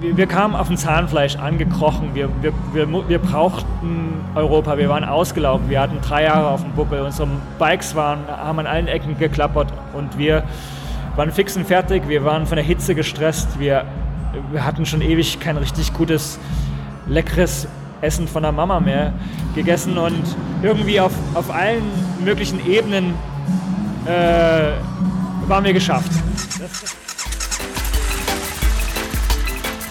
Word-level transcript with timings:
Wir, 0.00 0.16
wir, 0.16 0.26
kamen 0.26 0.54
auf 0.54 0.68
dem 0.68 0.76
Zahnfleisch 0.76 1.36
angekrochen. 1.36 2.14
Wir, 2.14 2.28
wir, 2.40 2.52
wir, 2.72 3.08
wir 3.08 3.18
brauchten 3.18 4.24
Europa. 4.34 4.78
Wir 4.78 4.88
waren 4.88 5.04
ausgelaufen. 5.04 5.68
Wir 5.68 5.80
hatten 5.80 6.00
drei 6.00 6.24
Jahre 6.24 6.48
auf 6.48 6.62
dem 6.62 6.72
Buckel. 6.72 7.00
Unsere 7.00 7.28
Bikes 7.58 7.94
waren, 7.94 8.26
haben 8.28 8.58
an 8.58 8.66
allen 8.66 8.86
Ecken 8.86 9.18
geklappert 9.18 9.72
und 9.92 10.18
wir 10.18 10.44
waren 11.16 11.32
fix 11.32 11.56
und 11.56 11.66
fertig. 11.66 12.08
Wir 12.08 12.24
waren 12.24 12.46
von 12.46 12.56
der 12.56 12.64
Hitze 12.64 12.94
gestresst. 12.94 13.58
Wir, 13.58 13.84
wir 14.52 14.64
hatten 14.64 14.86
schon 14.86 15.02
ewig 15.02 15.40
kein 15.40 15.56
richtig 15.56 15.92
gutes, 15.92 16.38
leckeres 17.06 17.66
Essen 18.00 18.28
von 18.28 18.42
der 18.42 18.52
Mama 18.52 18.80
mehr 18.80 19.12
gegessen 19.54 19.98
und 19.98 20.22
irgendwie 20.62 21.00
auf, 21.00 21.12
auf 21.34 21.50
allen 21.52 21.82
möglichen 22.24 22.64
Ebenen 22.66 23.14
äh, 24.06 24.72
waren 25.48 25.64
wir 25.64 25.72
geschafft. 25.72 26.10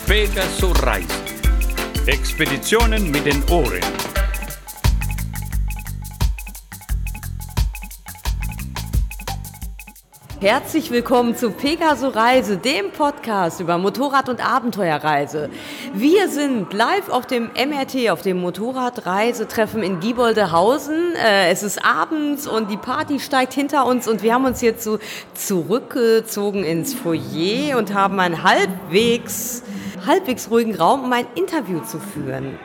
Pegaso 0.09 0.71
Reisen. 0.71 1.07
Expeditionen 2.07 3.11
mit 3.11 3.27
den 3.27 3.43
Ohren. 3.51 3.79
Herzlich 10.41 10.89
willkommen 10.89 11.35
zu 11.35 11.51
Pegaso 11.51 12.07
Reise, 12.07 12.57
dem 12.57 12.91
Podcast 12.91 13.59
über 13.59 13.77
Motorrad- 13.77 14.29
und 14.29 14.43
Abenteuerreise. 14.43 15.51
Wir 15.93 16.27
sind 16.29 16.73
live 16.73 17.09
auf 17.09 17.27
dem 17.27 17.51
MRT, 17.53 18.09
auf 18.09 18.23
dem 18.23 18.37
Motorradreisetreffen 18.37 19.83
in 19.83 19.99
Gieboldehausen. 19.99 21.13
Äh, 21.23 21.51
es 21.51 21.61
ist 21.61 21.85
abends 21.85 22.47
und 22.47 22.71
die 22.71 22.77
Party 22.77 23.19
steigt 23.19 23.53
hinter 23.53 23.85
uns 23.85 24.07
und 24.07 24.23
wir 24.23 24.33
haben 24.33 24.45
uns 24.45 24.61
so 24.79 24.97
zurückgezogen 25.35 26.63
ins 26.63 26.95
Foyer 26.95 27.77
und 27.77 27.93
haben 27.93 28.19
einen 28.19 28.41
halbwegs, 28.41 29.61
halbwegs 30.05 30.49
ruhigen 30.51 30.75
Raum, 30.75 31.03
um 31.03 31.13
ein 31.13 31.25
Interview 31.35 31.79
zu 31.81 31.99
führen. 31.99 32.57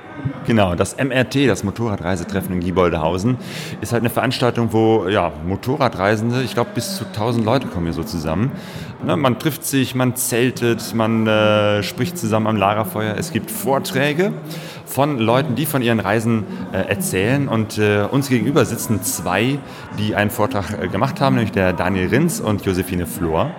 Genau, 0.47 0.75
das 0.75 0.97
MRT, 0.97 1.48
das 1.48 1.64
Motorradreisetreffen 1.64 2.55
in 2.55 2.61
Gieboldehausen, 2.61 3.39
ist 3.81 3.92
halt 3.92 4.03
eine 4.03 4.11
Veranstaltung, 4.11 4.72
wo 4.72 5.09
ja, 5.09 5.33
Motorradreisende, 5.47 6.42
ich 6.42 6.55
glaube 6.55 6.70
bis 6.75 6.97
zu 6.97 7.05
1000 7.06 7.44
Leute 7.44 7.67
kommen 7.67 7.86
hier 7.86 7.94
so 7.94 8.05
zusammen. 8.05 8.53
Ne, 9.05 9.17
man 9.17 9.39
trifft 9.39 9.64
sich, 9.64 9.94
man 9.94 10.17
zeltet, 10.17 10.94
man 10.94 11.27
äh, 11.27 11.83
spricht 11.83 12.17
zusammen 12.17 12.47
am 12.47 12.56
Lagerfeuer. 12.56 13.17
Es 13.19 13.33
gibt 13.33 13.50
Vorträge 13.50 14.33
von 14.87 15.19
Leuten, 15.19 15.56
die 15.56 15.66
von 15.66 15.83
ihren 15.83 16.00
Reisen 16.00 16.44
äh, 16.72 16.89
erzählen. 16.89 17.48
Und 17.48 17.78
äh, 17.78 18.06
uns 18.11 18.28
gegenüber 18.28 18.64
sitzen 18.64 19.03
zwei, 19.03 19.59
die 19.98 20.14
einen 20.14 20.31
Vortrag 20.31 20.78
äh, 20.81 20.89
gemacht 20.89 21.20
haben, 21.20 21.37
nämlich 21.37 21.53
der 21.53 21.72
Daniel 21.72 22.09
Rins 22.09 22.41
und 22.41 22.64
Josephine 22.64 23.06
Flor. 23.06 23.50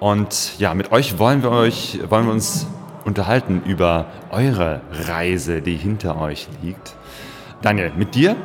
Und 0.00 0.58
ja, 0.58 0.74
mit 0.74 0.92
euch 0.92 1.18
wollen 1.18 1.42
wir, 1.42 1.50
euch, 1.50 2.00
wollen 2.08 2.26
wir 2.26 2.32
uns 2.32 2.66
unterhalten 3.10 3.62
über 3.66 4.06
eure 4.30 4.82
Reise, 5.08 5.62
die 5.62 5.76
hinter 5.76 6.20
euch 6.20 6.48
liegt. 6.62 6.94
Daniel, 7.60 7.90
mit 7.96 8.14
dir 8.14 8.36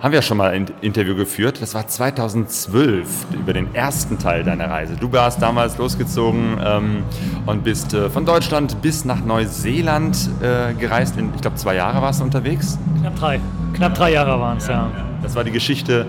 haben 0.00 0.12
wir 0.12 0.22
schon 0.22 0.38
mal 0.38 0.50
ein 0.50 0.66
Interview 0.80 1.14
geführt. 1.14 1.60
Das 1.60 1.74
war 1.74 1.86
2012 1.86 3.26
über 3.34 3.52
den 3.52 3.74
ersten 3.74 4.18
Teil 4.18 4.44
deiner 4.44 4.70
Reise. 4.70 4.96
Du 4.96 5.12
warst 5.12 5.42
damals 5.42 5.76
losgezogen 5.76 6.58
ähm, 6.64 7.02
und 7.44 7.64
bist 7.64 7.92
äh, 7.92 8.08
von 8.08 8.24
Deutschland 8.24 8.80
bis 8.80 9.04
nach 9.04 9.22
Neuseeland 9.22 10.16
äh, 10.40 10.72
gereist. 10.72 11.18
In, 11.18 11.34
ich 11.34 11.42
glaube, 11.42 11.56
zwei 11.56 11.74
Jahre 11.74 12.00
warst 12.00 12.20
du 12.20 12.24
unterwegs. 12.24 12.78
Knapp 13.00 13.16
drei. 13.16 13.40
Knapp 13.74 13.94
drei 13.94 14.12
Jahre 14.12 14.40
waren 14.40 14.56
es, 14.56 14.68
ja. 14.68 14.74
ja. 14.74 14.90
Das 15.22 15.34
war 15.34 15.44
die 15.44 15.52
Geschichte 15.52 16.06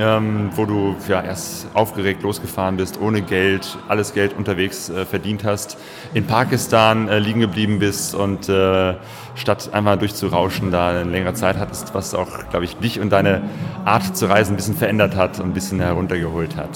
ähm, 0.00 0.50
wo 0.56 0.64
du 0.64 0.96
ja, 1.08 1.22
erst 1.22 1.66
aufgeregt 1.74 2.22
losgefahren 2.22 2.76
bist, 2.76 3.00
ohne 3.00 3.22
Geld, 3.22 3.78
alles 3.88 4.14
Geld 4.14 4.36
unterwegs 4.36 4.88
äh, 4.88 5.04
verdient 5.04 5.44
hast, 5.44 5.76
in 6.14 6.26
Pakistan 6.26 7.08
äh, 7.08 7.18
liegen 7.18 7.40
geblieben 7.40 7.78
bist 7.78 8.14
und 8.14 8.48
äh, 8.48 8.94
statt 9.34 9.70
einmal 9.72 9.98
durchzurauschen, 9.98 10.70
da 10.70 10.90
eine 10.90 11.04
längere 11.04 11.34
Zeit 11.34 11.58
hattest, 11.58 11.94
was 11.94 12.14
auch, 12.14 12.48
glaube 12.50 12.64
ich, 12.64 12.76
dich 12.76 13.00
und 13.00 13.10
deine 13.10 13.42
Art 13.84 14.16
zu 14.16 14.26
reisen 14.26 14.54
ein 14.54 14.56
bisschen 14.56 14.76
verändert 14.76 15.16
hat 15.16 15.38
und 15.38 15.50
ein 15.50 15.54
bisschen 15.54 15.80
heruntergeholt 15.80 16.56
hat. 16.56 16.70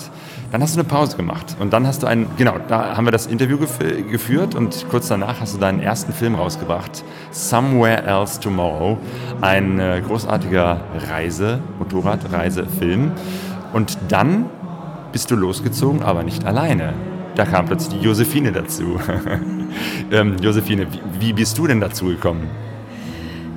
Dann 0.54 0.62
hast 0.62 0.76
du 0.76 0.80
eine 0.80 0.88
Pause 0.88 1.16
gemacht 1.16 1.56
und 1.58 1.72
dann 1.72 1.84
hast 1.84 2.04
du 2.04 2.06
einen, 2.06 2.28
genau, 2.36 2.54
da 2.68 2.96
haben 2.96 3.08
wir 3.08 3.10
das 3.10 3.26
Interview 3.26 3.58
gef 3.58 3.80
geführt 4.08 4.54
und 4.54 4.86
kurz 4.88 5.08
danach 5.08 5.40
hast 5.40 5.52
du 5.56 5.58
deinen 5.58 5.80
ersten 5.80 6.12
Film 6.12 6.36
rausgebracht, 6.36 7.02
Somewhere 7.32 8.04
Else 8.04 8.38
Tomorrow, 8.38 8.96
ein 9.40 9.80
äh, 9.80 10.00
großartiger 10.06 10.80
Reise, 11.10 11.58
Motorradreisefilm. 11.80 13.10
Und 13.72 13.98
dann 14.06 14.46
bist 15.10 15.28
du 15.32 15.34
losgezogen, 15.34 16.04
aber 16.04 16.22
nicht 16.22 16.44
alleine. 16.44 16.92
Da 17.34 17.46
kam 17.46 17.66
plötzlich 17.66 17.98
die 17.98 18.04
Josephine 18.04 18.52
dazu. 18.52 19.00
ähm, 20.12 20.36
Josephine, 20.40 20.86
wie, 20.92 21.00
wie, 21.18 21.32
bist 21.32 21.58
du 21.58 21.66
denn 21.66 21.80
dazu 21.80 22.04
gekommen? 22.04 22.48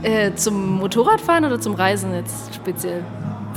Äh, 0.02 0.34
zum 0.34 0.80
Motorradfahren 0.80 1.46
oder 1.46 1.62
zum 1.62 1.76
Reisen 1.76 2.16
jetzt 2.16 2.56
speziell? 2.56 3.04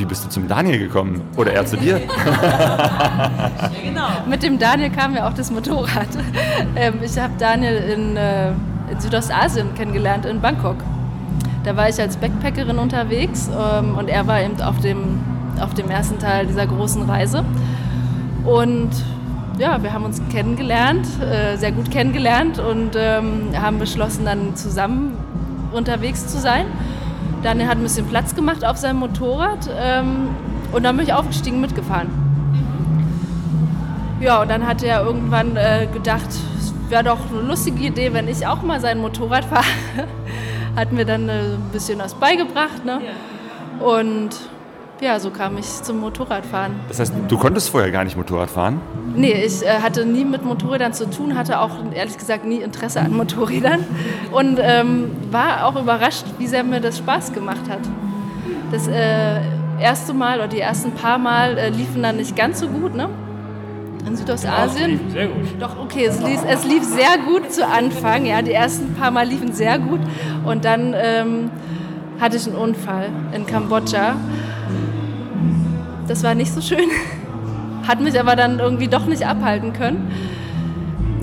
Wie 0.01 0.07
bist 0.07 0.25
du 0.25 0.31
zum 0.31 0.49
Daniel 0.49 0.79
gekommen? 0.79 1.21
Oder 1.37 1.53
er 1.53 1.67
zu 1.67 1.77
dir? 1.77 2.01
ja, 2.01 3.51
genau. 3.85 4.09
Mit 4.27 4.43
dem 4.43 4.59
Daniel 4.59 4.89
kam 4.89 5.15
ja 5.15 5.29
auch 5.29 5.35
das 5.35 5.51
Motorrad. 5.51 6.09
Ähm, 6.77 6.95
ich 7.03 7.19
habe 7.19 7.33
Daniel 7.39 7.75
in, 7.77 8.17
äh, 8.17 8.51
in, 8.91 9.01
Südostasien 9.01 9.75
kennengelernt, 9.75 10.25
in 10.25 10.41
Bangkok. 10.41 10.77
Da 11.65 11.77
war 11.77 11.89
ich 11.89 12.01
als 12.01 12.17
Backpackerin 12.17 12.79
unterwegs 12.79 13.51
ähm, 13.51 13.99
und 13.99 14.09
er 14.09 14.27
war 14.27 14.41
eben 14.41 14.61
auf 14.63 14.79
dem, 14.79 15.21
auf 15.61 15.75
dem 15.75 15.91
ersten 15.91 16.19
Teil 16.19 16.47
dieser 16.47 16.67
großen 16.67 17.03
Reise. 17.03 17.45
Und 18.45 18.91
ja, 19.59 19.83
wir 19.83 19.93
haben 19.93 20.05
uns 20.05 20.23
kennengelernt, 20.31 21.07
äh, 21.21 21.57
sehr 21.57 21.73
gut 21.73 21.91
kennengelernt 21.91 22.59
und 22.59 22.93
ähm, 22.97 23.51
haben 23.55 23.79
beschlossen, 23.79 24.25
dann 24.25 24.55
zusammen 24.55 25.17
unterwegs 25.73 26.27
zu 26.27 26.39
sein. 26.39 26.67
Daniel 27.43 27.69
hat 27.69 27.79
ein 27.79 27.83
bisschen 27.83 28.07
Platz 28.07 28.35
gemacht 28.35 28.65
auf 28.65 28.77
seinem 28.77 28.99
Motorrad 28.99 29.69
ähm, 29.79 30.29
und 30.73 30.83
dann 30.83 30.97
bin 30.97 31.07
ich 31.07 31.13
aufgestiegen 31.13 31.61
mitgefahren. 31.61 32.09
Ja, 34.21 34.43
und 34.43 34.51
dann 34.51 34.67
hat 34.67 34.83
er 34.83 35.03
irgendwann 35.03 35.57
äh, 35.57 35.89
gedacht, 35.91 36.29
es 36.59 36.75
wäre 36.91 37.05
doch 37.05 37.31
eine 37.31 37.41
lustige 37.41 37.83
Idee, 37.85 38.13
wenn 38.13 38.29
ich 38.29 38.47
auch 38.47 38.63
mal 38.63 38.81
sein 38.81 38.99
Motorrad 38.99 39.45
fahre. 39.47 39.65
hat 40.77 40.93
mir 40.93 41.07
dann 41.07 41.29
äh, 41.29 41.55
ein 41.55 41.71
bisschen 41.73 41.99
was 41.99 42.15
beigebracht. 42.15 42.85
Ne? 42.85 43.01
Und 43.81 44.31
ja, 45.01 45.19
so 45.19 45.31
kam 45.31 45.59
ich 45.59 45.67
zum 45.83 46.01
Motorradfahren. 46.01 46.75
Das 46.89 47.01
heißt, 47.01 47.15
du 47.29 47.39
konntest 47.39 47.71
vorher 47.71 47.91
gar 47.91 48.05
nicht 48.05 48.17
Motorrad 48.17 48.51
fahren? 48.51 48.81
Nee, 49.15 49.33
ich 49.45 49.63
äh, 49.63 49.81
hatte 49.83 50.05
nie 50.05 50.25
mit 50.25 50.45
Motorrädern 50.45 50.93
zu 50.93 51.09
tun, 51.11 51.37
hatte 51.37 51.61
auch 51.61 51.71
ehrlich 51.95 52.17
gesagt 52.17 52.45
nie 52.45 52.61
Interesse 52.61 53.01
an 53.01 53.13
Motorrädern 53.13 53.85
und 54.33 54.59
ähm, 54.61 55.11
war 55.31 55.67
auch 55.67 55.81
überrascht, 55.81 56.25
wie 56.39 56.47
sehr 56.47 56.65
mir 56.65 56.81
das 56.81 56.99
Spaß 56.99 57.33
gemacht 57.33 57.69
hat. 57.69 57.81
Das 58.71 58.87
äh, 58.87 59.41
erste 59.81 60.15
Mal 60.15 60.39
oder 60.39 60.49
die 60.49 60.61
ersten 60.61 60.93
paar 60.93 61.19
Mal 61.19 61.59
äh, 61.59 61.71
liefen 61.71 62.03
dann 62.03 62.17
nicht 62.17 62.37
ganz 62.37 62.61
so 62.61 62.69
gut, 62.69 62.95
ne? 62.95 63.09
In 64.07 64.17
Südostasien. 64.17 65.01
Ja, 65.09 65.13
sehr 65.13 65.27
gut. 65.29 65.47
Doch, 65.59 65.79
okay, 65.79 66.07
es 66.07 66.21
lief, 66.23 66.41
es 66.49 66.65
lief, 66.65 66.85
sehr 66.85 67.19
gut 67.27 67.53
zu 67.53 67.67
Anfang. 67.67 68.25
Ja, 68.25 68.41
die 68.41 68.53
ersten 68.53 68.95
paar 68.95 69.11
Mal 69.11 69.27
liefen 69.27 69.53
sehr 69.53 69.79
gut. 69.79 70.01
Und 70.45 70.65
dann 70.65 70.95
ähm, 70.97 71.51
hatte 72.19 72.37
ich 72.37 72.47
einen 72.47 72.57
Unfall 72.57 73.11
in 73.35 73.47
Kambodscha 73.47 74.17
das 76.11 76.25
war 76.25 76.35
nicht 76.35 76.53
so 76.53 76.61
schön. 76.61 76.91
Hat 77.87 78.01
mich 78.01 78.19
aber 78.19 78.35
dann 78.35 78.59
irgendwie 78.59 78.89
doch 78.89 79.07
nicht 79.07 79.25
abhalten 79.25 79.73
können. 79.73 80.11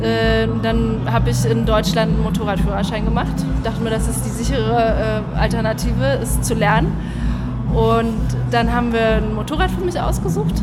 Äh, 0.02 0.48
dann 0.64 1.02
habe 1.12 1.30
ich 1.30 1.46
in 1.46 1.66
Deutschland 1.66 2.14
einen 2.14 2.24
Motorradführerschein 2.24 3.04
gemacht. 3.04 3.34
Dachte 3.66 3.82
mir, 3.82 3.90
das 3.90 4.08
ist 4.08 4.24
die 4.24 4.30
sichere 4.30 5.24
äh, 5.36 5.38
Alternative, 5.38 6.20
es 6.22 6.42
zu 6.42 6.54
lernen. 6.54 6.94
Und 7.74 8.16
dann 8.50 8.74
haben 8.74 8.94
wir 8.94 9.18
ein 9.18 9.36
Motorrad 9.36 9.72
für 9.72 9.84
mich 9.84 10.00
ausgesucht. 10.00 10.56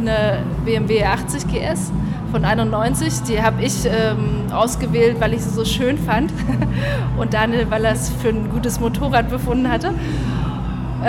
Eine 0.00 0.38
BMW 0.64 1.04
80 1.04 1.48
GS 1.48 1.92
von 2.32 2.42
91. 2.42 3.22
Die 3.28 3.42
habe 3.42 3.62
ich 3.62 3.84
ähm, 3.84 4.50
ausgewählt, 4.50 5.20
weil 5.20 5.34
ich 5.34 5.42
sie 5.42 5.50
so 5.50 5.66
schön 5.66 5.98
fand. 5.98 6.32
Und 7.18 7.34
Daniel, 7.34 7.66
weil 7.68 7.84
er 7.84 7.92
es 7.92 8.08
für 8.08 8.30
ein 8.30 8.48
gutes 8.50 8.80
Motorrad 8.80 9.28
befunden 9.28 9.68
hatte. 9.68 9.92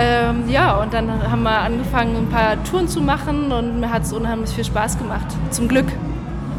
Ähm, 0.00 0.48
ja, 0.48 0.80
und 0.80 0.94
dann 0.94 1.10
haben 1.28 1.42
wir 1.42 1.58
angefangen, 1.58 2.16
ein 2.16 2.28
paar 2.28 2.62
Touren 2.62 2.86
zu 2.86 3.00
machen 3.00 3.50
und 3.50 3.80
mir 3.80 3.90
hat 3.90 4.02
es 4.04 4.12
unheimlich 4.12 4.50
viel 4.50 4.64
Spaß 4.64 4.96
gemacht. 4.96 5.26
Zum 5.50 5.66
Glück. 5.66 5.86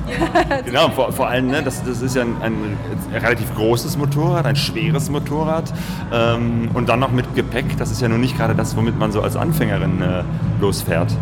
genau, 0.65 0.89
vor, 0.89 1.12
vor 1.13 1.27
allem, 1.27 1.47
ne, 1.47 1.62
das, 1.63 1.83
das 1.83 2.01
ist 2.01 2.15
ja 2.15 2.24
ein, 2.24 2.36
ein, 2.41 2.77
relativ 3.13 3.53
großes 3.56 3.95
Motorrad, 3.95 4.45
ein 4.45 4.56
schweres 4.56 5.09
Motorrad 5.09 5.71
ähm, 6.12 6.69
und 6.74 6.89
dann 6.89 7.00
noch 7.00 7.12
mit 7.12 7.36
Gepäck. 7.36 7.77
Das 7.77 7.91
ist 7.91 8.01
ja 8.01 8.09
nun 8.09 8.19
nicht 8.19 8.36
gerade 8.36 8.56
das, 8.56 8.75
womit 8.75 8.97
man 8.97 9.12
so 9.12 9.21
als 9.21 9.38
Anfängerin 9.38 10.01
äh, 10.01 10.24
losfährt. 10.59 11.15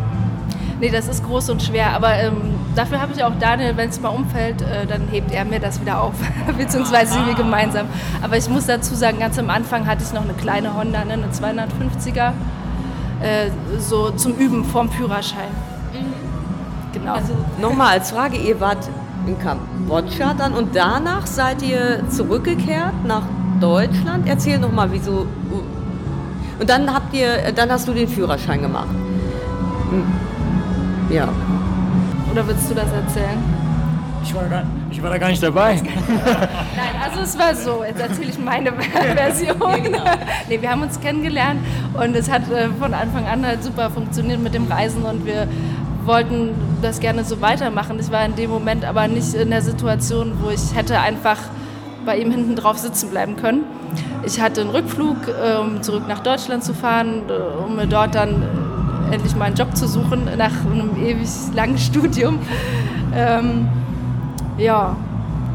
Nee, 0.79 0.89
das 0.89 1.07
ist 1.07 1.23
groß 1.23 1.49
und 1.49 1.61
schwer, 1.61 1.91
aber 1.91 2.13
ähm, 2.13 2.55
dafür 2.77 3.01
habe 3.01 3.13
ich 3.15 3.23
auch 3.23 3.33
Daniel, 3.39 3.75
wenn 3.75 3.89
es 3.89 3.99
mal 3.99 4.09
umfällt, 4.09 4.61
äh, 4.61 4.85
dann 4.85 5.07
hebt 5.09 5.31
er 5.31 5.45
mir 5.45 5.59
das 5.59 5.81
wieder 5.81 6.01
auf, 6.01 6.13
beziehungsweise 6.57 7.25
wir 7.25 7.33
gemeinsam. 7.33 7.87
Aber 8.21 8.37
ich 8.37 8.47
muss 8.49 8.67
dazu 8.67 8.95
sagen, 8.95 9.19
ganz 9.19 9.39
am 9.39 9.49
Anfang 9.49 9.87
hatte 9.87 10.03
ich 10.03 10.13
noch 10.13 10.23
eine 10.23 10.33
kleine 10.33 10.75
Honda, 10.75 11.03
ne, 11.03 11.13
eine 11.13 11.27
250er, 11.27 12.33
äh, 13.21 13.49
so 13.79 14.11
zum 14.11 14.33
Üben 14.35 14.63
vorm 14.63 14.89
Führerschein. 14.89 15.49
Mhm. 15.93 16.13
Genau. 16.93 17.13
Also 17.13 17.33
nochmal 17.59 17.93
als 17.93 18.11
Frage, 18.11 18.37
ihr 18.37 18.59
wart 18.59 18.89
in 19.25 19.37
Kambodscha 19.39 20.33
dann 20.33 20.53
und 20.53 20.75
danach 20.75 21.27
seid 21.27 21.61
ihr 21.61 22.07
zurückgekehrt 22.09 23.05
nach 23.05 23.23
Deutschland. 23.59 24.27
Erzähl 24.27 24.59
noch 24.59 24.71
mal, 24.71 24.91
wieso. 24.91 25.25
Und 26.59 26.69
dann 26.69 26.91
habt 26.93 27.13
ihr, 27.13 27.51
dann 27.53 27.71
hast 27.71 27.87
du 27.87 27.93
den 27.93 28.07
Führerschein 28.07 28.61
gemacht. 28.61 28.87
Hm. 29.89 30.05
Ja. 31.09 31.27
Oder 32.31 32.47
willst 32.47 32.69
du 32.69 32.75
das 32.75 32.91
erzählen? 32.91 33.37
Ich 34.23 34.35
war, 34.35 34.43
gar, 34.45 34.63
ich 34.91 35.01
war 35.01 35.09
da 35.09 35.17
gar 35.17 35.29
nicht 35.29 35.41
dabei. 35.41 35.75
Nein, 35.75 37.01
also 37.01 37.21
es 37.21 37.39
war 37.39 37.55
so, 37.55 37.83
jetzt 37.83 38.01
erzähle 38.01 38.29
ich 38.29 38.37
meine 38.37 38.73
Version. 39.15 39.57
Ja, 39.59 39.77
genau. 39.77 40.03
nee, 40.49 40.61
wir 40.61 40.69
haben 40.69 40.81
uns 40.81 40.99
kennengelernt 40.99 41.61
und 41.93 42.15
es 42.15 42.29
hat 42.29 42.49
äh, 42.51 42.67
von 42.77 42.93
Anfang 42.93 43.25
an 43.25 43.45
halt 43.45 43.63
super 43.63 43.89
funktioniert 43.89 44.41
mit 44.41 44.53
dem 44.53 44.67
Reisen 44.67 45.03
und 45.03 45.25
wir 45.25 45.47
wollten 46.03 46.55
das 46.81 46.99
gerne 46.99 47.23
so 47.23 47.41
weitermachen. 47.41 47.99
Ich 47.99 48.11
war 48.11 48.25
in 48.25 48.35
dem 48.35 48.49
Moment 48.49 48.83
aber 48.85 49.07
nicht 49.07 49.33
in 49.33 49.49
der 49.49 49.61
Situation, 49.61 50.33
wo 50.41 50.49
ich 50.49 50.75
hätte 50.75 50.99
einfach 50.99 51.37
bei 52.05 52.17
ihm 52.17 52.31
hinten 52.31 52.55
drauf 52.55 52.77
sitzen 52.77 53.09
bleiben 53.09 53.35
können. 53.35 53.63
Ich 54.25 54.41
hatte 54.41 54.61
einen 54.61 54.71
Rückflug, 54.71 55.17
um 55.27 55.75
ähm, 55.75 55.83
zurück 55.83 56.03
nach 56.07 56.19
Deutschland 56.19 56.63
zu 56.63 56.73
fahren, 56.73 57.23
äh, 57.29 57.63
um 57.63 57.75
mir 57.75 57.87
dort 57.87 58.15
dann 58.15 58.41
äh, 58.41 58.45
endlich 59.11 59.35
mal 59.35 59.45
einen 59.45 59.55
Job 59.55 59.75
zu 59.75 59.87
suchen 59.87 60.25
nach 60.37 60.51
einem 60.65 60.95
ewig 61.03 61.29
langen 61.53 61.77
Studium. 61.77 62.39
Ähm, 63.15 63.67
ja, 64.57 64.95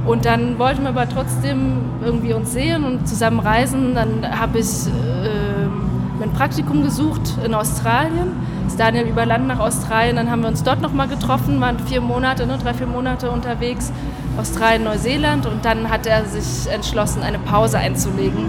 und 0.05 0.25
dann 0.25 0.59
wollten 0.59 0.83
wir 0.83 0.89
aber 0.89 1.09
trotzdem 1.09 1.77
irgendwie 2.05 2.33
uns 2.33 2.53
sehen 2.53 2.85
und 2.85 3.07
zusammen 3.07 3.39
reisen. 3.39 3.95
Dann 3.95 4.27
habe 4.39 4.59
ich 4.59 4.87
äh, 4.87 6.23
ein 6.23 6.33
Praktikum 6.33 6.83
gesucht 6.83 7.37
in 7.45 7.55
Australien. 7.55 8.33
Ist 8.67 8.81
Daniel 8.81 9.07
über 9.07 9.27
Land 9.27 9.47
nach 9.47 9.61
Australien. 9.61 10.17
Dann 10.17 10.31
haben 10.31 10.43
wir 10.43 10.49
uns 10.49 10.63
dort 10.63 10.81
nochmal 10.81 11.07
getroffen, 11.07 11.61
waren 11.61 11.79
vier 11.79 12.01
Monate, 12.01 12.47
ne, 12.47 12.59
drei, 12.63 12.75
vier 12.75 12.87
Monate 12.87 13.31
unterwegs. 13.31 13.93
Australien, 14.37 14.85
Neuseeland. 14.85 15.47
Und 15.47 15.65
dann 15.65 15.89
hat 15.89 16.07
er 16.07 16.25
sich 16.25 16.73
entschlossen, 16.73 17.23
eine 17.23 17.39
Pause 17.39 17.79
einzulegen 17.79 18.47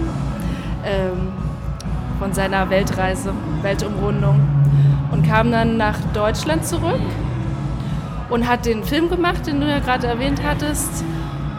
ähm, 0.84 1.32
von 2.18 2.32
seiner 2.32 2.68
Weltreise, 2.70 3.32
Weltumrundung. 3.62 4.63
Kam 5.28 5.50
dann 5.50 5.76
nach 5.76 5.98
Deutschland 6.12 6.66
zurück 6.66 7.00
und 8.30 8.48
hat 8.48 8.66
den 8.66 8.84
Film 8.84 9.08
gemacht, 9.08 9.46
den 9.46 9.60
du 9.60 9.68
ja 9.68 9.78
gerade 9.78 10.06
erwähnt 10.06 10.40
hattest. 10.44 11.04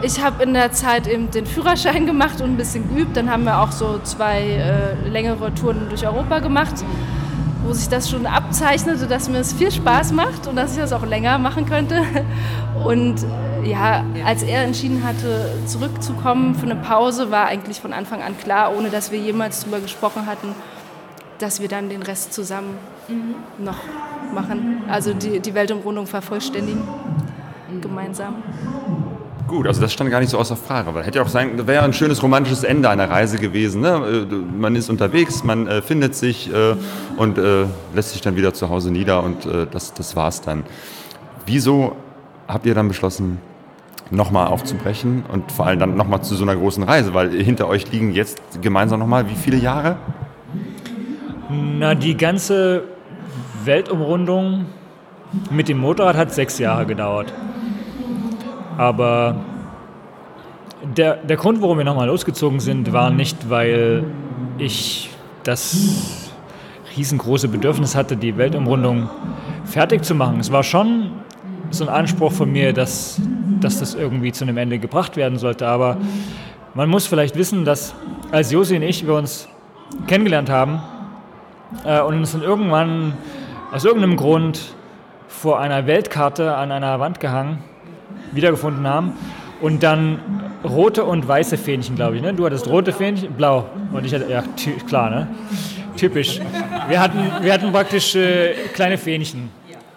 Ich 0.02 0.22
habe 0.22 0.42
in 0.42 0.52
der 0.52 0.72
Zeit 0.72 1.06
eben 1.06 1.30
den 1.30 1.46
Führerschein 1.46 2.06
gemacht 2.06 2.40
und 2.40 2.50
ein 2.50 2.56
bisschen 2.56 2.88
geübt. 2.88 3.16
Dann 3.16 3.30
haben 3.30 3.44
wir 3.44 3.60
auch 3.60 3.72
so 3.72 3.98
zwei 4.04 4.40
äh, 4.42 5.08
längere 5.08 5.54
Touren 5.54 5.88
durch 5.88 6.06
Europa 6.06 6.40
gemacht, 6.40 6.74
wo 7.64 7.72
sich 7.72 7.88
das 7.88 8.10
schon 8.10 8.26
abzeichnete, 8.26 9.06
dass 9.06 9.28
mir 9.28 9.38
es 9.38 9.52
viel 9.52 9.70
Spaß 9.70 10.12
macht 10.12 10.46
und 10.46 10.56
dass 10.56 10.74
ich 10.74 10.78
das 10.78 10.92
auch 10.92 11.06
länger 11.06 11.38
machen 11.38 11.66
könnte. 11.66 12.02
Und 12.84 13.24
äh, 13.64 13.70
ja, 13.70 14.04
als 14.24 14.42
er 14.42 14.62
entschieden 14.62 15.02
hatte, 15.02 15.50
zurückzukommen 15.64 16.54
für 16.54 16.66
eine 16.66 16.76
Pause, 16.76 17.30
war 17.30 17.46
eigentlich 17.46 17.80
von 17.80 17.94
Anfang 17.94 18.22
an 18.22 18.38
klar, 18.38 18.76
ohne 18.76 18.90
dass 18.90 19.10
wir 19.10 19.18
jemals 19.18 19.60
darüber 19.60 19.80
gesprochen 19.80 20.26
hatten, 20.26 20.54
dass 21.38 21.60
wir 21.60 21.68
dann 21.68 21.88
den 21.88 22.02
Rest 22.02 22.32
zusammen 22.32 22.78
mhm. 23.08 23.64
noch 23.64 23.78
machen. 24.34 24.82
Also 24.88 25.14
die, 25.14 25.40
die 25.40 25.54
Weltumrundung 25.54 26.06
vervollständigen, 26.06 26.82
mhm. 27.70 27.80
gemeinsam. 27.80 28.42
Gut, 29.46 29.68
also 29.68 29.80
das 29.80 29.92
stand 29.92 30.10
gar 30.10 30.18
nicht 30.18 30.30
so 30.30 30.38
außer 30.38 30.56
Frage, 30.56 30.92
weil 30.92 31.04
hätte 31.04 31.18
ja 31.18 31.24
auch 31.24 31.28
sein, 31.28 31.68
wäre 31.68 31.84
ein 31.84 31.92
schönes 31.92 32.20
romantisches 32.20 32.64
Ende 32.64 32.90
einer 32.90 33.08
Reise 33.08 33.38
gewesen. 33.38 33.80
Ne? 33.80 34.26
Äh, 34.28 34.34
man 34.34 34.74
ist 34.74 34.90
unterwegs, 34.90 35.44
man 35.44 35.68
äh, 35.68 35.82
findet 35.82 36.16
sich 36.16 36.52
äh, 36.52 36.74
und 37.16 37.38
äh, 37.38 37.66
lässt 37.94 38.10
sich 38.10 38.20
dann 38.20 38.34
wieder 38.34 38.54
zu 38.54 38.68
Hause 38.68 38.90
nieder 38.90 39.22
und 39.22 39.46
äh, 39.46 39.66
das, 39.70 39.94
das 39.94 40.16
war's 40.16 40.40
dann. 40.40 40.64
Wieso 41.44 41.94
habt 42.48 42.66
ihr 42.66 42.74
dann 42.74 42.88
beschlossen, 42.88 43.38
nochmal 44.10 44.48
aufzubrechen 44.48 45.24
und 45.32 45.50
vor 45.52 45.66
allem 45.66 45.78
dann 45.78 45.96
nochmal 45.96 46.22
zu 46.22 46.34
so 46.34 46.42
einer 46.42 46.56
großen 46.56 46.82
Reise? 46.82 47.14
Weil 47.14 47.30
hinter 47.30 47.68
euch 47.68 47.90
liegen 47.92 48.12
jetzt 48.12 48.40
gemeinsam 48.62 48.98
nochmal 48.98 49.28
wie 49.28 49.36
viele 49.36 49.58
Jahre? 49.58 49.96
Na, 51.48 51.94
die 51.94 52.16
ganze 52.16 52.82
Weltumrundung 53.64 54.66
mit 55.50 55.68
dem 55.68 55.78
Motorrad 55.78 56.16
hat 56.16 56.32
sechs 56.32 56.58
Jahre 56.58 56.86
gedauert. 56.86 57.32
Aber 58.76 59.36
der, 60.96 61.16
der 61.16 61.36
Grund, 61.36 61.62
warum 61.62 61.78
wir 61.78 61.84
nochmal 61.84 62.08
losgezogen 62.08 62.58
sind, 62.58 62.92
war 62.92 63.10
nicht, 63.10 63.48
weil 63.48 64.04
ich 64.58 65.10
das 65.44 66.32
riesengroße 66.96 67.46
Bedürfnis 67.46 67.94
hatte, 67.94 68.16
die 68.16 68.36
Weltumrundung 68.36 69.08
fertig 69.64 70.04
zu 70.04 70.16
machen. 70.16 70.40
Es 70.40 70.50
war 70.50 70.64
schon 70.64 71.12
so 71.70 71.84
ein 71.84 71.90
Anspruch 71.90 72.32
von 72.32 72.50
mir, 72.50 72.72
dass, 72.72 73.20
dass 73.60 73.78
das 73.78 73.94
irgendwie 73.94 74.32
zu 74.32 74.42
einem 74.42 74.56
Ende 74.56 74.80
gebracht 74.80 75.16
werden 75.16 75.38
sollte. 75.38 75.68
Aber 75.68 75.98
man 76.74 76.88
muss 76.88 77.06
vielleicht 77.06 77.36
wissen, 77.36 77.64
dass 77.64 77.94
als 78.32 78.50
Josi 78.50 78.74
und 78.74 78.82
ich 78.82 79.06
wir 79.06 79.14
uns 79.14 79.48
kennengelernt 80.08 80.50
haben 80.50 80.80
äh, 81.84 82.00
und 82.00 82.14
uns 82.14 82.32
dann 82.32 82.42
irgendwann 82.42 83.14
aus 83.72 83.84
irgendeinem 83.84 84.16
Grund 84.16 84.74
vor 85.28 85.60
einer 85.60 85.86
Weltkarte 85.86 86.56
an 86.56 86.72
einer 86.72 87.00
Wand 87.00 87.20
gehangen 87.20 87.62
wiedergefunden 88.32 88.86
haben. 88.86 89.12
Und 89.60 89.82
dann 89.82 90.20
rote 90.64 91.04
und 91.04 91.26
weiße 91.26 91.56
Fähnchen, 91.56 91.96
glaube 91.96 92.16
ich. 92.16 92.22
Ne? 92.22 92.34
Du 92.34 92.44
hattest 92.44 92.68
rote 92.68 92.92
Fähnchen, 92.92 93.32
blau. 93.32 93.66
Und 93.92 94.04
ich 94.04 94.14
hatte, 94.14 94.30
ja, 94.30 94.42
klar, 94.86 95.10
ne? 95.10 95.28
Typisch. 95.96 96.40
Wir 96.88 97.00
hatten, 97.00 97.18
wir 97.40 97.52
hatten 97.52 97.72
praktisch 97.72 98.14
äh, 98.14 98.52
kleine 98.74 98.98
Fähnchen 98.98 99.48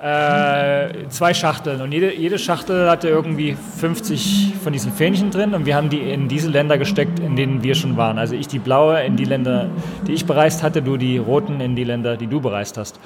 äh, 0.02 1.10
zwei 1.10 1.34
Schachteln 1.34 1.82
und 1.82 1.92
jede, 1.92 2.16
jede 2.16 2.40
Schachtel 2.40 2.90
hatte 2.90 3.10
irgendwie 3.10 3.58
50 3.80 4.54
von 4.64 4.72
diesen 4.72 4.94
Fähnchen 4.94 5.30
drin 5.30 5.54
und 5.54 5.66
wir 5.66 5.76
haben 5.76 5.90
die 5.90 6.00
in 6.00 6.30
diese 6.30 6.50
Länder 6.50 6.78
gesteckt, 6.78 7.20
in 7.20 7.36
denen 7.36 7.64
wir 7.64 7.76
schon 7.76 7.98
waren. 7.98 8.18
Also 8.18 8.34
ich 8.34 8.48
die 8.48 8.60
blaue 8.60 9.02
in 9.02 9.18
die 9.18 9.26
Länder, 9.26 9.70
die 10.08 10.14
ich 10.14 10.26
bereist 10.26 10.64
hatte, 10.64 10.82
du 10.82 10.96
die 10.96 11.18
roten 11.18 11.60
in 11.60 11.76
die 11.76 11.84
Länder, 11.84 12.16
die 12.16 12.28
du 12.28 12.40
bereist 12.40 12.78
hast. 12.78 12.98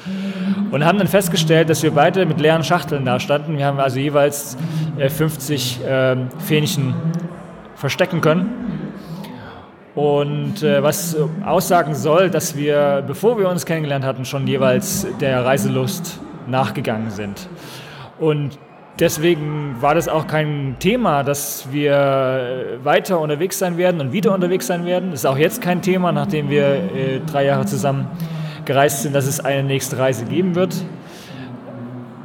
Und 0.70 0.86
haben 0.86 1.00
dann 1.00 1.08
festgestellt, 1.08 1.68
dass 1.72 1.82
wir 1.82 1.92
beide 1.92 2.28
mit 2.28 2.40
leeren 2.40 2.64
Schachteln 2.64 3.06
da 3.06 3.20
standen. 3.20 3.58
Wir 3.58 3.66
haben 3.66 3.80
also 3.80 4.00
jeweils 4.00 4.56
äh, 5.00 5.10
50 5.10 5.84
äh, 5.84 6.16
Fähnchen 6.46 6.94
verstecken 7.76 8.22
können. 8.22 8.52
Und 9.96 10.62
äh, 10.62 10.84
was 10.84 11.18
aussagen 11.44 11.96
soll, 11.96 12.30
dass 12.30 12.56
wir, 12.56 13.04
bevor 13.08 13.40
wir 13.40 13.50
uns 13.50 13.66
kennengelernt 13.66 14.06
hatten, 14.06 14.26
schon 14.26 14.46
jeweils 14.46 15.08
der 15.20 15.44
Reiselust 15.44 16.20
nachgegangen 16.48 17.10
sind. 17.10 17.48
Und 18.20 18.58
deswegen 19.00 19.76
war 19.80 19.96
das 19.96 20.08
auch 20.08 20.28
kein 20.28 20.76
Thema, 20.80 21.24
dass 21.24 21.68
wir 21.72 22.80
weiter 22.84 23.20
unterwegs 23.20 23.60
sein 23.60 23.78
werden 23.78 24.02
und 24.02 24.12
wieder 24.14 24.34
unterwegs 24.34 24.68
sein 24.68 24.86
werden. 24.86 25.12
Das 25.12 25.22
ist 25.22 25.26
auch 25.26 25.38
jetzt 25.38 25.62
kein 25.62 25.82
Thema, 25.82 26.12
nachdem 26.12 26.50
wir 26.50 26.66
äh, 26.66 27.20
drei 27.26 27.46
Jahre 27.46 27.66
zusammen 27.66 28.08
gereist 28.66 29.02
sind, 29.04 29.14
dass 29.14 29.28
es 29.28 29.40
eine 29.40 29.64
nächste 29.64 29.98
Reise 29.98 30.26
geben 30.26 30.56
wird. 30.56 30.76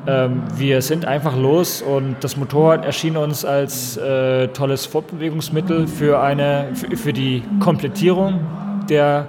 Ähm, 0.06 0.42
wir 0.56 0.80
sind 0.80 1.04
einfach 1.04 1.36
los 1.36 1.82
und 1.82 2.16
das 2.20 2.36
Motorrad 2.36 2.84
erschien 2.84 3.16
uns 3.16 3.44
als 3.44 3.96
äh, 3.96 4.48
tolles 4.48 4.86
Fortbewegungsmittel 4.86 5.86
für, 5.86 6.20
eine, 6.20 6.68
für, 6.74 6.96
für 6.96 7.12
die 7.12 7.42
Komplettierung 7.60 8.40
der 8.88 9.28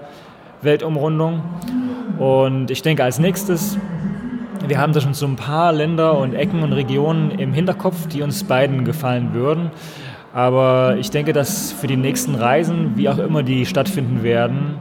Weltumrundung. 0.61 1.41
Und 2.17 2.71
ich 2.71 2.81
denke, 2.81 3.03
als 3.03 3.19
nächstes 3.19 3.77
wir 4.69 4.79
haben 4.79 4.93
da 4.93 5.01
schon 5.01 5.15
so 5.15 5.25
ein 5.25 5.35
paar 5.35 5.73
Länder 5.73 6.17
und 6.17 6.35
Ecken 6.35 6.61
und 6.61 6.73
Regionen 6.73 7.31
im 7.31 7.53
Hinterkopf, 7.53 8.07
die 8.07 8.21
uns 8.21 8.43
beiden 8.43 8.85
gefallen 8.85 9.33
würden. 9.33 9.71
Aber 10.33 10.95
ich 10.99 11.09
denke, 11.09 11.33
dass 11.33 11.71
für 11.71 11.87
die 11.87 11.97
nächsten 11.97 12.35
Reisen, 12.35 12.91
wie 12.95 13.09
auch 13.09 13.17
immer 13.17 13.41
die 13.41 13.65
stattfinden 13.65 14.21
werden, 14.21 14.77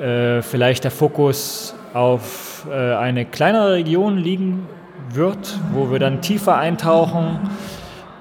äh, 0.00 0.42
vielleicht 0.42 0.84
der 0.84 0.90
Fokus 0.90 1.74
auf 1.94 2.66
äh, 2.70 2.94
eine 2.94 3.24
kleinere 3.24 3.72
Region 3.72 4.18
liegen 4.18 4.66
wird, 5.12 5.58
wo 5.72 5.90
wir 5.90 5.98
dann 5.98 6.20
tiefer 6.20 6.58
eintauchen 6.58 7.38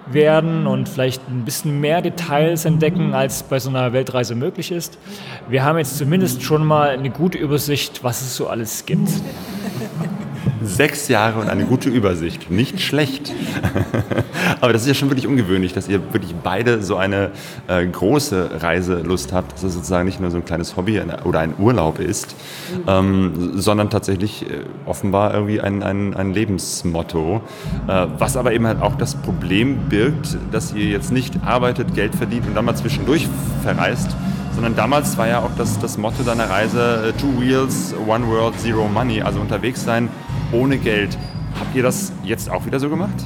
werden 0.09 0.67
und 0.67 0.87
vielleicht 0.87 1.21
ein 1.27 1.43
bisschen 1.43 1.81
mehr 1.81 2.01
Details 2.01 2.63
entdecken, 2.63 3.13
als 3.13 3.43
bei 3.43 3.59
so 3.59 3.69
einer 3.69 3.91
Weltreise 3.91 4.35
möglich 4.35 4.71
ist. 4.71 4.97
Wir 5.49 5.65
haben 5.65 5.77
jetzt 5.77 5.97
zumindest 5.97 6.43
schon 6.43 6.65
mal 6.65 6.91
eine 6.91 7.09
gute 7.09 7.37
Übersicht, 7.37 8.05
was 8.05 8.21
es 8.21 8.37
so 8.37 8.47
alles 8.47 8.85
gibt. 8.85 9.09
Sechs 10.63 11.07
Jahre 11.07 11.39
und 11.39 11.49
eine 11.49 11.65
gute 11.65 11.89
Übersicht. 11.89 12.49
Nicht 12.49 12.81
schlecht. 12.81 13.33
Aber 14.61 14.73
das 14.73 14.83
ist 14.83 14.87
ja 14.87 14.93
schon 14.93 15.09
wirklich 15.09 15.27
ungewöhnlich, 15.27 15.73
dass 15.73 15.87
ihr 15.87 16.13
wirklich 16.13 16.35
beide 16.35 16.81
so 16.81 16.95
eine 16.95 17.31
äh, 17.67 17.85
große 17.85 18.61
Reiselust 18.61 19.33
habt, 19.33 19.53
dass 19.53 19.63
es 19.63 19.73
sozusagen 19.73 20.05
nicht 20.05 20.19
nur 20.19 20.31
so 20.31 20.37
ein 20.37 20.45
kleines 20.45 20.75
Hobby 20.77 21.01
oder 21.23 21.39
ein 21.39 21.53
Urlaub 21.57 21.99
ist, 21.99 22.35
ähm, 22.87 23.51
sondern 23.55 23.89
tatsächlich 23.89 24.49
äh, 24.49 24.61
offenbar 24.85 25.33
irgendwie 25.33 25.61
ein, 25.61 25.83
ein, 25.83 26.15
ein 26.15 26.33
Lebensmotto. 26.33 27.41
Äh, 27.87 28.07
was 28.17 28.37
aber 28.37 28.53
eben 28.53 28.67
halt 28.67 28.81
auch 28.81 28.95
das 28.95 29.15
Problem 29.15 29.89
birgt, 29.89 30.37
dass 30.51 30.73
ihr 30.73 30.85
jetzt 30.85 31.11
nicht 31.11 31.35
arbeitet, 31.45 31.93
Geld 31.93 32.15
verdient 32.15 32.47
und 32.47 32.55
dann 32.55 32.65
mal 32.65 32.75
zwischendurch 32.75 33.27
verreist, 33.63 34.15
sondern 34.53 34.75
damals 34.75 35.17
war 35.17 35.27
ja 35.27 35.39
auch 35.39 35.51
das, 35.55 35.77
das 35.77 35.97
Motto 35.97 36.23
deiner 36.23 36.49
Reise 36.49 37.13
äh, 37.15 37.19
Two 37.19 37.39
Wheels, 37.39 37.93
One 38.07 38.27
World, 38.27 38.59
Zero 38.59 38.87
Money, 38.87 39.21
also 39.21 39.39
unterwegs 39.39 39.83
sein 39.83 40.09
ohne 40.51 40.77
Geld. 40.77 41.17
Habt 41.59 41.75
ihr 41.75 41.83
das 41.83 42.13
jetzt 42.23 42.49
auch 42.49 42.65
wieder 42.65 42.79
so 42.79 42.89
gemacht? 42.89 43.25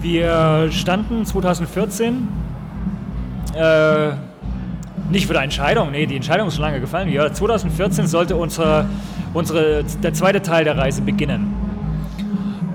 Wir 0.00 0.68
standen 0.70 1.24
2014 1.24 2.28
äh, 3.54 4.10
nicht 5.10 5.26
für 5.26 5.32
die 5.32 5.40
Entscheidung, 5.40 5.90
nee, 5.90 6.06
die 6.06 6.16
Entscheidung 6.16 6.48
ist 6.48 6.54
schon 6.54 6.64
lange 6.64 6.80
gefallen. 6.80 7.08
Ja, 7.08 7.32
2014 7.32 8.06
sollte 8.06 8.36
unsere, 8.36 8.86
unsere, 9.32 9.84
der 10.02 10.12
zweite 10.12 10.42
Teil 10.42 10.64
der 10.64 10.76
Reise 10.76 11.02
beginnen. 11.02 11.54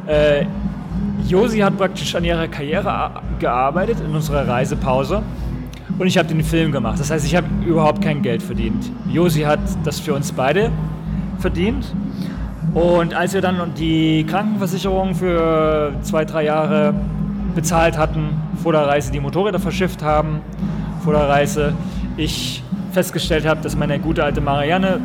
Äh, 0.08 0.46
Josi 1.28 1.60
hat 1.60 1.78
praktisch 1.78 2.14
an 2.16 2.26
ihrer 2.26 2.48
Karriere 2.48 3.22
gearbeitet 3.40 4.00
in 4.02 4.14
unserer 4.14 4.48
Reisepause 4.48 5.22
und 5.98 6.08
ich 6.08 6.18
habe 6.18 6.28
den 6.28 6.44
Film 6.44 6.72
gemacht. 6.72 7.00
Das 7.00 7.12
heißt, 7.12 7.26
ich 7.26 7.36
habe 7.36 7.48
überhaupt 7.66 8.02
kein 8.02 8.22
Geld 8.22 8.42
verdient. 8.42 8.92
Josi 9.10 9.42
hat 9.42 9.60
das 9.84 10.00
für 10.00 10.14
uns 10.14 10.32
beide 10.32 10.72
verdient. 11.40 11.94
Und 12.74 13.13
als 13.13 13.34
wir 13.34 13.42
dann 13.42 13.74
die 13.75 14.25
Krankenversicherung 14.25 15.13
für 15.13 15.94
zwei, 16.01 16.25
drei 16.25 16.46
Jahre 16.46 16.94
bezahlt 17.53 17.98
hatten, 17.98 18.30
vor 18.63 18.72
der 18.72 18.88
Reise 18.88 19.12
die 19.12 19.20
Motorräder 19.20 19.60
verschifft 19.60 20.01
haben, 20.01 20.42
vor 21.03 21.13
der 21.13 21.30
Reise, 21.30 21.74
ich 22.18 22.63
festgestellt 22.92 23.46
habe, 23.46 23.62
dass 23.62 23.75
meine 23.75 24.00
gute 24.00 24.24
alte 24.24 24.42
Marianne 24.42 25.00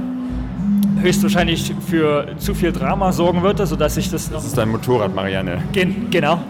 höchstwahrscheinlich 1.01 1.75
für 1.87 2.27
zu 2.39 2.55
viel 2.55 2.73
Drama 2.73 3.13
sorgen 3.13 3.43
würde, 3.43 3.67
sodass 3.67 3.97
ich 3.97 4.11
das... 4.11 4.31
Das 4.31 4.45
ist 4.45 4.57
dein 4.57 4.71
Motorrad, 4.71 5.15
Marianne. 5.15 5.59
Gen 5.73 6.11
genau. 6.11 6.41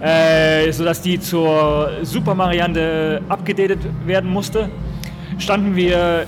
Äh, 0.00 0.72
sodass 0.72 1.00
die 1.02 1.20
zur 1.20 1.90
Super 2.02 2.34
Marianne 2.34 3.20
abgedatet 3.28 3.80
werden 4.04 4.30
musste, 4.30 4.68
standen 5.38 5.76
wir 5.76 6.26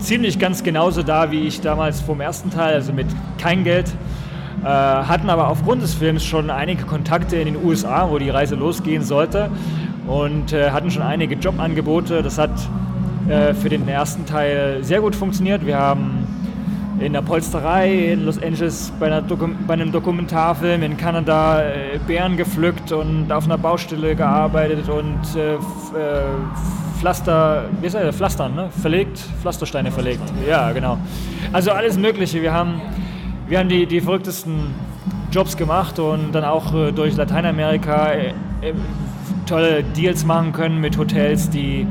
ziemlich 0.00 0.38
ganz 0.38 0.62
genauso 0.62 1.02
da, 1.02 1.30
wie 1.30 1.46
ich 1.46 1.60
damals 1.60 2.00
vom 2.00 2.20
ersten 2.20 2.50
Teil, 2.50 2.74
also 2.74 2.92
mit 2.92 3.06
kein 3.38 3.64
Geld. 3.64 3.92
Äh, 4.62 4.66
hatten 4.66 5.30
aber 5.30 5.48
aufgrund 5.48 5.82
des 5.82 5.94
Films 5.94 6.24
schon 6.24 6.50
einige 6.50 6.84
Kontakte 6.84 7.36
in 7.36 7.46
den 7.46 7.64
USA, 7.64 8.10
wo 8.10 8.18
die 8.18 8.30
Reise 8.30 8.56
losgehen 8.56 9.02
sollte 9.02 9.50
und 10.06 10.52
äh, 10.52 10.70
hatten 10.70 10.90
schon 10.90 11.02
einige 11.02 11.34
Jobangebote. 11.34 12.22
Das 12.22 12.36
hat 12.36 12.50
äh, 13.28 13.54
für 13.54 13.68
den 13.68 13.88
ersten 13.88 14.26
Teil 14.26 14.82
sehr 14.82 15.00
gut 15.00 15.14
funktioniert. 15.14 15.64
Wir 15.64 15.78
haben 15.78 16.26
in 17.00 17.14
der 17.14 17.22
Polsterei 17.22 18.12
in 18.12 18.26
Los 18.26 18.42
Angeles 18.42 18.92
bei, 19.00 19.08
bei 19.66 19.72
einem 19.72 19.90
Dokumentarfilm 19.90 20.82
in 20.82 20.96
Kanada 20.98 21.62
äh, 21.62 21.98
Bären 22.06 22.36
gepflückt 22.36 22.92
und 22.92 23.32
auf 23.32 23.44
einer 23.44 23.56
Baustelle 23.56 24.14
gearbeitet 24.14 24.88
und 24.88 25.20
äh, 25.36 25.54
äh, 25.54 25.58
Pflaster, 27.00 27.64
wie 27.80 27.86
ist 27.86 27.94
das, 27.94 28.14
Pflastern, 28.14 28.54
ne? 28.54 28.68
verlegt, 28.82 29.18
Pflastersteine 29.40 29.90
verlegt. 29.90 30.20
Ja, 30.46 30.70
genau. 30.72 30.98
Also 31.50 31.70
alles 31.70 31.96
Mögliche. 31.96 32.42
Wir 32.42 32.52
haben, 32.52 32.78
wir 33.48 33.58
haben 33.58 33.70
die, 33.70 33.86
die 33.86 34.02
verrücktesten 34.02 34.74
Jobs 35.32 35.56
gemacht 35.56 35.98
und 35.98 36.32
dann 36.32 36.44
auch 36.44 36.74
äh, 36.74 36.92
durch 36.92 37.16
Lateinamerika 37.16 38.10
äh, 38.10 38.28
äh, 38.60 38.74
tolle 39.46 39.82
Deals 39.82 40.26
machen 40.26 40.52
können 40.52 40.78
mit 40.78 40.98
Hotels, 40.98 41.48
die 41.48 41.86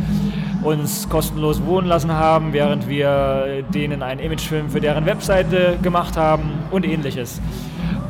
uns 0.61 1.09
kostenlos 1.09 1.65
wohnen 1.65 1.87
lassen 1.87 2.11
haben, 2.11 2.53
während 2.53 2.87
wir 2.87 3.63
denen 3.73 4.03
einen 4.03 4.19
Imagefilm 4.19 4.69
für 4.69 4.79
deren 4.79 5.07
Webseite 5.07 5.79
gemacht 5.81 6.17
haben 6.17 6.51
und 6.69 6.85
ähnliches. 6.85 7.41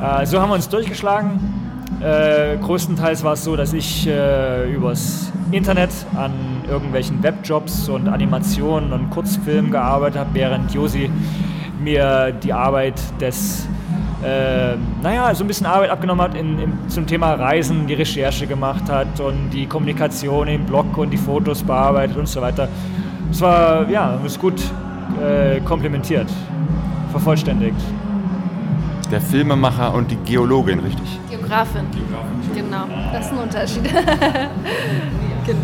Äh, 0.01 0.25
so 0.25 0.41
haben 0.41 0.50
wir 0.50 0.56
uns 0.56 0.68
durchgeschlagen. 0.68 1.59
Äh, 2.01 2.58
größtenteils 2.58 3.24
war 3.24 3.34
es 3.34 3.44
so, 3.44 3.56
dass 3.56 3.74
ich 3.74 4.08
äh, 4.08 4.72
übers 4.72 5.32
Internet 5.51 5.89
an 6.15 6.32
irgendwelchen 6.70 7.22
Webjobs 7.22 7.89
und 7.89 8.08
Animationen 8.08 8.94
und 8.94 9.10
Kurzfilmen 9.10 9.72
gearbeitet 9.72 10.20
habe, 10.20 10.29
während 10.34 10.74
Josi 10.74 11.10
mir 11.82 12.32
die 12.32 12.53
Arbeit 12.53 13.01
des 13.20 13.68
äh, 14.24 14.75
naja, 15.01 15.34
so 15.34 15.44
ein 15.44 15.48
bisschen 15.48 15.65
Arbeit 15.65 15.89
abgenommen 15.89 16.22
hat 16.22 16.36
in, 16.36 16.60
in, 16.60 16.89
zum 16.89 17.08
Thema 17.08 17.36
Reisen, 17.36 17.88
die 17.88 17.94
Recherche 17.94 18.48
gemacht 18.48 18.89
hat 18.89 19.20
und 19.22 19.50
die 19.51 19.65
Kommunikation 19.65 20.48
im 20.50 20.65
Blog 20.65 20.98
und 20.98 21.12
die 21.12 21.18
Fotos 21.18 21.63
bearbeitet 21.63 22.18
und 22.18 22.27
so 22.27 22.41
weiter. 22.41 22.68
Es 23.32 23.39
war, 23.39 23.89
ja, 23.89 24.20
ist 24.25 24.39
gut 24.39 24.62
äh, 25.22 25.62
komplementiert, 25.62 26.27
vervollständigt. 27.12 27.79
Der 29.10 29.22
Filmemacher 29.22 29.94
und 29.94 30.12
die 30.12 30.18
Geologin, 30.18 30.79
richtig? 30.79 31.20
Geografin. 31.50 31.86
Geografin. 31.91 32.53
Genau, 32.53 32.86
das 33.12 33.25
ist 33.25 33.32
ein 33.32 33.38
Unterschied. 33.39 33.84
genau. 35.46 35.60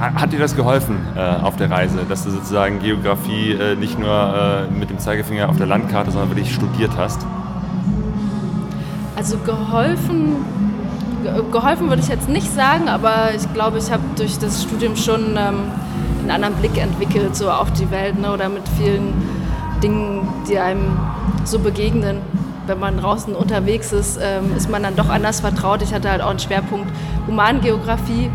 Hat 0.00 0.32
dir 0.32 0.40
das 0.40 0.56
geholfen 0.56 0.96
äh, 1.14 1.20
auf 1.20 1.54
der 1.54 1.70
Reise, 1.70 2.00
dass 2.08 2.24
du 2.24 2.30
sozusagen 2.30 2.80
Geografie 2.80 3.52
äh, 3.52 3.76
nicht 3.76 4.00
nur 4.00 4.10
äh, 4.10 4.64
mit 4.76 4.90
dem 4.90 4.98
Zeigefinger 4.98 5.48
auf 5.48 5.56
der 5.56 5.66
Landkarte, 5.66 6.10
sondern 6.10 6.30
wirklich 6.30 6.52
studiert 6.52 6.90
hast? 6.96 7.24
Also 9.14 9.38
geholfen, 9.38 10.44
geholfen 11.52 11.88
würde 11.88 12.02
ich 12.02 12.08
jetzt 12.08 12.28
nicht 12.28 12.52
sagen, 12.52 12.88
aber 12.88 13.32
ich 13.36 13.52
glaube, 13.54 13.78
ich 13.78 13.92
habe 13.92 14.02
durch 14.16 14.36
das 14.40 14.64
Studium 14.64 14.96
schon 14.96 15.36
ähm, 15.36 15.70
einen 16.22 16.30
anderen 16.32 16.54
Blick 16.56 16.76
entwickelt, 16.76 17.36
so 17.36 17.48
auf 17.48 17.72
die 17.74 17.88
Welt 17.92 18.18
ne, 18.18 18.32
oder 18.32 18.48
mit 18.48 18.68
vielen 18.76 19.12
Dingen, 19.80 20.26
die 20.48 20.58
einem 20.58 20.98
so 21.44 21.60
begegnen. 21.60 22.16
Wenn 22.66 22.78
man 22.78 22.98
draußen 22.98 23.34
unterwegs 23.34 23.92
ist, 23.92 24.18
ähm, 24.22 24.56
ist 24.56 24.70
man 24.70 24.82
dann 24.82 24.96
doch 24.96 25.08
anders 25.08 25.40
vertraut. 25.40 25.82
Ich 25.82 25.92
hatte 25.92 26.10
halt 26.10 26.22
auch 26.22 26.30
einen 26.30 26.38
Schwerpunkt 26.38 26.88
Humangeografie 27.26 28.30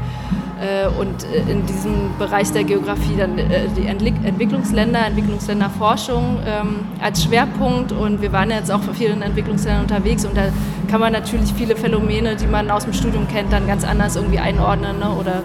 äh, 0.59 0.87
und 0.99 1.23
äh, 1.23 1.51
in 1.51 1.65
diesem 1.65 2.17
Bereich 2.17 2.51
der 2.51 2.63
Geografie 2.63 3.15
dann 3.17 3.37
äh, 3.37 3.67
die 3.75 3.85
Entwicklungsländer, 3.87 5.05
Entwicklungsländerforschung 5.05 6.39
ähm, 6.45 6.79
als 7.01 7.23
Schwerpunkt 7.23 7.91
und 7.91 8.21
wir 8.21 8.31
waren 8.31 8.49
jetzt 8.49 8.71
auch 8.71 8.81
für 8.81 8.93
vielen 8.93 9.21
Entwicklungsländern 9.21 9.83
unterwegs 9.83 10.25
und 10.25 10.35
da 10.35 10.45
kann 10.89 10.99
man 10.99 11.13
natürlich 11.13 11.53
viele 11.53 11.75
Phänomene, 11.75 12.35
die 12.35 12.47
man 12.47 12.71
aus 12.71 12.85
dem 12.85 12.93
Studium 12.93 13.27
kennt, 13.27 13.53
dann 13.53 13.67
ganz 13.67 13.83
anders 13.83 14.15
irgendwie 14.15 14.39
einordnen 14.39 14.99
ne, 14.99 15.11
oder 15.11 15.43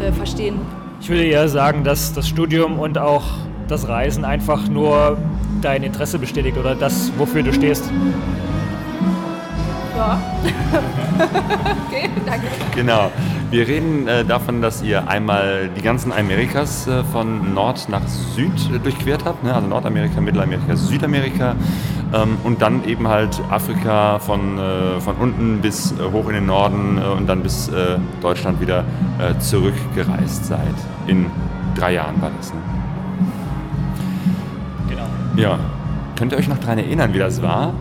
äh, 0.00 0.12
verstehen. 0.12 0.58
Ich 1.00 1.08
würde 1.08 1.24
eher 1.24 1.48
sagen, 1.48 1.84
dass 1.84 2.12
das 2.12 2.28
Studium 2.28 2.78
und 2.78 2.98
auch 2.98 3.24
das 3.68 3.88
Reisen 3.88 4.24
einfach 4.24 4.68
nur 4.68 5.18
dein 5.60 5.82
Interesse 5.82 6.18
bestätigt 6.18 6.56
oder 6.56 6.74
das, 6.74 7.12
wofür 7.18 7.42
du 7.42 7.52
stehst. 7.52 7.90
Ja. 9.96 10.20
okay, 11.86 12.08
danke. 12.24 12.46
Genau. 12.74 13.10
Wir 13.50 13.66
reden 13.66 14.06
äh, 14.06 14.24
davon, 14.24 14.62
dass 14.62 14.80
ihr 14.80 15.08
einmal 15.08 15.68
die 15.76 15.82
ganzen 15.82 16.12
Amerikas 16.12 16.86
äh, 16.86 17.02
von 17.02 17.52
Nord 17.52 17.88
nach 17.88 18.06
Süd 18.06 18.52
äh, 18.72 18.78
durchquert 18.78 19.24
habt, 19.24 19.42
ne? 19.42 19.52
also 19.52 19.66
Nordamerika, 19.66 20.20
Mittelamerika, 20.20 20.76
Südamerika 20.76 21.56
ähm, 22.14 22.38
und 22.44 22.62
dann 22.62 22.84
eben 22.84 23.08
halt 23.08 23.40
Afrika 23.50 24.20
von, 24.20 24.56
äh, 24.58 25.00
von 25.00 25.16
unten 25.16 25.60
bis 25.60 25.92
äh, 25.92 26.12
hoch 26.12 26.28
in 26.28 26.34
den 26.34 26.46
Norden 26.46 26.98
äh, 26.98 27.06
und 27.08 27.26
dann 27.26 27.42
bis 27.42 27.70
Deutschland 28.20 28.60
wieder 28.60 28.84
zurückgereist 29.38 30.46
seid. 30.46 30.74
In 31.06 31.26
drei 31.74 31.94
Jahren 31.94 32.20
war 32.20 32.30
das. 32.36 32.52
Ne? 32.52 32.79
Ja. 35.36 35.58
Könnt 36.16 36.32
ihr 36.32 36.38
euch 36.38 36.48
noch 36.48 36.58
daran 36.58 36.78
erinnern, 36.78 37.14
wie 37.14 37.18
das 37.18 37.42
war? 37.42 37.72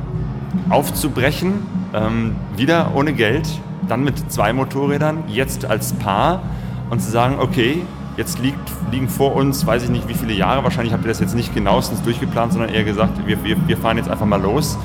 Aufzubrechen, 0.70 1.54
ähm, 1.94 2.36
wieder 2.56 2.92
ohne 2.96 3.14
Geld, 3.14 3.48
dann 3.88 4.04
mit 4.04 4.32
zwei 4.32 4.54
Motorrädern, 4.54 5.24
jetzt 5.28 5.66
als 5.66 5.94
Paar 5.94 6.42
und 6.90 7.02
zu 7.02 7.10
sagen, 7.10 7.38
okay, 7.40 7.82
jetzt 8.18 8.40
liegt, 8.40 8.60
liegen 8.92 9.10
vor 9.10 9.36
uns, 9.36 9.66
weiß 9.66 9.84
ich 9.84 9.90
nicht 9.90 10.08
wie 10.08 10.14
viele 10.14 10.34
Jahre, 10.34 10.64
wahrscheinlich 10.64 10.94
habt 10.94 11.04
ihr 11.06 11.10
das 11.10 11.20
jetzt 11.20 11.36
nicht 11.36 11.54
genauestens 11.54 12.02
durchgeplant, 12.04 12.54
sondern 12.54 12.74
eher 12.74 12.84
gesagt, 12.84 13.26
wir, 13.26 13.44
wir, 13.44 13.68
wir 13.68 13.78
fahren 13.78 13.98
jetzt 13.98 14.10
einfach 14.10 14.26
mal 14.26 14.42
los. 14.42 14.78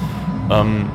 Ähm, 0.50 0.87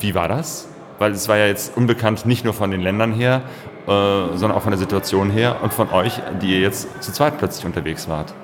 wie 0.00 0.14
war 0.14 0.28
das? 0.28 0.68
Weil 0.98 1.12
es 1.12 1.28
war 1.28 1.36
ja 1.36 1.46
jetzt 1.46 1.76
unbekannt 1.76 2.26
nicht 2.26 2.44
nur 2.44 2.54
von 2.54 2.70
den 2.70 2.80
Ländern 2.80 3.12
her, 3.12 3.42
äh, 3.86 3.90
sondern 4.36 4.52
auch 4.52 4.62
von 4.62 4.70
der 4.70 4.78
Situation 4.78 5.30
her 5.30 5.56
und 5.62 5.72
von 5.72 5.90
euch, 5.90 6.20
die 6.42 6.54
ihr 6.54 6.60
jetzt 6.60 7.02
zu 7.02 7.12
zweit 7.12 7.38
plötzlich 7.38 7.64
unterwegs 7.64 8.08
wart. 8.08 8.34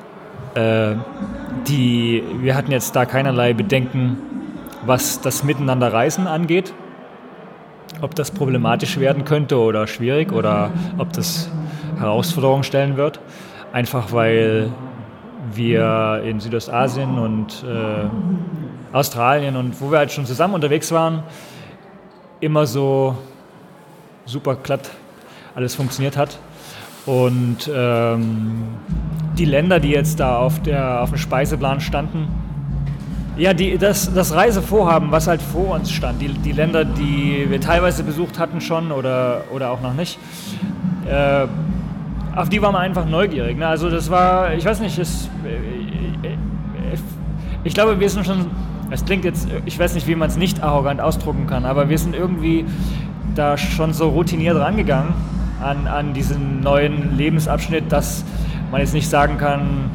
Äh, 0.55 0.95
die, 1.67 2.23
wir 2.41 2.55
hatten 2.55 2.71
jetzt 2.73 2.95
da 2.95 3.07
keinerlei 3.07 3.55
Bedenken, 3.55 4.19
was 4.87 5.21
das 5.21 5.45
Miteinanderreisen 5.45 6.27
angeht 6.27 6.73
ob 8.01 8.15
das 8.15 8.31
problematisch 8.31 8.99
werden 8.99 9.25
könnte 9.25 9.59
oder 9.59 9.87
schwierig 9.87 10.33
oder 10.33 10.71
ob 10.99 11.13
das 11.13 11.49
Herausforderungen 11.99 12.65
stellen 12.65 12.97
wird. 12.97 13.21
Einfach 13.73 14.13
weil 14.13 14.71
wir 15.53 16.23
in 16.25 16.41
Südostasien 16.41 17.19
und 17.19 17.65
äh, 17.65 18.95
Australien 18.95 19.57
und 19.57 19.81
wo 19.81 19.91
wir 19.91 19.99
halt 19.99 20.13
schon 20.13 20.27
zusammen 20.27 20.55
unterwegs 20.55 20.91
waren, 20.93 21.23
immer 22.41 22.67
so 22.67 23.17
super 24.25 24.57
glatt 24.57 24.91
alles 25.55 25.75
funktioniert 25.75 26.17
hat. 26.17 26.39
Und 27.07 27.71
ähm, 27.75 28.65
die 29.37 29.45
Länder, 29.45 29.81
die 29.81 29.91
jetzt 29.91 30.21
da 30.21 30.39
auf, 30.39 30.63
der, 30.63 31.03
auf 31.03 31.11
dem 31.11 31.19
Speiseplan 31.19 31.81
standen, 31.81 32.29
ja, 33.37 33.53
die, 33.53 33.77
das, 33.79 34.15
das 34.15 34.35
Reisevorhaben, 34.35 35.11
was 35.11 35.27
halt 35.27 35.43
vor 35.43 35.75
uns 35.75 35.91
stand, 35.91 36.23
die, 36.23 36.29
die 36.29 36.53
Länder, 36.53 36.85
die 36.85 37.47
wir 37.49 37.61
teilweise 37.61 38.05
besucht 38.05 38.39
hatten 38.39 38.61
schon 38.61 38.93
oder, 38.93 39.43
oder 39.53 39.71
auch 39.71 39.81
noch 39.81 39.95
nicht, 39.95 40.19
äh, 41.09 41.47
auf 42.37 42.49
die 42.49 42.63
waren 42.63 42.75
wir 42.75 42.79
einfach 42.79 43.07
neugierig. 43.07 43.59
Ne? 43.59 43.67
Also 43.67 43.91
das 43.91 44.09
war, 44.09 44.55
ich 44.55 44.65
weiß 44.65 44.81
nicht, 44.81 44.99
es, 44.99 45.29
äh, 45.45 46.29
äh, 46.29 46.37
ich 47.65 47.75
glaube, 47.75 47.99
wir 47.99 48.09
sind 48.09 48.25
schon 48.25 48.47
es 48.91 49.05
klingt 49.05 49.25
jetzt, 49.25 49.49
ich 49.65 49.79
weiß 49.79 49.95
nicht, 49.95 50.07
wie 50.07 50.15
man 50.15 50.29
es 50.29 50.37
nicht 50.37 50.63
arrogant 50.63 51.01
ausdrucken 51.01 51.47
kann, 51.47 51.65
aber 51.65 51.89
wir 51.89 51.99
sind 51.99 52.15
irgendwie 52.15 52.65
da 53.35 53.57
schon 53.57 53.93
so 53.93 54.11
routiniert 54.11 54.57
rangegangen 54.57 55.15
an, 55.65 55.87
an 55.87 56.13
diesen 56.13 56.61
neuen 56.61 57.17
Lebensabschnitt, 57.17 57.91
dass 57.91 58.25
man 58.71 58.81
jetzt 58.81 58.95
nicht 58.95 59.09
sagen 59.09 59.39
kann, 59.39 59.91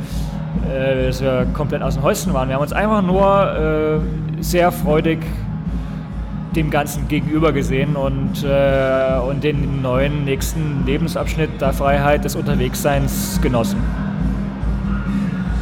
äh, 0.70 1.08
dass 1.08 1.22
wir 1.22 1.46
komplett 1.54 1.82
aus 1.82 1.96
dem 1.96 2.04
Häuschen 2.04 2.34
waren. 2.34 2.50
Wir 2.50 2.56
haben 2.56 2.64
uns 2.64 2.74
einfach 2.74 3.02
nur 3.02 4.02
äh, 4.40 4.44
sehr 4.44 4.72
freudig 4.72 5.20
dem 6.56 6.72
Ganzen 6.72 7.08
gegenüber 7.08 7.52
gesehen 7.52 7.96
und, 7.96 8.44
äh, 8.44 9.20
und 9.20 9.44
den 9.44 9.82
neuen 9.82 10.26
nächsten 10.26 10.84
Lebensabschnitt 10.86 11.62
der 11.62 11.74
Freiheit 11.74 12.26
des 12.26 12.36
Unterwegsseins 12.36 13.40
genossen. 13.42 13.82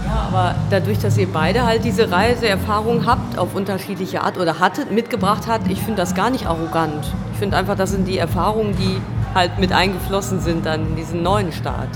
Ja, 0.06 0.30
aber 0.32 0.56
dadurch, 0.70 1.00
dass 1.00 1.18
ihr 1.18 1.28
beide 1.28 1.66
halt 1.66 1.84
diese 1.84 2.10
Reiseerfahrung 2.10 3.06
habt, 3.06 3.38
auf 3.38 3.54
unterschiedliche 3.54 4.22
Art 4.22 4.38
oder 4.38 4.60
hattet, 4.60 4.92
mitgebracht 4.92 5.48
hat, 5.48 5.62
ich 5.70 5.80
finde 5.80 5.98
das 5.98 6.16
gar 6.16 6.30
nicht 6.30 6.48
arrogant. 6.48 7.14
Ich 7.34 7.40
finde 7.40 7.58
einfach, 7.58 7.76
das 7.76 7.92
sind 7.92 8.08
die 8.08 8.18
Erfahrungen, 8.18 8.74
die 8.78 9.02
halt 9.34 9.60
mit 9.60 9.72
eingeflossen 9.72 10.40
sind 10.40 10.66
dann 10.66 10.88
in 10.88 10.96
diesen 10.96 11.24
neuen 11.24 11.52
Start. 11.52 11.90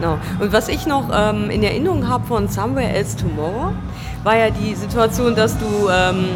Genau. 0.00 0.18
Und 0.38 0.52
was 0.52 0.68
ich 0.68 0.86
noch 0.86 1.10
ähm, 1.12 1.50
in 1.50 1.62
Erinnerung 1.62 2.08
habe 2.08 2.26
von 2.26 2.48
Somewhere 2.48 2.88
Else 2.88 3.16
Tomorrow, 3.16 3.72
war 4.22 4.36
ja 4.36 4.50
die 4.50 4.74
Situation, 4.74 5.34
dass 5.34 5.58
du 5.58 5.88
ähm, 5.90 6.26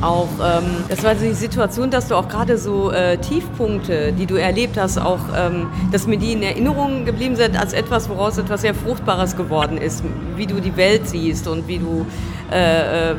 auch, 0.00 0.28
ähm, 0.40 0.84
das 0.88 1.02
war 1.02 1.14
die 1.14 1.32
Situation, 1.32 1.90
dass 1.90 2.08
du 2.08 2.14
auch 2.14 2.28
gerade 2.28 2.56
so 2.56 2.92
äh, 2.92 3.18
Tiefpunkte, 3.18 4.12
die 4.12 4.26
du 4.26 4.36
erlebt 4.36 4.78
hast, 4.78 4.98
auch, 4.98 5.20
ähm, 5.36 5.68
dass 5.90 6.06
mir 6.06 6.18
die 6.18 6.32
in 6.32 6.42
Erinnerung 6.42 7.04
geblieben 7.04 7.36
sind 7.36 7.58
als 7.58 7.72
etwas, 7.72 8.08
woraus 8.08 8.38
etwas 8.38 8.60
sehr 8.60 8.74
Fruchtbares 8.74 9.36
geworden 9.36 9.76
ist, 9.76 10.04
wie 10.36 10.46
du 10.46 10.60
die 10.60 10.76
Welt 10.76 11.08
siehst 11.08 11.48
und 11.48 11.66
wie 11.66 11.78
du 11.78 12.06
äh, 12.52 13.10
äh, 13.10 13.14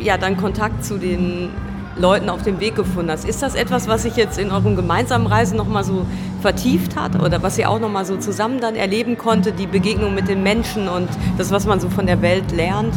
ja 0.00 0.16
dann 0.16 0.36
Kontakt 0.36 0.84
zu 0.84 0.98
den 0.98 1.50
Leuten 1.98 2.30
auf 2.30 2.42
dem 2.42 2.60
Weg 2.60 2.76
gefunden 2.76 3.10
hast. 3.10 3.24
Ist 3.24 3.42
das 3.42 3.54
etwas, 3.54 3.88
was 3.88 4.02
sich 4.02 4.16
jetzt 4.16 4.38
in 4.38 4.50
eurem 4.50 4.76
gemeinsamen 4.76 5.26
Reisen 5.26 5.56
nochmal 5.56 5.84
so 5.84 6.06
vertieft 6.40 6.96
hat 6.96 7.20
oder 7.20 7.42
was 7.42 7.58
ihr 7.58 7.68
auch 7.68 7.80
nochmal 7.80 8.04
so 8.04 8.16
zusammen 8.16 8.60
dann 8.60 8.76
erleben 8.76 9.18
konnte, 9.18 9.52
die 9.52 9.66
Begegnung 9.66 10.14
mit 10.14 10.28
den 10.28 10.42
Menschen 10.42 10.88
und 10.88 11.08
das, 11.36 11.50
was 11.50 11.66
man 11.66 11.80
so 11.80 11.88
von 11.88 12.06
der 12.06 12.22
Welt 12.22 12.52
lernt? 12.52 12.94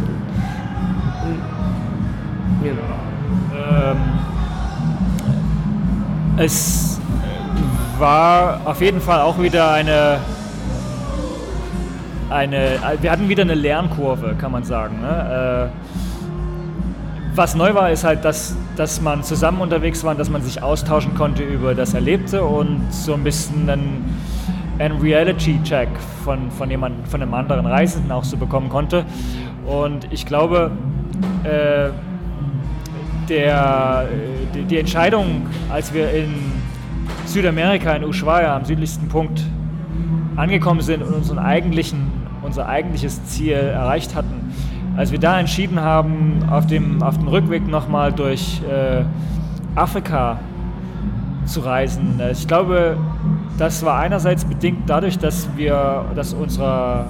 Ja. 2.63 3.91
Ähm, 3.91 3.97
es 6.37 6.99
war 7.97 8.61
auf 8.65 8.81
jeden 8.81 9.01
Fall 9.01 9.21
auch 9.21 9.41
wieder 9.41 9.71
eine, 9.71 10.19
eine 12.29 12.79
wir 13.01 13.11
hatten 13.11 13.29
wieder 13.29 13.43
eine 13.43 13.55
Lernkurve, 13.55 14.35
kann 14.39 14.51
man 14.51 14.63
sagen. 14.63 15.01
Ne? 15.01 15.71
Äh, 15.71 16.00
was 17.35 17.55
neu 17.55 17.73
war, 17.73 17.91
ist 17.91 18.03
halt, 18.03 18.25
dass, 18.25 18.55
dass 18.75 19.01
man 19.01 19.23
zusammen 19.23 19.61
unterwegs 19.61 20.03
war 20.03 20.11
und 20.11 20.19
dass 20.19 20.29
man 20.29 20.41
sich 20.41 20.61
austauschen 20.61 21.15
konnte 21.15 21.43
über 21.43 21.73
das 21.75 21.93
Erlebte 21.93 22.43
und 22.43 22.91
so 22.91 23.13
ein 23.13 23.23
bisschen 23.23 23.69
einen, 23.69 24.19
einen 24.79 24.99
Reality-Check 24.99 25.89
von, 26.23 26.51
von, 26.51 26.69
jemand, 26.69 27.07
von 27.07 27.21
einem 27.21 27.33
anderen 27.33 27.65
Reisenden 27.65 28.11
auch 28.11 28.23
so 28.23 28.37
bekommen 28.37 28.69
konnte. 28.69 29.05
Und 29.65 30.11
ich 30.11 30.25
glaube, 30.25 30.71
äh, 31.43 31.89
der, 33.29 34.07
die, 34.53 34.63
die, 34.63 34.77
Entscheidung, 34.79 35.47
als 35.69 35.93
wir 35.93 36.11
in 36.11 36.33
Südamerika, 37.25 37.93
in 37.93 38.03
Ushuaia, 38.03 38.57
am 38.57 38.65
südlichsten 38.65 39.07
Punkt 39.07 39.41
angekommen 40.35 40.81
sind 40.81 41.01
und 41.01 41.13
unseren 41.13 41.39
eigentlichen, 41.39 42.11
unser 42.41 42.67
eigentliches 42.67 43.23
Ziel 43.25 43.53
erreicht 43.53 44.15
hatten, 44.15 44.53
als 44.97 45.11
wir 45.11 45.19
da 45.19 45.39
entschieden 45.39 45.79
haben, 45.79 46.43
auf 46.49 46.67
dem, 46.67 47.01
auf 47.01 47.17
dem 47.17 47.27
Rückweg 47.27 47.67
nochmal 47.67 48.11
durch 48.11 48.61
äh, 48.69 49.03
Afrika 49.75 50.39
zu 51.45 51.61
reisen, 51.61 52.19
äh, 52.19 52.31
ich 52.31 52.47
glaube, 52.47 52.97
das 53.57 53.85
war 53.85 53.99
einerseits 53.99 54.45
bedingt 54.45 54.89
dadurch, 54.89 55.17
dass 55.17 55.47
wir, 55.55 56.05
dass 56.15 56.33
unsere 56.33 57.05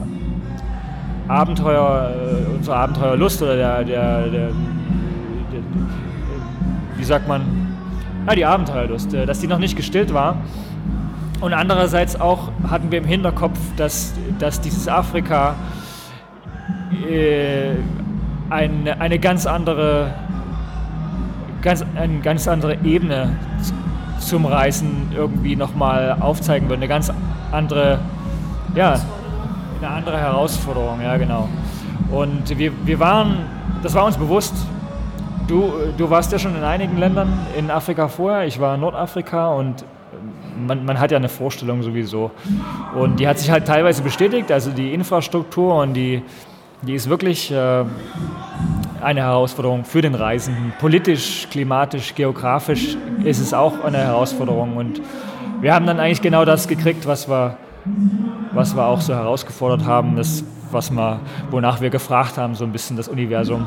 Abenteuer, 1.27 2.11
äh, 2.11 2.55
unsere 2.57 2.75
Abenteuerlust 2.75 3.41
oder 3.41 3.55
der, 3.55 3.83
der, 3.83 4.27
der 4.27 4.49
wie 6.97 7.03
sagt 7.03 7.27
man, 7.27 7.41
ja, 8.27 8.35
die 8.35 8.45
Abenteuerlust, 8.45 9.13
äh, 9.13 9.25
dass 9.25 9.39
die 9.39 9.47
noch 9.47 9.59
nicht 9.59 9.75
gestillt 9.75 10.13
war. 10.13 10.37
Und 11.39 11.53
andererseits 11.53 12.19
auch 12.19 12.51
hatten 12.69 12.91
wir 12.91 12.99
im 12.99 13.05
Hinterkopf, 13.05 13.57
dass, 13.75 14.13
dass 14.37 14.61
dieses 14.61 14.87
Afrika 14.87 15.55
äh, 17.11 17.75
eine, 18.49 18.99
eine 18.99 19.19
ganz 19.19 19.45
andere 19.45 20.13
ganz, 21.61 21.85
eine 21.95 22.19
ganz 22.19 22.47
andere 22.47 22.77
Ebene 22.83 23.35
zum 24.19 24.45
Reisen 24.45 25.11
irgendwie 25.15 25.55
nochmal 25.55 26.17
aufzeigen 26.19 26.69
wird. 26.69 26.79
Eine 26.79 26.87
ganz 26.87 27.11
andere, 27.51 27.99
ja, 28.75 28.99
eine 29.79 29.89
andere 29.89 30.17
Herausforderung, 30.17 31.01
ja 31.01 31.17
genau. 31.17 31.47
Und 32.11 32.57
wir, 32.57 32.71
wir 32.85 32.99
waren, 32.99 33.37
das 33.83 33.93
war 33.93 34.05
uns 34.05 34.17
bewusst, 34.17 34.55
Du, 35.47 35.69
du 35.97 36.09
warst 36.09 36.31
ja 36.31 36.39
schon 36.39 36.55
in 36.55 36.63
einigen 36.63 36.97
Ländern 36.97 37.27
in 37.57 37.71
Afrika 37.71 38.07
vorher. 38.07 38.47
Ich 38.47 38.61
war 38.61 38.75
in 38.75 38.79
Nordafrika 38.79 39.49
und 39.49 39.83
man, 40.65 40.85
man, 40.85 40.97
hat 40.97 41.11
ja 41.11 41.17
eine 41.17 41.27
Vorstellung 41.27 41.83
sowieso. 41.83 42.31
Und 42.95 43.19
die 43.19 43.27
hat 43.27 43.37
sich 43.37 43.51
halt 43.51 43.67
teilweise 43.67 44.01
bestätigt. 44.01 44.49
Also 44.49 44.71
die 44.71 44.93
Infrastruktur 44.93 45.75
und 45.75 45.93
die, 45.93 46.21
die 46.81 46.95
ist 46.95 47.09
wirklich 47.09 47.51
äh, 47.51 47.83
eine 49.01 49.21
Herausforderung 49.21 49.85
für 49.85 50.01
den 50.01 50.15
Reisenden. 50.15 50.73
Politisch, 50.79 51.47
klimatisch, 51.51 52.15
geografisch 52.15 52.97
ist 53.23 53.39
es 53.39 53.53
auch 53.53 53.83
eine 53.83 53.99
Herausforderung. 53.99 54.77
Und 54.77 55.01
wir 55.61 55.73
haben 55.73 55.85
dann 55.85 55.99
eigentlich 55.99 56.21
genau 56.21 56.45
das 56.45 56.67
gekriegt, 56.67 57.05
was 57.05 57.29
wir, 57.29 57.57
was 58.53 58.75
wir 58.75 58.85
auch 58.85 59.01
so 59.01 59.13
herausgefordert 59.13 59.85
haben. 59.85 60.15
Das 60.15 60.43
was 60.73 60.91
wir, 60.91 61.19
wonach 61.49 61.81
wir 61.81 61.89
gefragt 61.89 62.37
haben, 62.37 62.55
so 62.55 62.63
ein 62.63 62.71
bisschen 62.71 62.97
das 62.97 63.07
Universum. 63.07 63.65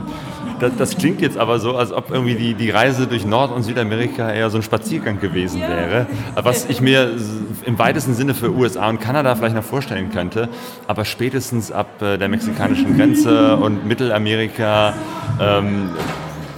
Das, 0.60 0.72
das 0.76 0.96
klingt 0.96 1.20
jetzt 1.20 1.36
aber 1.36 1.58
so, 1.58 1.76
als 1.76 1.92
ob 1.92 2.10
irgendwie 2.10 2.34
die, 2.34 2.54
die 2.54 2.70
Reise 2.70 3.06
durch 3.06 3.26
Nord- 3.26 3.52
und 3.52 3.62
Südamerika 3.62 4.30
eher 4.30 4.50
so 4.50 4.58
ein 4.58 4.62
Spaziergang 4.62 5.20
gewesen 5.20 5.60
wäre, 5.60 6.06
was 6.34 6.68
ich 6.68 6.80
mir 6.80 7.10
im 7.64 7.78
weitesten 7.78 8.14
Sinne 8.14 8.34
für 8.34 8.52
USA 8.52 8.88
und 8.88 9.00
Kanada 9.00 9.34
vielleicht 9.34 9.54
noch 9.54 9.64
vorstellen 9.64 10.10
könnte, 10.10 10.48
aber 10.86 11.04
spätestens 11.04 11.72
ab 11.72 12.00
äh, 12.00 12.18
der 12.18 12.28
mexikanischen 12.28 12.96
Grenze 12.96 13.56
und 13.56 13.86
Mittelamerika 13.86 14.94
ähm, 15.40 15.90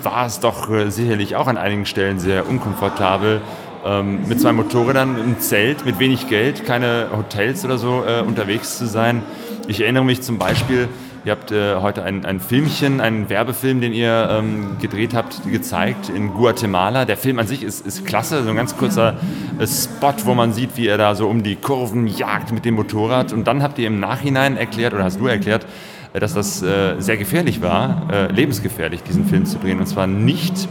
war 0.02 0.26
es 0.26 0.40
doch 0.40 0.70
äh, 0.70 0.90
sicherlich 0.90 1.36
auch 1.36 1.48
an 1.48 1.56
einigen 1.56 1.86
Stellen 1.86 2.18
sehr 2.18 2.48
unkomfortabel, 2.48 3.40
ähm, 3.84 4.28
mit 4.28 4.40
zwei 4.40 4.52
Motorrädern 4.52 5.18
im 5.18 5.38
Zelt, 5.40 5.84
mit 5.84 5.98
wenig 5.98 6.28
Geld, 6.28 6.64
keine 6.64 7.08
Hotels 7.16 7.64
oder 7.64 7.78
so 7.78 8.04
äh, 8.06 8.20
unterwegs 8.20 8.78
zu 8.78 8.86
sein. 8.86 9.22
Ich 9.68 9.80
erinnere 9.80 10.04
mich 10.04 10.22
zum 10.22 10.38
Beispiel, 10.38 10.88
ihr 11.24 11.32
habt 11.32 11.50
äh, 11.50 11.76
heute 11.76 12.04
ein, 12.04 12.24
ein 12.24 12.38
Filmchen, 12.38 13.00
einen 13.00 13.28
Werbefilm, 13.28 13.80
den 13.80 13.92
ihr 13.92 14.28
ähm, 14.30 14.76
gedreht 14.80 15.12
habt, 15.12 15.42
gezeigt 15.50 16.08
in 16.08 16.32
Guatemala. 16.34 17.04
Der 17.04 17.16
Film 17.16 17.40
an 17.40 17.48
sich 17.48 17.64
ist, 17.64 17.84
ist 17.84 18.06
klasse, 18.06 18.44
so 18.44 18.50
ein 18.50 18.54
ganz 18.54 18.76
kurzer 18.76 19.16
äh, 19.58 19.66
Spot, 19.66 20.14
wo 20.24 20.34
man 20.34 20.52
sieht, 20.52 20.76
wie 20.76 20.86
er 20.86 20.98
da 20.98 21.16
so 21.16 21.28
um 21.28 21.42
die 21.42 21.56
Kurven 21.56 22.06
jagt 22.06 22.52
mit 22.52 22.64
dem 22.64 22.74
Motorrad. 22.74 23.32
Und 23.32 23.48
dann 23.48 23.60
habt 23.60 23.80
ihr 23.80 23.88
im 23.88 23.98
Nachhinein 23.98 24.56
erklärt, 24.56 24.94
oder 24.94 25.02
hast 25.02 25.18
du 25.18 25.26
erklärt, 25.26 25.66
äh, 26.12 26.20
dass 26.20 26.34
das 26.34 26.62
äh, 26.62 27.00
sehr 27.00 27.16
gefährlich 27.16 27.60
war, 27.60 28.08
äh, 28.12 28.30
lebensgefährlich, 28.30 29.02
diesen 29.02 29.26
Film 29.26 29.46
zu 29.46 29.58
drehen. 29.58 29.80
Und 29.80 29.86
zwar 29.86 30.06
nicht 30.06 30.68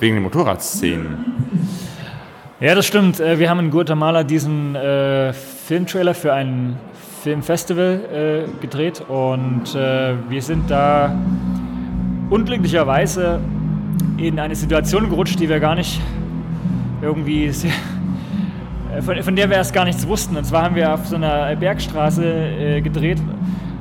wegen 0.00 0.16
den 0.16 0.22
Motorradszenen. 0.22 1.24
Ja, 2.60 2.74
das 2.74 2.84
stimmt. 2.84 3.20
Äh, 3.20 3.38
wir 3.38 3.48
haben 3.48 3.60
in 3.60 3.70
Guatemala 3.70 4.22
diesen 4.22 4.76
Filmtrailer 5.66 6.12
für 6.12 6.34
einen 6.34 6.78
Filmfestival 7.24 8.44
äh, 8.52 8.60
gedreht 8.60 9.02
und 9.08 9.74
äh, 9.74 10.12
wir 10.28 10.42
sind 10.42 10.70
da 10.70 11.16
unglücklicherweise 12.28 13.40
in 14.18 14.38
eine 14.38 14.54
Situation 14.54 15.08
gerutscht, 15.08 15.40
die 15.40 15.48
wir 15.48 15.58
gar 15.58 15.74
nicht 15.74 16.02
irgendwie, 17.00 17.48
sehr, 17.48 17.70
äh, 18.94 19.00
von, 19.00 19.22
von, 19.22 19.34
der 19.36 19.48
wir 19.48 19.56
erst 19.56 19.72
gar 19.72 19.86
nichts 19.86 20.06
wussten. 20.06 20.36
Und 20.36 20.44
zwar 20.44 20.64
haben 20.64 20.74
wir 20.74 20.92
auf 20.92 21.06
so 21.06 21.16
einer 21.16 21.56
Bergstraße 21.56 22.26
äh, 22.26 22.80
gedreht, 22.82 23.18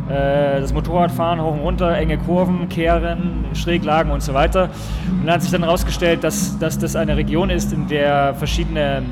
äh, 0.08 0.62
das 0.62 0.74
Motorradfahren 0.74 1.42
hoch 1.42 1.52
und 1.52 1.60
runter, 1.60 1.98
enge 1.98 2.18
Kurven, 2.20 2.70
Kehren, 2.70 3.44
Schräglagen 3.56 4.14
und 4.14 4.24
so 4.24 4.34
weiter. 4.34 4.70
Und 5.12 5.26
dann 5.26 5.36
hat 5.36 5.42
sich 5.42 5.52
dann 5.52 5.64
herausgestellt, 5.64 6.24
dass, 6.24 6.58
dass 6.60 6.80
das 6.80 6.96
eine 6.96 7.18
Region 7.18 7.50
ist, 7.50 7.74
in 7.74 7.90
der 7.90 8.36
verschiedene 8.36 9.04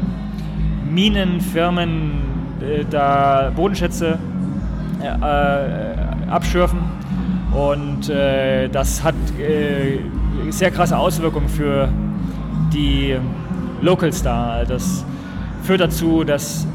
Minenfirmen 0.89 2.31
da 2.89 3.51
Bodenschätze 3.55 4.17
äh, 5.01 6.29
abschürfen. 6.29 6.79
Und 7.53 8.09
äh, 8.09 8.69
das 8.69 9.03
hat 9.03 9.15
äh, 9.39 9.99
sehr 10.51 10.71
krasse 10.71 10.97
Auswirkungen 10.97 11.49
für 11.49 11.89
die 12.73 13.17
Locals 13.81 14.23
da. 14.23 14.63
Das 14.65 15.05
führt 15.63 15.81
dazu, 15.81 16.23
dass 16.23 16.65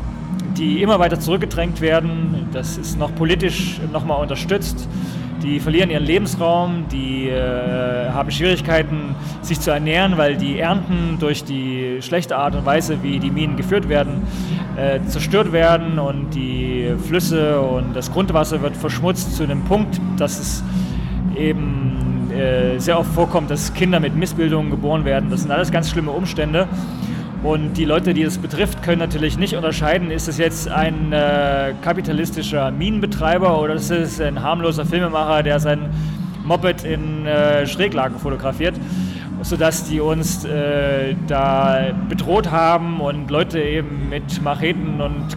die 0.56 0.82
immer 0.82 0.98
weiter 0.98 1.18
zurückgedrängt 1.18 1.80
werden. 1.80 2.48
Das 2.52 2.76
ist 2.76 2.98
noch 2.98 3.14
politisch 3.14 3.80
nochmal 3.92 4.20
unterstützt. 4.20 4.88
Die 5.46 5.60
verlieren 5.60 5.90
ihren 5.90 6.04
Lebensraum, 6.04 6.86
die 6.90 7.28
äh, 7.28 8.10
haben 8.10 8.30
Schwierigkeiten, 8.32 9.14
sich 9.42 9.60
zu 9.60 9.70
ernähren, 9.70 10.18
weil 10.18 10.36
die 10.36 10.58
Ernten 10.58 11.18
durch 11.20 11.44
die 11.44 11.98
schlechte 12.00 12.36
Art 12.36 12.56
und 12.56 12.66
Weise, 12.66 13.02
wie 13.02 13.20
die 13.20 13.30
Minen 13.30 13.56
geführt 13.56 13.88
werden, 13.88 14.22
äh, 14.76 15.00
zerstört 15.06 15.52
werden 15.52 16.00
und 16.00 16.34
die 16.34 16.92
Flüsse 17.06 17.60
und 17.60 17.94
das 17.94 18.12
Grundwasser 18.12 18.60
wird 18.60 18.76
verschmutzt 18.76 19.36
zu 19.36 19.44
einem 19.44 19.62
Punkt, 19.62 20.00
dass 20.16 20.40
es 20.40 20.64
eben 21.36 22.30
äh, 22.32 22.78
sehr 22.80 22.98
oft 22.98 23.12
vorkommt, 23.12 23.48
dass 23.48 23.72
Kinder 23.72 24.00
mit 24.00 24.16
Missbildungen 24.16 24.70
geboren 24.70 25.04
werden. 25.04 25.30
Das 25.30 25.42
sind 25.42 25.52
alles 25.52 25.70
ganz 25.70 25.90
schlimme 25.90 26.10
Umstände. 26.10 26.66
Und 27.42 27.74
die 27.74 27.84
Leute, 27.84 28.14
die 28.14 28.22
es 28.22 28.38
betrifft, 28.38 28.82
können 28.82 28.98
natürlich 28.98 29.38
nicht 29.38 29.54
unterscheiden, 29.54 30.10
ist 30.10 30.26
es 30.26 30.38
jetzt 30.38 30.68
ein 30.68 31.12
äh, 31.12 31.74
kapitalistischer 31.82 32.70
Minenbetreiber 32.70 33.60
oder 33.60 33.74
ist 33.74 33.90
es 33.90 34.20
ein 34.20 34.42
harmloser 34.42 34.84
Filmemacher, 34.84 35.42
der 35.42 35.60
sein 35.60 35.90
Moped 36.44 36.84
in 36.84 37.26
äh, 37.26 37.66
Schräglagen 37.66 38.18
fotografiert, 38.18 38.74
sodass 39.42 39.84
die 39.84 40.00
uns 40.00 40.44
äh, 40.44 41.14
da 41.26 41.92
bedroht 42.08 42.50
haben 42.50 43.00
und 43.00 43.30
Leute 43.30 43.60
eben 43.60 44.08
mit 44.08 44.42
Macheten 44.42 45.00
und 45.00 45.36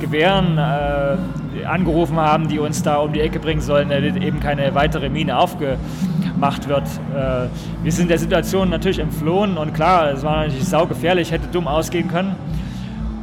Gewehren 0.00 0.58
äh, 0.58 1.16
angerufen 1.64 2.16
haben, 2.16 2.48
die 2.48 2.58
uns 2.58 2.82
da 2.82 2.96
um 2.96 3.12
die 3.12 3.20
Ecke 3.20 3.38
bringen 3.38 3.60
sollen, 3.60 3.88
damit 3.88 4.22
eben 4.22 4.40
keine 4.40 4.74
weitere 4.74 5.08
Mine 5.08 5.38
aufgemacht 5.38 6.68
wird. 6.68 6.84
Äh, 7.14 7.48
wir 7.82 7.92
sind 7.92 8.10
der 8.10 8.18
Situation 8.18 8.70
natürlich 8.70 8.98
entflohen 8.98 9.56
und 9.56 9.74
klar, 9.74 10.10
es 10.10 10.22
war 10.22 10.44
natürlich 10.44 10.68
saugefährlich, 10.68 11.30
hätte 11.30 11.48
dumm 11.48 11.68
ausgehen 11.68 12.08
können. 12.08 12.34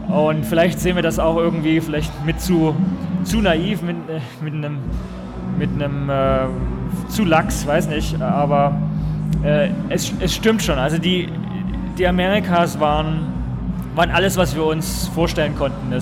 Und 0.08 0.46
vielleicht 0.46 0.80
sehen 0.80 0.96
wir 0.96 1.04
das 1.04 1.20
auch 1.20 1.38
irgendwie 1.38 1.80
vielleicht 1.80 2.12
mit 2.26 2.40
zu, 2.42 2.76
zu 3.24 3.42
naiv, 3.42 3.82
mit, 3.82 3.96
äh, 4.10 4.20
mit 4.44 4.54
einem, 4.54 4.78
mit 5.58 5.70
einem 5.72 6.10
äh, 6.10 7.10
zu 7.10 7.26
lax, 7.26 7.66
weiß 7.66 7.88
nicht, 7.88 8.22
aber 8.22 8.76
äh, 9.44 9.70
es, 9.90 10.14
es 10.20 10.34
stimmt 10.34 10.62
schon. 10.62 10.78
Also 10.78 10.98
die, 10.98 11.30
die 11.98 12.08
Amerikas 12.08 12.80
waren, 12.80 13.28
waren 13.96 14.12
alles, 14.12 14.38
was 14.38 14.56
wir 14.56 14.66
uns 14.66 15.08
vorstellen 15.14 15.56
konnten. 15.56 15.92
Äh, 15.92 16.02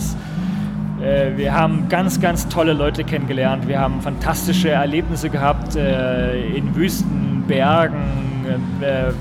wir 1.01 1.53
haben 1.53 1.89
ganz, 1.89 2.19
ganz 2.19 2.47
tolle 2.47 2.73
Leute 2.73 3.03
kennengelernt. 3.03 3.67
Wir 3.67 3.79
haben 3.79 4.01
fantastische 4.01 4.69
Erlebnisse 4.69 5.31
gehabt 5.31 5.75
äh, 5.75 6.45
in 6.51 6.75
Wüsten, 6.75 7.43
Bergen, 7.47 8.45
äh, 8.81 9.11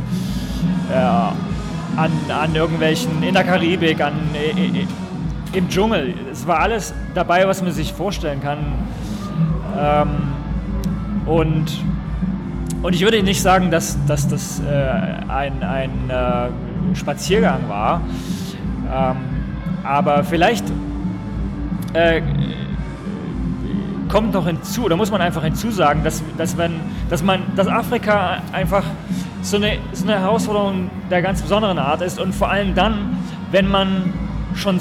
an, 1.97 2.11
an 2.29 2.55
irgendwelchen, 2.55 3.23
in 3.23 3.33
der 3.33 3.45
Karibik, 3.45 4.03
an, 4.03 4.13
im 5.55 5.69
Dschungel. 5.71 6.15
Es 6.31 6.47
war 6.47 6.61
alles 6.61 6.93
dabei, 7.15 7.49
was 7.49 7.63
man 7.63 7.73
sich 7.73 7.95
vorstellen 7.95 8.43
kann. 8.43 8.59
Ähm, 9.79 10.09
und, 11.25 11.67
und 12.83 12.95
ich 12.95 13.01
würde 13.01 13.23
nicht 13.23 13.41
sagen, 13.41 13.71
dass, 13.71 13.97
dass 14.07 14.29
das 14.29 14.61
ein, 15.29 15.63
ein 15.63 16.11
Spaziergang 16.95 17.69
war. 17.69 18.03
Ähm, 18.93 19.17
aber 19.83 20.25
vielleicht 20.25 20.65
äh, 21.93 22.23
kommt 24.09 24.33
noch 24.33 24.47
hinzu, 24.47 24.85
oder 24.85 24.97
muss 24.97 25.11
man 25.11 25.21
einfach 25.21 25.45
hinzusagen, 25.45 26.03
dass, 26.03 26.23
dass, 26.37 26.57
wenn, 26.59 26.73
dass, 27.09 27.23
man, 27.23 27.43
dass 27.57 27.69
Afrika 27.69 28.43
einfach 28.53 28.85
so 29.43 29.57
eine, 29.57 29.79
so 29.93 30.05
eine 30.05 30.21
Herausforderung 30.21 30.91
der 31.11 31.23
ganz 31.23 31.43
besonderen 31.43 31.79
Art 31.79 32.03
ist 32.03 32.21
und 32.21 32.35
vor 32.35 32.51
allem 32.51 32.75
dann, 32.75 33.19
wenn 33.53 33.69
man 33.69 34.13
schon 34.55 34.81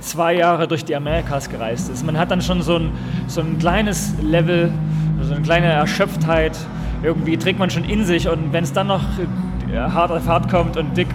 zwei 0.00 0.34
Jahre 0.34 0.68
durch 0.68 0.84
die 0.84 0.96
Amerikas 0.96 1.50
gereist 1.50 1.90
ist. 1.90 2.04
Man 2.04 2.18
hat 2.18 2.30
dann 2.30 2.40
schon 2.40 2.62
so 2.62 2.76
ein, 2.76 2.90
so 3.26 3.40
ein 3.40 3.58
kleines 3.58 4.14
Level, 4.22 4.72
so 5.20 5.34
eine 5.34 5.42
kleine 5.42 5.66
Erschöpftheit, 5.66 6.56
irgendwie 7.02 7.36
trägt 7.36 7.58
man 7.58 7.70
schon 7.70 7.84
in 7.84 8.04
sich 8.04 8.28
und 8.28 8.52
wenn 8.52 8.64
es 8.64 8.72
dann 8.72 8.86
noch 8.86 9.02
hart 9.74 10.10
auf 10.10 10.26
hart 10.26 10.50
kommt 10.50 10.76
und 10.76 10.96
dick, 10.96 11.08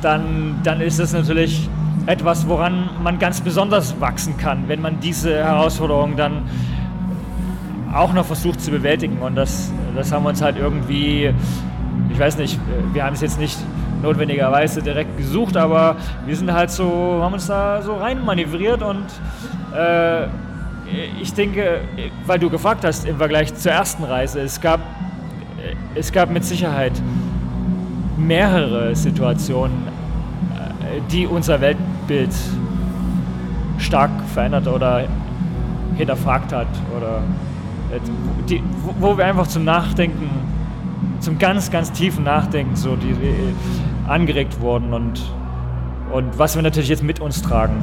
dann, 0.00 0.56
dann 0.62 0.80
ist 0.80 0.98
es 0.98 1.12
natürlich 1.12 1.68
etwas, 2.06 2.46
woran 2.46 2.88
man 3.02 3.18
ganz 3.18 3.40
besonders 3.40 4.00
wachsen 4.00 4.36
kann, 4.36 4.68
wenn 4.68 4.80
man 4.80 5.00
diese 5.00 5.34
Herausforderung 5.44 6.16
dann 6.16 6.48
auch 7.92 8.12
noch 8.12 8.24
versucht 8.24 8.60
zu 8.60 8.70
bewältigen. 8.70 9.18
Und 9.18 9.34
das, 9.34 9.72
das 9.94 10.12
haben 10.12 10.24
wir 10.24 10.30
uns 10.30 10.42
halt 10.42 10.56
irgendwie, 10.56 11.32
ich 12.10 12.18
weiß 12.18 12.38
nicht, 12.38 12.58
wir 12.92 13.04
haben 13.04 13.14
es 13.14 13.20
jetzt 13.20 13.40
nicht 13.40 13.58
notwendigerweise 14.02 14.82
direkt 14.82 15.16
gesucht, 15.16 15.56
aber 15.56 15.96
wir 16.26 16.36
sind 16.36 16.52
halt 16.52 16.70
so, 16.70 17.20
haben 17.22 17.34
uns 17.34 17.46
da 17.46 17.82
so 17.82 17.94
rein 17.94 18.24
manövriert 18.24 18.82
und 18.82 19.06
äh, 19.74 20.26
ich 21.20 21.32
denke, 21.34 21.80
weil 22.26 22.38
du 22.38 22.48
gefragt 22.48 22.84
hast 22.84 23.06
im 23.06 23.16
Vergleich 23.16 23.54
zur 23.54 23.72
ersten 23.72 24.04
Reise, 24.04 24.40
es 24.40 24.60
gab, 24.60 24.78
es 25.96 26.12
gab 26.12 26.30
mit 26.30 26.44
Sicherheit 26.44 26.92
mehrere 28.16 28.94
Situationen, 28.94 29.88
die 31.10 31.26
unser 31.26 31.60
Weltbild 32.08 32.34
stark 33.78 34.10
verändert 34.32 34.68
oder 34.68 35.04
hinterfragt 35.96 36.52
hat 36.52 36.68
oder 36.96 37.22
die, 38.48 38.62
wo 38.98 39.16
wir 39.16 39.24
einfach 39.24 39.46
zum 39.46 39.64
Nachdenken, 39.64 40.28
zum 41.20 41.38
ganz, 41.38 41.70
ganz 41.70 41.92
tiefen 41.92 42.24
Nachdenken 42.24 42.76
so 42.76 42.96
die, 42.96 43.12
die 43.12 43.54
angeregt 44.08 44.60
wurden 44.60 44.92
und, 44.92 45.20
und 46.12 46.38
was 46.38 46.54
wir 46.56 46.62
natürlich 46.62 46.88
jetzt 46.88 47.02
mit 47.02 47.20
uns 47.20 47.42
tragen 47.42 47.82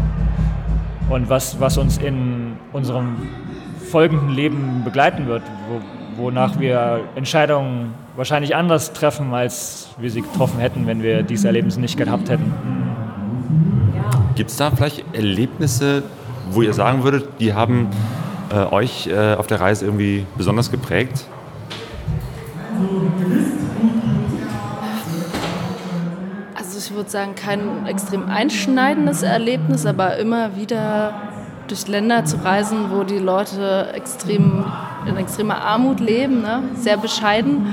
und 1.10 1.30
was, 1.30 1.60
was 1.60 1.78
uns 1.78 1.98
in 1.98 2.54
unserem 2.72 3.18
folgenden 3.92 4.30
Leben 4.30 4.82
begleiten 4.84 5.28
wird, 5.28 5.44
wo, 5.70 6.24
wonach 6.24 6.60
wir 6.60 7.02
Entscheidungen 7.16 7.94
wahrscheinlich 8.16 8.56
anders 8.56 8.94
treffen, 8.94 9.34
als 9.34 9.90
wir 9.98 10.10
sie 10.10 10.22
getroffen 10.22 10.60
hätten, 10.60 10.88
wenn 10.88 11.02
wir 11.02 11.24
diese 11.24 11.48
Erlebnisse 11.48 11.80
nicht 11.82 11.98
gehabt 11.98 12.30
hätten. 12.30 12.83
Gibt 14.36 14.50
es 14.50 14.58
da 14.58 14.72
vielleicht 14.72 15.04
Erlebnisse, 15.14 16.02
wo 16.50 16.64
ihr 16.64 16.74
sagen 16.74 17.04
würdet, 17.04 17.28
die 17.40 17.54
haben 17.54 17.90
äh, 18.52 18.66
euch 18.74 19.06
äh, 19.06 19.36
auf 19.36 19.46
der 19.46 19.62
Reise 19.62 19.86
irgendwie 19.86 20.26
besonders 20.36 20.72
geprägt? 20.72 21.26
Also 26.56 26.80
ich 26.80 26.96
würde 26.96 27.10
sagen, 27.12 27.36
kein 27.36 27.86
extrem 27.86 28.28
einschneidendes 28.28 29.22
Erlebnis, 29.22 29.86
aber 29.86 30.18
immer 30.18 30.56
wieder 30.56 31.14
durch 31.68 31.88
Länder 31.88 32.26
zu 32.26 32.44
reisen, 32.44 32.90
wo 32.90 33.04
die 33.04 33.20
Leute 33.20 33.92
extrem 33.94 34.66
in 35.08 35.16
extremer 35.16 35.62
Armut 35.62 36.00
leben, 36.00 36.42
ne? 36.42 36.64
sehr 36.76 36.98
bescheiden 36.98 37.68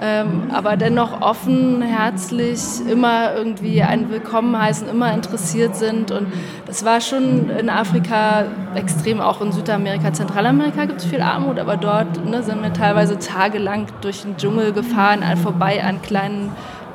ähm, 0.00 0.50
aber 0.50 0.76
dennoch 0.78 1.20
offen, 1.20 1.82
herzlich, 1.82 2.60
immer 2.88 3.34
irgendwie 3.34 3.82
einen 3.82 4.10
Willkommen 4.10 4.58
heißen, 4.58 4.88
immer 4.88 5.12
interessiert 5.12 5.76
sind. 5.76 6.10
Und 6.10 6.28
das 6.66 6.84
war 6.84 7.02
schon 7.02 7.50
in 7.50 7.68
Afrika 7.68 8.44
extrem, 8.74 9.20
auch 9.20 9.42
in 9.42 9.52
Südamerika, 9.52 10.12
Zentralamerika 10.12 10.86
gibt 10.86 11.00
es 11.00 11.06
viel 11.06 11.20
Armut, 11.20 11.58
aber 11.58 11.76
dort 11.76 12.24
ne, 12.24 12.42
sind 12.42 12.62
wir 12.62 12.72
teilweise 12.72 13.18
tagelang 13.18 13.86
durch 14.00 14.22
den 14.22 14.38
Dschungel 14.38 14.72
gefahren, 14.72 15.22
vorbei 15.36 15.84
an 15.84 16.00
kleinen 16.00 16.50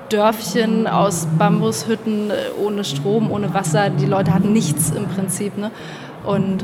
Dörfchen 0.09 0.87
aus 0.87 1.27
Bambushütten 1.37 2.29
äh, 2.29 2.33
ohne 2.63 2.83
Strom, 2.83 3.31
ohne 3.31 3.53
Wasser. 3.53 3.89
Die 3.89 4.05
Leute 4.05 4.33
hatten 4.33 4.53
nichts 4.53 4.91
im 4.91 5.07
Prinzip. 5.07 5.57
Ne? 5.57 5.71
Und 6.25 6.63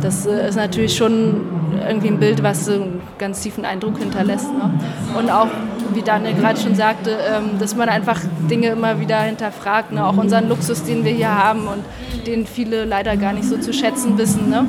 das 0.00 0.26
äh, 0.26 0.48
ist 0.48 0.56
natürlich 0.56 0.96
schon 0.96 1.42
irgendwie 1.86 2.08
ein 2.08 2.18
Bild, 2.18 2.42
was 2.42 2.68
einen 2.68 3.00
ganz 3.18 3.42
tiefen 3.42 3.64
Eindruck 3.64 3.98
hinterlässt. 3.98 4.52
Ne? 4.52 4.70
Und 5.18 5.30
auch, 5.30 5.48
wie 5.94 6.02
Daniel 6.02 6.34
gerade 6.34 6.60
schon 6.60 6.74
sagte, 6.74 7.10
ähm, 7.10 7.58
dass 7.58 7.74
man 7.74 7.88
einfach 7.88 8.20
Dinge 8.50 8.68
immer 8.68 9.00
wieder 9.00 9.20
hinterfragt. 9.20 9.92
Ne? 9.92 10.04
Auch 10.04 10.16
unseren 10.16 10.48
Luxus, 10.48 10.84
den 10.84 11.04
wir 11.04 11.12
hier 11.12 11.34
haben 11.34 11.66
und 11.66 11.84
den 12.26 12.46
viele 12.46 12.84
leider 12.84 13.16
gar 13.16 13.32
nicht 13.32 13.48
so 13.48 13.58
zu 13.58 13.72
schätzen 13.72 14.16
wissen. 14.18 14.50
Ne? 14.50 14.66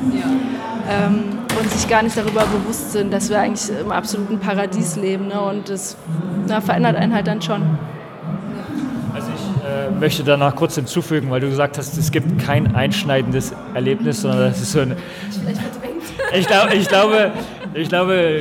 Ähm, 0.90 1.24
und 1.58 1.70
sich 1.70 1.88
gar 1.88 2.02
nicht 2.02 2.16
darüber 2.16 2.44
bewusst 2.46 2.92
sind, 2.92 3.12
dass 3.12 3.30
wir 3.30 3.38
eigentlich 3.38 3.70
im 3.78 3.92
absoluten 3.92 4.38
Paradies 4.38 4.96
leben. 4.96 5.28
Ne? 5.28 5.40
Und 5.40 5.68
das 5.68 5.96
na, 6.46 6.60
verändert 6.60 6.96
einen 6.96 7.14
halt 7.14 7.26
dann 7.26 7.40
schon 7.40 7.62
äh, 9.64 9.90
möchte 9.90 10.24
danach 10.24 10.54
kurz 10.54 10.74
hinzufügen, 10.74 11.30
weil 11.30 11.40
du 11.40 11.48
gesagt 11.48 11.78
hast, 11.78 11.96
es 11.96 12.10
gibt 12.10 12.44
kein 12.44 12.74
einschneidendes 12.74 13.54
Erlebnis, 13.74 14.22
sondern 14.22 14.50
das 14.50 14.60
ist 14.60 14.72
so 14.72 14.80
ein. 14.80 14.96
Ich, 16.34 16.46
glaub, 16.46 16.72
ich, 16.72 16.88
glaube, 16.88 17.32
ich 17.74 17.88
glaube, 17.88 18.40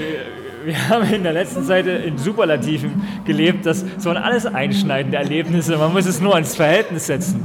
wir 0.66 0.90
haben 0.90 1.12
in 1.12 1.24
der 1.24 1.34
letzten 1.34 1.64
Zeit 1.64 1.86
in 1.88 2.18
Superlativen 2.18 3.04
gelebt, 3.26 3.66
das 3.66 3.86
waren 4.06 4.18
alles 4.18 4.46
einschneidende 4.46 5.18
Erlebnisse. 5.18 5.78
Man 5.78 5.92
muss 5.94 6.06
es 6.06 6.22
nur 6.22 6.38
ins 6.38 6.56
Verhältnis 6.56 7.08
setzen. 7.08 7.44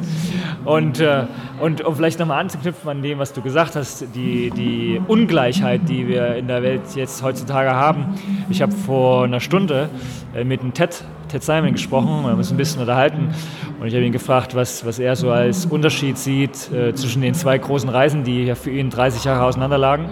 Und, 0.65 1.01
äh, 1.01 1.27
und 1.61 1.85
um 1.85 1.97
vielleicht 1.97 2.19
nochmal 2.19 2.41
anzuknüpfen 2.41 2.89
an 2.91 3.03
dem, 3.03 3.19
was 3.19 3.33
du 3.33 3.43
gesagt 3.43 3.75
hast, 3.77 4.05
die, 4.15 4.51
die 4.51 5.01
Ungleichheit, 5.07 5.89
die 5.89 6.07
wir 6.07 6.37
in 6.37 6.47
der 6.47 6.63
Welt 6.63 6.83
jetzt 6.95 7.23
heutzutage 7.23 7.71
haben. 7.71 8.15
Ich 8.51 8.63
habe 8.63 8.73
vor 8.73 9.25
einer 9.25 9.41
Stunde 9.41 9.89
äh, 10.35 10.45
mit 10.45 10.61
einem 10.61 10.75
Ted, 10.75 11.03
Ted 11.29 11.43
Simon 11.43 11.73
gesprochen, 11.73 12.23
wir 12.23 12.31
haben 12.31 12.39
uns 12.39 12.51
ein 12.51 12.57
bisschen 12.57 12.81
unterhalten 12.81 13.35
und 13.81 13.87
ich 13.87 13.95
habe 13.95 14.05
ihn 14.05 14.13
gefragt, 14.13 14.55
was, 14.55 14.85
was 14.85 14.99
er 14.99 15.17
so 15.17 15.31
als 15.31 15.67
Unterschied 15.67 16.19
sieht 16.19 16.71
äh, 16.73 16.95
zwischen 16.95 17.23
den 17.23 17.35
zwei 17.35 17.59
großen 17.59 17.89
Reisen, 17.89 18.25
die 18.25 18.45
ja 18.45 18.55
für 18.55 18.71
ihn 18.71 18.91
30 18.91 19.25
Jahre 19.25 19.45
auseinander 19.45 19.79
lagen. 19.79 20.11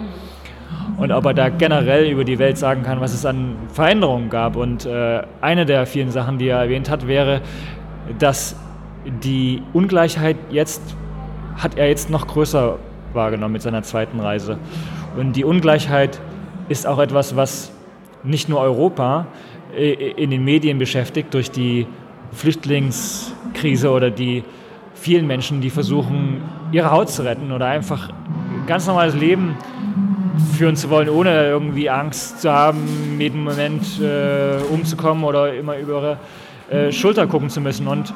Und 0.97 1.11
ob 1.11 1.25
er 1.25 1.33
da 1.35 1.49
generell 1.49 2.09
über 2.09 2.23
die 2.23 2.39
Welt 2.39 2.57
sagen 2.57 2.81
kann, 2.81 2.99
was 2.99 3.13
es 3.13 3.25
an 3.25 3.55
Veränderungen 3.71 4.29
gab. 4.29 4.55
Und 4.55 4.85
äh, 4.85 5.21
eine 5.41 5.65
der 5.65 5.85
vielen 5.85 6.11
Sachen, 6.11 6.39
die 6.39 6.47
er 6.47 6.59
erwähnt 6.59 6.89
hat, 6.89 7.07
wäre, 7.07 7.41
dass 8.17 8.55
die 9.23 9.61
Ungleichheit 9.73 10.37
jetzt, 10.49 10.81
hat 11.55 11.77
er 11.77 11.87
jetzt 11.87 12.09
noch 12.09 12.27
größer 12.27 12.79
wahrgenommen 13.13 13.53
mit 13.53 13.61
seiner 13.61 13.83
zweiten 13.83 14.19
Reise. 14.19 14.57
Und 15.15 15.35
die 15.35 15.43
Ungleichheit 15.43 16.19
ist 16.67 16.87
auch 16.87 16.99
etwas, 16.99 17.35
was 17.35 17.71
nicht 18.23 18.49
nur 18.49 18.59
Europa 18.59 19.27
äh, 19.75 19.91
in 19.93 20.31
den 20.31 20.43
Medien 20.43 20.79
beschäftigt 20.79 21.31
durch 21.33 21.51
die 21.51 21.85
Flüchtlingskrise 22.31 23.91
oder 23.91 24.09
die 24.09 24.43
vielen 24.95 25.27
Menschen, 25.27 25.61
die 25.61 25.69
versuchen, 25.69 26.41
ihre 26.71 26.89
Haut 26.89 27.09
zu 27.09 27.23
retten 27.23 27.51
oder 27.51 27.67
einfach 27.67 28.09
ein 28.09 28.65
ganz 28.65 28.87
normales 28.87 29.13
Leben 29.13 29.55
führen 30.57 30.75
zu 30.75 30.89
wollen, 30.89 31.09
ohne 31.09 31.47
irgendwie 31.47 31.89
Angst 31.89 32.41
zu 32.41 32.51
haben, 32.51 33.17
jeden 33.19 33.43
Moment 33.43 33.83
äh, 33.99 34.57
umzukommen 34.71 35.23
oder 35.23 35.53
immer 35.53 35.77
über 35.77 35.93
ihre 35.93 36.87
äh, 36.87 36.91
Schulter 36.91 37.27
gucken 37.27 37.49
zu 37.49 37.61
müssen. 37.61 37.87
Und 37.87 38.13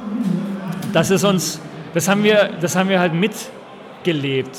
das 0.93 1.09
ist 1.09 1.23
uns, 1.23 1.61
das 1.93 2.07
haben 2.07 2.23
wir, 2.23 2.51
das 2.59 2.75
haben 2.75 2.89
wir 2.89 2.99
halt 2.99 3.13
mitgelebt. 3.13 4.57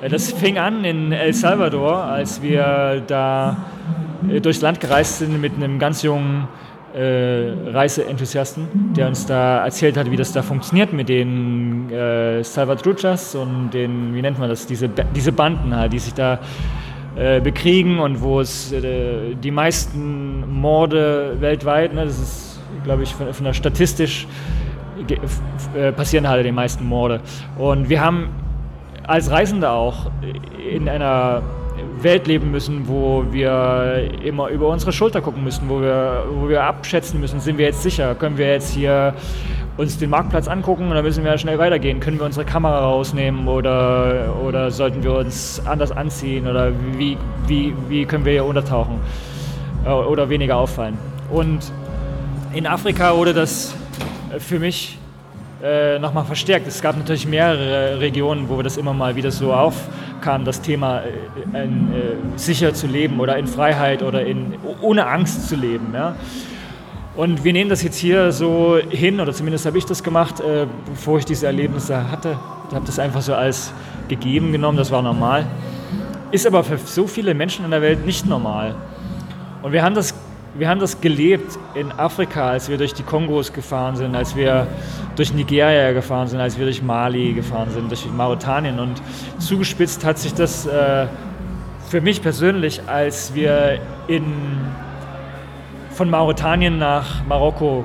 Äh, 0.00 0.08
das 0.08 0.32
fing 0.32 0.58
an 0.58 0.84
in 0.84 1.12
El 1.12 1.32
Salvador, 1.32 2.04
als 2.04 2.42
wir 2.42 3.02
da 3.06 3.56
äh, 4.28 4.40
durchs 4.40 4.60
Land 4.60 4.80
gereist 4.80 5.18
sind 5.18 5.40
mit 5.40 5.54
einem 5.54 5.78
ganz 5.78 6.02
jungen 6.02 6.48
äh, 6.98 7.70
Reiseenthusiasten, 7.70 8.92
der 8.96 9.06
uns 9.06 9.24
da 9.24 9.64
erzählt 9.64 9.96
hat, 9.96 10.10
wie 10.10 10.16
das 10.16 10.32
da 10.32 10.42
funktioniert 10.42 10.92
mit 10.92 11.08
den 11.08 11.90
äh, 11.92 12.42
Salvatruchas 12.42 13.36
und 13.36 13.70
den, 13.70 14.14
wie 14.14 14.22
nennt 14.22 14.38
man 14.38 14.48
das, 14.48 14.66
diese, 14.66 14.88
diese 14.88 15.30
Banden 15.30 15.76
halt, 15.76 15.92
die 15.92 16.00
sich 16.00 16.14
da 16.14 16.40
äh, 17.16 17.40
bekriegen 17.40 18.00
und 18.00 18.20
wo 18.20 18.40
es 18.40 18.72
äh, 18.72 19.34
die 19.36 19.52
meisten 19.52 20.60
Morde 20.60 21.36
weltweit, 21.38 21.94
ne, 21.94 22.04
das 22.04 22.18
ist, 22.18 22.60
glaube 22.82 23.04
ich, 23.04 23.14
von, 23.14 23.32
von 23.32 23.44
der 23.44 23.52
statistisch 23.52 24.26
äh, 25.76 25.92
passieren 25.92 26.28
halt 26.28 26.44
die 26.44 26.52
meisten 26.52 26.84
Morde. 26.84 27.20
Und 27.58 27.88
wir 27.88 28.00
haben 28.00 28.30
als 29.06 29.30
Reisende 29.30 29.70
auch 29.70 30.10
in 30.70 30.88
einer 30.88 31.42
Welt 32.02 32.26
leben 32.26 32.50
müssen, 32.50 32.88
wo 32.88 33.24
wir 33.30 34.10
immer 34.22 34.48
über 34.48 34.68
unsere 34.68 34.92
Schulter 34.92 35.20
gucken 35.20 35.44
müssen, 35.44 35.68
wo 35.68 35.80
wir, 35.80 36.24
wo 36.30 36.48
wir 36.48 36.64
abschätzen 36.64 37.20
müssen, 37.20 37.40
sind 37.40 37.58
wir 37.58 37.66
jetzt 37.66 37.82
sicher, 37.82 38.14
können 38.14 38.38
wir 38.38 38.52
jetzt 38.52 38.72
hier 38.72 39.14
uns 39.76 39.96
den 39.96 40.10
Marktplatz 40.10 40.48
angucken 40.48 40.90
dann 40.90 41.04
müssen 41.04 41.24
wir 41.24 41.38
schnell 41.38 41.58
weitergehen. 41.58 42.00
Können 42.00 42.18
wir 42.18 42.26
unsere 42.26 42.44
Kamera 42.44 42.80
rausnehmen 42.80 43.46
oder, 43.46 44.34
oder 44.44 44.70
sollten 44.70 45.02
wir 45.04 45.14
uns 45.14 45.62
anders 45.64 45.92
anziehen 45.92 46.48
oder 46.48 46.72
wie, 46.96 47.16
wie, 47.46 47.74
wie 47.88 48.04
können 48.04 48.24
wir 48.24 48.32
hier 48.32 48.44
untertauchen 48.44 48.98
äh, 49.84 49.90
oder 49.90 50.28
weniger 50.28 50.56
auffallen? 50.56 50.98
Und 51.30 51.72
in 52.52 52.66
Afrika 52.66 53.16
wurde 53.16 53.34
das 53.34 53.74
für 54.38 54.58
mich 54.58 54.98
äh, 55.62 55.98
nochmal 55.98 56.24
verstärkt. 56.24 56.68
Es 56.68 56.80
gab 56.80 56.96
natürlich 56.96 57.26
mehrere 57.26 58.00
Regionen, 58.00 58.48
wo 58.48 58.62
das 58.62 58.76
immer 58.76 58.92
mal 58.92 59.16
wieder 59.16 59.30
so 59.30 59.52
aufkam, 59.52 60.44
das 60.44 60.60
Thema 60.60 61.00
äh, 61.00 61.64
äh, 61.64 61.68
sicher 62.36 62.74
zu 62.74 62.86
leben 62.86 63.18
oder 63.18 63.36
in 63.38 63.46
Freiheit 63.46 64.02
oder 64.02 64.24
in, 64.24 64.54
ohne 64.80 65.06
Angst 65.06 65.48
zu 65.48 65.56
leben. 65.56 65.88
Ja? 65.92 66.14
Und 67.16 67.42
wir 67.42 67.52
nehmen 67.52 67.68
das 67.68 67.82
jetzt 67.82 67.98
hier 67.98 68.30
so 68.30 68.78
hin, 68.88 69.18
oder 69.18 69.32
zumindest 69.32 69.66
habe 69.66 69.78
ich 69.78 69.84
das 69.84 70.04
gemacht, 70.04 70.38
äh, 70.38 70.66
bevor 70.88 71.18
ich 71.18 71.24
diese 71.24 71.46
Erlebnisse 71.46 72.08
hatte. 72.08 72.38
Ich 72.68 72.74
habe 72.76 72.86
das 72.86 73.00
einfach 73.00 73.22
so 73.22 73.34
als 73.34 73.72
gegeben 74.06 74.52
genommen, 74.52 74.78
das 74.78 74.92
war 74.92 75.02
normal. 75.02 75.44
Ist 76.30 76.46
aber 76.46 76.62
für 76.62 76.78
so 76.78 77.08
viele 77.08 77.34
Menschen 77.34 77.64
in 77.64 77.72
der 77.72 77.82
Welt 77.82 78.06
nicht 78.06 78.26
normal. 78.26 78.76
Und 79.62 79.72
wir 79.72 79.82
haben 79.82 79.96
das 79.96 80.14
wir 80.54 80.68
haben 80.68 80.80
das 80.80 81.00
gelebt 81.00 81.58
in 81.74 81.92
Afrika, 81.92 82.50
als 82.50 82.68
wir 82.68 82.78
durch 82.78 82.94
die 82.94 83.02
Kongos 83.02 83.52
gefahren 83.52 83.96
sind, 83.96 84.14
als 84.14 84.34
wir 84.34 84.66
durch 85.16 85.32
Nigeria 85.32 85.92
gefahren 85.92 86.28
sind, 86.28 86.40
als 86.40 86.58
wir 86.58 86.64
durch 86.64 86.82
Mali 86.82 87.32
gefahren 87.32 87.70
sind, 87.70 87.90
durch 87.90 88.06
Mauretanien. 88.10 88.78
Und 88.78 89.00
zugespitzt 89.38 90.04
hat 90.04 90.18
sich 90.18 90.34
das 90.34 90.66
äh, 90.66 91.06
für 91.88 92.00
mich 92.00 92.22
persönlich, 92.22 92.82
als 92.86 93.34
wir 93.34 93.80
in, 94.06 94.24
von 95.90 96.10
Mauretanien 96.10 96.78
nach 96.78 97.24
Marokko 97.26 97.84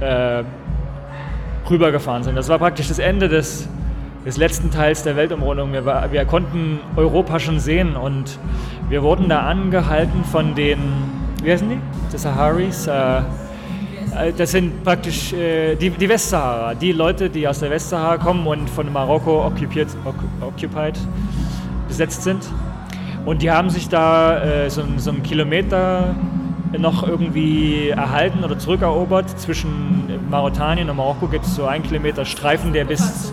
äh, 0.00 0.42
rübergefahren 1.68 2.22
sind. 2.22 2.36
Das 2.36 2.48
war 2.48 2.58
praktisch 2.58 2.88
das 2.88 2.98
Ende 2.98 3.28
des, 3.28 3.68
des 4.26 4.36
letzten 4.36 4.70
Teils 4.70 5.02
der 5.02 5.16
Weltumrundung. 5.16 5.72
Wir, 5.72 5.84
war, 5.84 6.12
wir 6.12 6.24
konnten 6.24 6.80
Europa 6.96 7.38
schon 7.38 7.58
sehen 7.58 7.96
und 7.96 8.38
wir 8.88 9.02
wurden 9.02 9.28
da 9.28 9.40
angehalten 9.40 10.24
von 10.24 10.54
den 10.54 10.78
wie 11.44 11.52
heißen 11.52 11.68
die? 11.68 11.78
Die 12.12 12.18
Saharis. 12.18 12.86
Äh, 12.86 13.18
äh, 13.18 14.32
das 14.36 14.52
sind 14.52 14.82
praktisch 14.82 15.32
äh, 15.32 15.76
die, 15.76 15.90
die 15.90 16.08
Westsahara, 16.08 16.74
die 16.74 16.92
Leute, 16.92 17.28
die 17.28 17.46
aus 17.46 17.60
der 17.60 17.70
Westsahara 17.70 18.16
kommen 18.16 18.46
und 18.46 18.70
von 18.70 18.90
Marokko 18.92 19.44
occupied, 19.46 19.88
occupied 20.40 20.98
besetzt 21.86 22.22
sind. 22.22 22.48
Und 23.26 23.42
die 23.42 23.50
haben 23.50 23.70
sich 23.70 23.88
da 23.88 24.42
äh, 24.42 24.70
so, 24.70 24.82
so 24.96 25.10
einen 25.10 25.22
Kilometer 25.22 26.14
noch 26.78 27.06
irgendwie 27.06 27.90
erhalten 27.90 28.42
oder 28.42 28.58
zurückerobert. 28.58 29.38
Zwischen 29.38 30.28
Mauretanien 30.30 30.90
und 30.90 30.96
Marokko 30.96 31.28
gibt 31.28 31.44
es 31.44 31.54
so 31.54 31.66
einen 31.66 31.84
Kilometer 31.84 32.24
Streifen, 32.24 32.72
der 32.72 32.84
bis, 32.84 33.32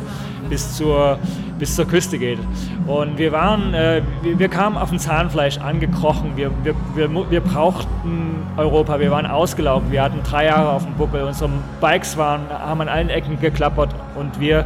bis 0.50 0.76
zur 0.76 1.18
bis 1.62 1.76
zur 1.76 1.86
Küste 1.86 2.18
geht. 2.18 2.40
Und 2.88 3.20
wir 3.20 3.32
waren, 3.32 3.76
äh, 3.76 4.02
wir, 4.24 4.40
wir, 4.40 4.50
kamen 4.50 4.78
auf 4.78 4.90
dem 4.90 4.98
Zahnfleisch 4.98 5.60
angekrochen. 5.60 6.36
Wir, 6.36 6.50
wir, 6.64 6.74
wir, 6.96 7.30
wir 7.30 7.40
brauchten 7.40 8.48
Europa. 8.58 9.00
Wir 9.00 9.12
waren 9.12 9.28
ausgelaufen. 9.28 9.92
Wir 9.92 10.02
hatten 10.02 10.24
drei 10.24 10.46
Jahre 10.46 10.70
auf 10.70 10.86
dem 10.86 10.96
Buckel. 10.96 11.22
Unsere 11.22 11.52
Bikes 11.80 12.18
waren, 12.18 12.50
haben 12.50 12.82
an 12.82 12.90
allen 12.90 13.10
Ecken 13.10 13.40
geklappert 13.40 13.94
und 14.16 14.40
wir 14.40 14.66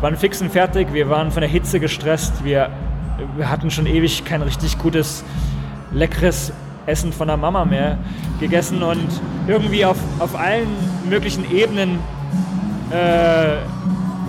waren 0.00 0.16
fix 0.16 0.40
und 0.40 0.50
fertig. 0.50 0.94
Wir 0.94 1.10
waren 1.10 1.30
von 1.30 1.42
der 1.42 1.50
Hitze 1.50 1.78
gestresst. 1.78 2.42
Wir, 2.42 2.70
wir 3.36 3.50
hatten 3.50 3.70
schon 3.70 3.84
ewig 3.84 4.24
kein 4.24 4.40
richtig 4.40 4.78
gutes, 4.78 5.24
leckeres 5.92 6.54
Essen 6.86 7.12
von 7.12 7.28
der 7.28 7.36
Mama 7.36 7.66
mehr 7.66 7.98
gegessen 8.40 8.82
und 8.82 9.08
irgendwie 9.46 9.84
auf, 9.84 9.98
auf 10.20 10.34
allen 10.38 10.68
möglichen 11.06 11.44
Ebenen 11.54 11.98
äh, 12.90 13.56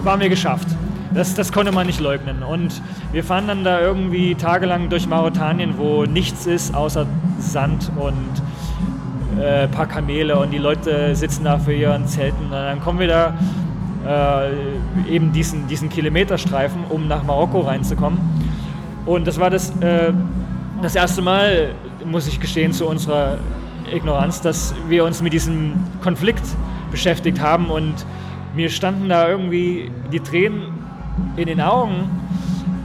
waren 0.04 0.20
wir 0.20 0.28
geschafft. 0.28 0.68
Das, 1.15 1.34
das 1.34 1.54
konnte 1.54 1.71
man 1.71 1.88
nicht 1.88 2.01
leugnen. 2.01 2.43
Und 2.43 2.82
wir 3.13 3.23
fahren 3.23 3.47
dann 3.47 3.63
da 3.63 3.80
irgendwie 3.80 4.36
tagelang 4.36 4.89
durch 4.89 5.08
Mauretanien, 5.08 5.78
wo 5.78 6.04
nichts 6.04 6.45
ist 6.45 6.75
außer 6.75 7.08
Sand 7.39 7.89
und 7.95 9.39
äh, 9.41 9.63
ein 9.63 9.71
paar 9.71 9.88
Kamele 9.88 10.38
und 10.38 10.51
die 10.51 10.58
Leute 10.58 11.15
sitzen 11.15 11.45
da 11.45 11.58
für 11.58 11.73
ihren 11.73 12.06
Zelten. 12.06 12.43
Und 12.45 12.51
dann 12.51 12.82
kommen 12.82 12.99
wir 12.99 13.08
da 13.08 13.34
äh, 14.06 15.10
eben 15.10 15.32
diesen, 15.32 15.67
diesen 15.67 15.88
Kilometerstreifen, 15.88 16.84
um 16.89 17.08
nach 17.08 17.23
Marokko 17.23 17.62
reinzukommen. 17.62 18.19
Und 19.06 19.25
das 19.25 19.39
war 19.39 19.49
das, 19.49 19.69
äh, 19.80 20.12
das 20.82 20.95
erste 20.95 21.21
Mal, 21.21 21.75
muss 22.04 22.28
ich 22.28 22.41
gestehen, 22.41 22.73
zu 22.73 22.88
unserer 22.88 23.38
Ignoranz, 23.89 24.41
dass 24.41 24.75
wir 24.89 25.06
uns 25.06 25.21
mit 25.21 25.32
diesem 25.32 25.75
Konflikt 26.04 26.43
beschäftigt 26.91 27.39
haben 27.39 27.67
und 27.69 27.93
mir 28.54 28.69
standen 28.69 29.08
da 29.08 29.30
irgendwie 29.30 29.91
die 30.12 30.19
Tränen 30.19 30.75
in 31.36 31.47
den 31.47 31.62
Augen, 31.62 32.10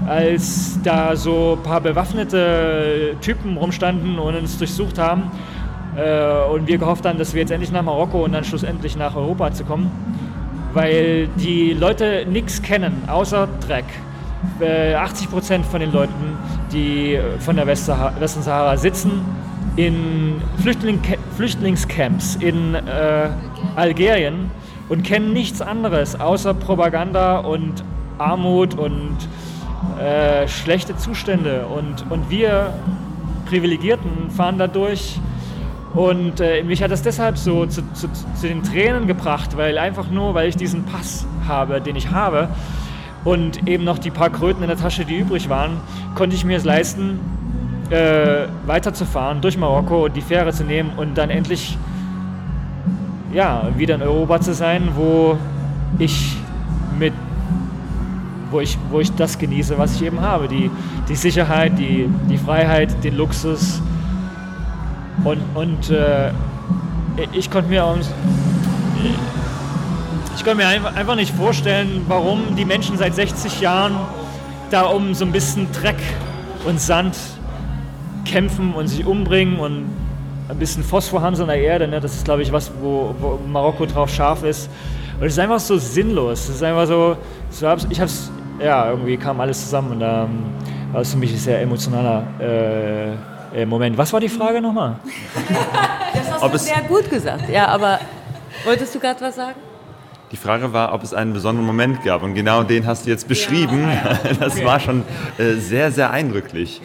als 0.06 0.78
da 0.82 1.14
so 1.16 1.58
ein 1.58 1.62
paar 1.62 1.80
bewaffnete 1.80 3.16
Typen 3.20 3.56
rumstanden 3.56 4.18
und 4.18 4.34
uns 4.34 4.58
durchsucht 4.58 4.98
haben 4.98 5.30
äh, 5.96 6.52
und 6.52 6.66
wir 6.66 6.78
gehofft 6.78 7.04
haben, 7.04 7.18
dass 7.18 7.34
wir 7.34 7.40
jetzt 7.40 7.50
endlich 7.50 7.72
nach 7.72 7.82
Marokko 7.82 8.24
und 8.24 8.32
dann 8.32 8.44
schlussendlich 8.44 8.96
nach 8.96 9.14
Europa 9.14 9.52
zu 9.52 9.64
kommen, 9.64 9.90
weil 10.72 11.28
die 11.36 11.72
Leute 11.72 12.26
nichts 12.28 12.62
kennen 12.62 13.02
außer 13.06 13.48
Dreck. 13.66 13.84
Äh, 14.58 14.94
80 14.94 15.30
Prozent 15.30 15.66
von 15.66 15.80
den 15.80 15.92
Leuten, 15.92 16.38
die 16.72 17.18
von 17.40 17.56
der 17.56 17.66
Westsahara 17.66 18.76
sitzen, 18.76 19.20
in 19.76 20.40
Flüchtling 20.62 21.00
Flüchtlingscamps 21.36 22.36
in 22.36 22.74
äh, 22.74 23.28
Algerien 23.76 24.50
und 24.88 25.02
kennen 25.04 25.32
nichts 25.32 25.62
anderes 25.62 26.18
außer 26.18 26.54
Propaganda 26.54 27.38
und 27.38 27.84
Armut 28.20 28.74
und 28.74 29.16
äh, 29.98 30.46
schlechte 30.46 30.96
Zustände. 30.96 31.66
Und, 31.66 32.11
und 32.11 32.30
wir 32.30 32.74
Privilegierten 33.46 34.30
fahren 34.30 34.59
da 34.59 34.66
durch. 34.66 35.18
Und 35.94 36.40
äh, 36.40 36.62
mich 36.62 36.83
hat 36.83 36.92
das 36.92 37.02
deshalb 37.02 37.37
so 37.37 37.66
zu, 37.66 37.83
zu, 37.94 38.09
zu, 38.12 38.46
den 38.46 38.62
Tränen 38.62 39.09
gebracht, 39.09 39.56
weil 39.56 39.76
einfach 39.76 40.09
nur, 40.11 40.35
weil 40.35 40.48
ich 40.48 40.56
diesen 40.56 40.85
Pass 40.85 41.26
habe, 41.48 41.80
den 41.80 41.96
ich 41.96 42.11
habe, 42.11 42.48
und 43.24 43.68
eben 43.68 43.85
noch 43.85 43.98
die 43.98 44.11
paar 44.11 44.30
Kröten 44.30 44.62
in 44.62 44.68
der 44.68 44.78
Tasche, 44.78 45.04
die 45.04 45.18
übrig 45.18 45.48
waren, 45.48 45.78
konnte 46.14 46.37
ich 46.37 46.44
mir 46.44 46.56
es 46.56 46.64
leisten, 46.64 47.18
äh, 47.90 48.46
weiterzufahren 48.66 49.40
durch 49.40 49.59
Marokko 49.59 50.09
die 50.09 50.22
Fähre 50.22 50.52
zu 50.52 50.64
nehmen 50.64 50.92
und 50.96 51.18
dann 51.18 51.28
endlich 51.28 51.76
ja, 53.33 53.68
wieder 53.76 53.96
in 53.96 54.02
Europa 54.02 54.40
zu 54.40 54.54
sein, 54.54 54.90
wo 54.94 55.37
ich 55.98 56.37
mit 56.98 57.12
wo 58.50 58.60
ich, 58.60 58.78
wo 58.90 59.00
ich 59.00 59.12
das 59.12 59.38
genieße, 59.38 59.78
was 59.78 59.96
ich 59.96 60.02
eben 60.02 60.20
habe. 60.20 60.48
Die, 60.48 60.70
die 61.08 61.14
Sicherheit, 61.14 61.78
die, 61.78 62.08
die 62.28 62.38
Freiheit, 62.38 63.02
den 63.04 63.16
Luxus. 63.16 63.80
Und, 65.24 65.40
und 65.54 65.90
äh, 65.90 66.32
ich 67.32 67.50
konnte 67.50 67.68
mir, 67.68 67.96
ich 70.36 70.44
konnte 70.44 70.56
mir 70.56 70.68
einfach 70.68 71.16
nicht 71.16 71.34
vorstellen, 71.34 72.04
warum 72.08 72.56
die 72.56 72.64
Menschen 72.64 72.96
seit 72.96 73.14
60 73.14 73.60
Jahren 73.60 73.96
da 74.70 74.82
um 74.82 75.14
so 75.14 75.24
ein 75.24 75.32
bisschen 75.32 75.70
Dreck 75.72 76.00
und 76.64 76.80
Sand 76.80 77.16
kämpfen 78.24 78.74
und 78.74 78.88
sich 78.88 79.04
umbringen 79.04 79.58
und 79.58 79.86
ein 80.48 80.58
bisschen 80.58 80.82
Phosphor 80.82 81.22
haben 81.22 81.36
sie 81.36 81.42
in 81.42 81.48
der 81.48 81.58
Erde. 81.58 81.88
Ne? 81.88 82.00
Das 82.00 82.14
ist, 82.14 82.24
glaube 82.24 82.42
ich, 82.42 82.52
was, 82.52 82.70
wo, 82.80 83.14
wo, 83.18 83.38
Marokko 83.46 83.86
drauf 83.86 84.10
scharf 84.10 84.42
ist. 84.42 84.68
Und 85.18 85.26
es 85.26 85.34
ist 85.34 85.38
einfach 85.38 85.60
so 85.60 85.78
sinnlos. 85.78 86.48
Es 86.48 86.56
ist 86.56 86.62
einfach 86.62 86.86
so, 86.86 87.16
ich 87.50 87.62
habe 87.62 87.80
es, 87.80 88.30
ja, 88.62 88.90
irgendwie 88.90 89.16
kam 89.16 89.40
alles 89.40 89.62
zusammen 89.62 89.92
und 89.92 90.03
ähm, 90.03 90.44
war 90.92 91.01
es 91.01 91.12
für 91.12 91.18
mich 91.18 91.33
ein 91.33 91.38
sehr 91.38 91.61
emotionaler 91.61 92.23
äh, 92.40 93.12
äh, 93.62 93.66
Moment. 93.66 93.96
Was 93.99 94.12
war 94.12 94.20
die 94.20 94.29
Frage 94.29 94.61
nochmal? 94.61 94.96
das 96.14 96.42
hast 96.42 96.55
du 96.55 96.59
sehr 96.59 96.83
gut 96.83 97.11
gesagt, 97.11 97.49
ja, 97.49 97.66
aber 97.66 97.99
wolltest 98.64 98.94
du 98.94 99.01
gerade 99.01 99.20
was 99.20 99.37
sagen? 99.37 99.57
Die 100.33 100.37
Frage 100.37 100.73
war, 100.73 100.94
ob 100.94 101.03
es 101.03 101.12
einen 101.12 101.33
besonderen 101.33 101.66
Moment 101.66 102.05
gab. 102.05 102.23
Und 102.23 102.35
genau 102.35 102.62
den 102.62 102.87
hast 102.87 103.05
du 103.05 103.11
jetzt 103.11 103.27
beschrieben. 103.27 103.88
Ja. 103.88 104.20
Das 104.38 104.64
war 104.64 104.79
schon 104.79 105.03
äh, 105.38 105.55
sehr, 105.55 105.90
sehr 105.90 106.12
eindrücklich. 106.12 106.81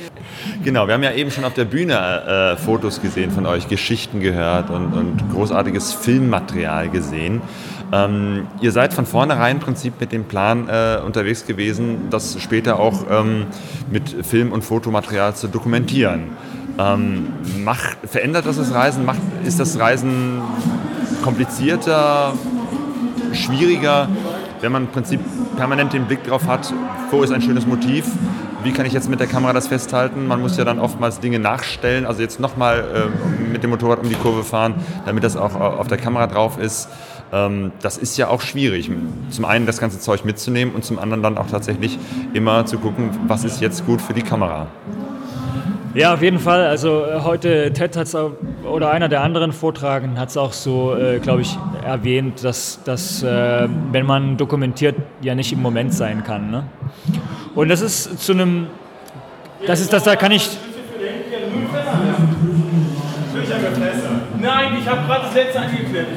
Genau, 0.64 0.88
wir 0.88 0.96
haben 0.96 1.04
ja 1.04 1.12
eben 1.12 1.30
schon 1.30 1.44
auf 1.44 1.54
der 1.54 1.66
Bühne 1.66 1.94
äh, 1.94 2.58
Fotos 2.58 3.02
gesehen 3.02 3.30
von 3.30 3.46
euch, 3.46 3.68
Geschichten 3.68 4.20
gehört 4.20 4.72
und, 4.72 4.94
und 4.94 5.30
großartiges 5.32 5.94
Filmmaterial 5.94 6.90
gesehen. 6.90 7.42
Ähm, 7.96 8.48
ihr 8.62 8.72
seid 8.72 8.94
von 8.94 9.06
vornherein 9.06 9.58
im 9.58 9.62
Prinzip 9.62 10.00
mit 10.00 10.12
dem 10.12 10.26
Plan 10.26 10.68
äh, 10.68 11.00
unterwegs 11.06 11.46
gewesen, 11.46 12.10
das 12.10 12.42
später 12.42 12.80
auch 12.80 13.06
ähm, 13.10 13.46
mit 13.90 14.10
Film- 14.26 14.52
und 14.52 14.64
Fotomaterial 14.64 15.36
zu 15.36 15.48
dokumentieren. 15.48 16.32
Ähm, 16.78 17.28
macht, 17.64 17.98
verändert 18.04 18.46
das 18.46 18.58
das 18.58 18.74
Reisen? 18.74 19.06
Macht, 19.06 19.22
ist 19.46 19.60
das 19.60 19.80
Reisen 19.80 20.42
komplizierter? 21.24 22.34
schwieriger, 23.36 24.08
wenn 24.62 24.72
man 24.72 24.84
im 24.84 24.90
Prinzip 24.90 25.20
permanent 25.58 25.94
den 25.94 26.06
Blick 26.06 26.24
drauf 26.24 26.48
hat, 26.48 26.74
wo 27.12 27.22
ist 27.22 27.32
ein 27.32 27.42
schönes 27.42 27.66
Motiv, 27.66 28.06
wie 28.64 28.72
kann 28.72 28.86
ich 28.86 28.94
jetzt 28.94 29.10
mit 29.10 29.20
der 29.20 29.28
Kamera 29.28 29.54
das 29.54 29.68
festhalten. 29.68 30.28
Man 30.28 30.42
muss 30.42 30.58
ja 30.58 30.64
dann 30.64 30.80
oftmals 30.80 31.20
Dinge 31.20 31.38
nachstellen, 31.38 32.06
also 32.06 32.22
jetzt 32.22 32.40
nochmal 32.40 32.84
äh, 33.12 33.52
mit 33.52 33.64
dem 33.64 33.70
Motorrad 33.70 34.00
um 34.00 34.10
die 34.10 34.16
Kurve 34.16 34.44
fahren, 34.44 34.76
damit 35.06 35.24
das 35.24 35.38
auch 35.38 35.56
auf 35.56 35.88
der 35.88 35.98
Kamera 35.98 36.26
drauf 36.28 36.58
ist. 36.58 36.90
Ähm, 37.36 37.72
das 37.82 37.98
ist 37.98 38.18
ja 38.18 38.30
auch 38.30 38.42
schwierig. 38.42 38.90
Zum 39.30 39.46
einen 39.46 39.66
das 39.66 39.80
ganze 39.80 40.00
Zeug 40.00 40.24
mitzunehmen 40.24 40.74
und 40.74 40.86
zum 40.86 41.00
anderen 41.00 41.22
dann 41.22 41.38
auch 41.38 41.48
tatsächlich 41.48 42.00
immer 42.34 42.66
zu 42.66 42.78
gucken, 42.78 43.10
was 43.28 43.44
ist 43.44 43.60
jetzt 43.60 43.86
gut 43.86 44.02
für 44.02 44.14
die 44.14 44.22
Kamera. 44.22 44.68
Ja, 45.94 46.14
auf 46.14 46.22
jeden 46.22 46.40
Fall. 46.40 46.66
Also 46.66 47.06
äh, 47.06 47.22
heute 47.22 47.74
Ted 47.74 47.98
hat 47.98 48.08
es 48.08 48.16
oder 48.16 48.92
einer 48.92 49.10
der 49.10 49.22
anderen 49.22 49.52
Vortragenden 49.52 50.20
hat 50.20 50.30
es 50.30 50.38
auch 50.38 50.54
so, 50.54 50.96
äh, 50.96 51.20
glaube 51.20 51.42
ich, 51.42 51.58
erwähnt, 51.86 52.44
dass, 52.44 52.80
dass 52.84 53.24
äh, 53.24 53.68
wenn 53.92 54.06
man 54.06 54.38
dokumentiert, 54.38 54.96
ja 55.22 55.36
nicht 55.36 55.52
im 55.52 55.62
Moment 55.62 55.94
sein 55.94 56.24
kann. 56.24 56.52
Ne? 56.52 56.64
Und 57.54 57.70
das 57.70 57.82
ist 57.82 58.20
zu 58.20 58.34
einem, 58.34 58.68
das 59.68 59.82
ist 59.82 59.92
das, 59.92 60.04
da 60.04 60.16
kann 60.16 60.32
ich. 60.32 60.50
Nein, 64.42 64.78
ich 64.80 64.88
habe 64.88 65.08
gerade 65.08 65.26
das 65.26 65.34
letzte 65.34 65.60
angeklärt. 65.60 66.08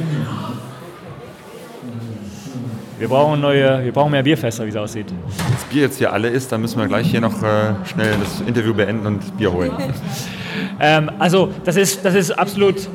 Wir 2.98 3.06
brauchen 3.06 3.40
neue, 3.40 3.84
wir 3.84 3.92
brauchen 3.92 4.11
mehr 4.11 4.24
Bierfässer, 4.24 4.64
wie 4.64 4.70
es 4.70 4.76
aussieht. 4.76 5.06
Das 5.52 5.64
Bier 5.64 5.82
jetzt 5.82 5.98
hier 5.98 6.12
alle 6.12 6.28
ist, 6.28 6.50
dann 6.50 6.61
müssen 6.61 6.80
wir 6.80 6.88
gleich 6.88 7.08
hier 7.08 7.20
noch 7.20 7.40
äh, 7.44 7.74
schnell 7.84 8.12
das 8.18 8.40
Interview 8.40 8.74
beenden 8.74 9.06
und 9.06 9.38
Bier 9.38 9.52
holen. 9.52 9.70
ähm, 10.80 11.08
also 11.20 11.50
das 11.64 11.76
ist, 11.76 12.04
das 12.04 12.16
ist 12.16 12.32
absolut, 12.32 12.88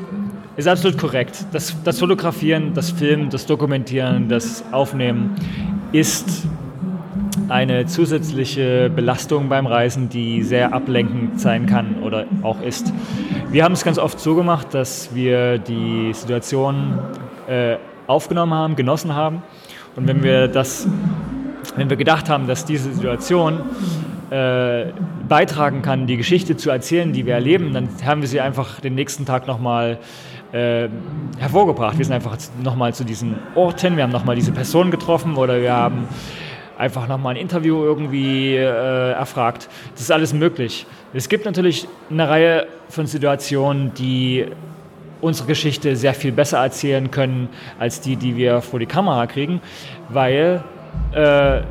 ist 0.57 0.67
absolut 0.67 0.97
korrekt. 0.97 1.45
Das, 1.53 1.73
das 1.85 1.99
Fotografieren, 1.99 2.73
das 2.73 2.91
Filmen, 2.91 3.29
das 3.29 3.45
Dokumentieren, 3.45 4.27
das 4.27 4.65
Aufnehmen 4.73 5.35
ist 5.93 6.47
eine 7.47 7.85
zusätzliche 7.85 8.91
Belastung 8.93 9.47
beim 9.47 9.67
Reisen, 9.67 10.09
die 10.09 10.43
sehr 10.43 10.73
ablenkend 10.73 11.39
sein 11.39 11.65
kann 11.65 12.03
oder 12.03 12.25
auch 12.41 12.61
ist. 12.61 12.91
Wir 13.51 13.63
haben 13.63 13.73
es 13.73 13.85
ganz 13.85 13.97
oft 13.97 14.19
so 14.19 14.35
gemacht, 14.35 14.73
dass 14.73 15.15
wir 15.15 15.59
die 15.59 16.11
Situation 16.13 16.99
äh, 17.47 17.77
aufgenommen 18.05 18.53
haben, 18.53 18.75
genossen 18.75 19.15
haben 19.15 19.41
und 19.95 20.07
wenn 20.07 20.23
wir 20.23 20.47
das, 20.47 20.87
wenn 21.75 21.89
wir 21.89 21.97
gedacht 21.97 22.29
haben, 22.29 22.47
dass 22.47 22.65
diese 22.65 22.93
Situation 22.93 23.61
äh, 24.29 24.85
beitragen 25.27 25.81
kann, 25.81 26.07
die 26.07 26.17
Geschichte 26.17 26.57
zu 26.57 26.69
erzählen, 26.69 27.13
die 27.13 27.25
wir 27.25 27.35
erleben, 27.35 27.73
dann 27.73 27.89
haben 28.03 28.21
wir 28.21 28.27
sie 28.27 28.41
einfach 28.41 28.79
den 28.79 28.95
nächsten 28.95 29.25
Tag 29.25 29.47
nochmal 29.47 29.99
äh, 30.51 30.87
hervorgebracht. 31.37 31.97
Wir 31.97 32.05
sind 32.05 32.13
einfach 32.13 32.37
nochmal 32.63 32.93
zu 32.93 33.03
diesen 33.03 33.35
Orten, 33.55 33.95
wir 33.95 34.03
haben 34.03 34.11
nochmal 34.11 34.35
diese 34.35 34.51
Person 34.51 34.91
getroffen 34.91 35.35
oder 35.35 35.61
wir 35.61 35.73
haben 35.73 36.07
einfach 36.77 37.07
nochmal 37.07 37.35
ein 37.35 37.41
Interview 37.41 37.83
irgendwie 37.83 38.55
äh, 38.55 39.11
erfragt. 39.11 39.69
Das 39.93 40.01
ist 40.01 40.11
alles 40.11 40.33
möglich. 40.33 40.85
Es 41.13 41.29
gibt 41.29 41.45
natürlich 41.45 41.87
eine 42.09 42.27
Reihe 42.27 42.67
von 42.89 43.05
Situationen, 43.05 43.93
die 43.93 44.47
unsere 45.23 45.47
Geschichte 45.47 45.95
sehr 45.95 46.13
viel 46.13 46.31
besser 46.31 46.59
erzählen 46.59 47.09
können 47.09 47.49
als 47.79 48.01
die, 48.01 48.15
die 48.15 48.35
wir 48.35 48.61
vor 48.61 48.79
die 48.79 48.85
Kamera 48.85 49.25
kriegen, 49.25 49.61
weil 50.09 50.63
äh, 51.13 51.61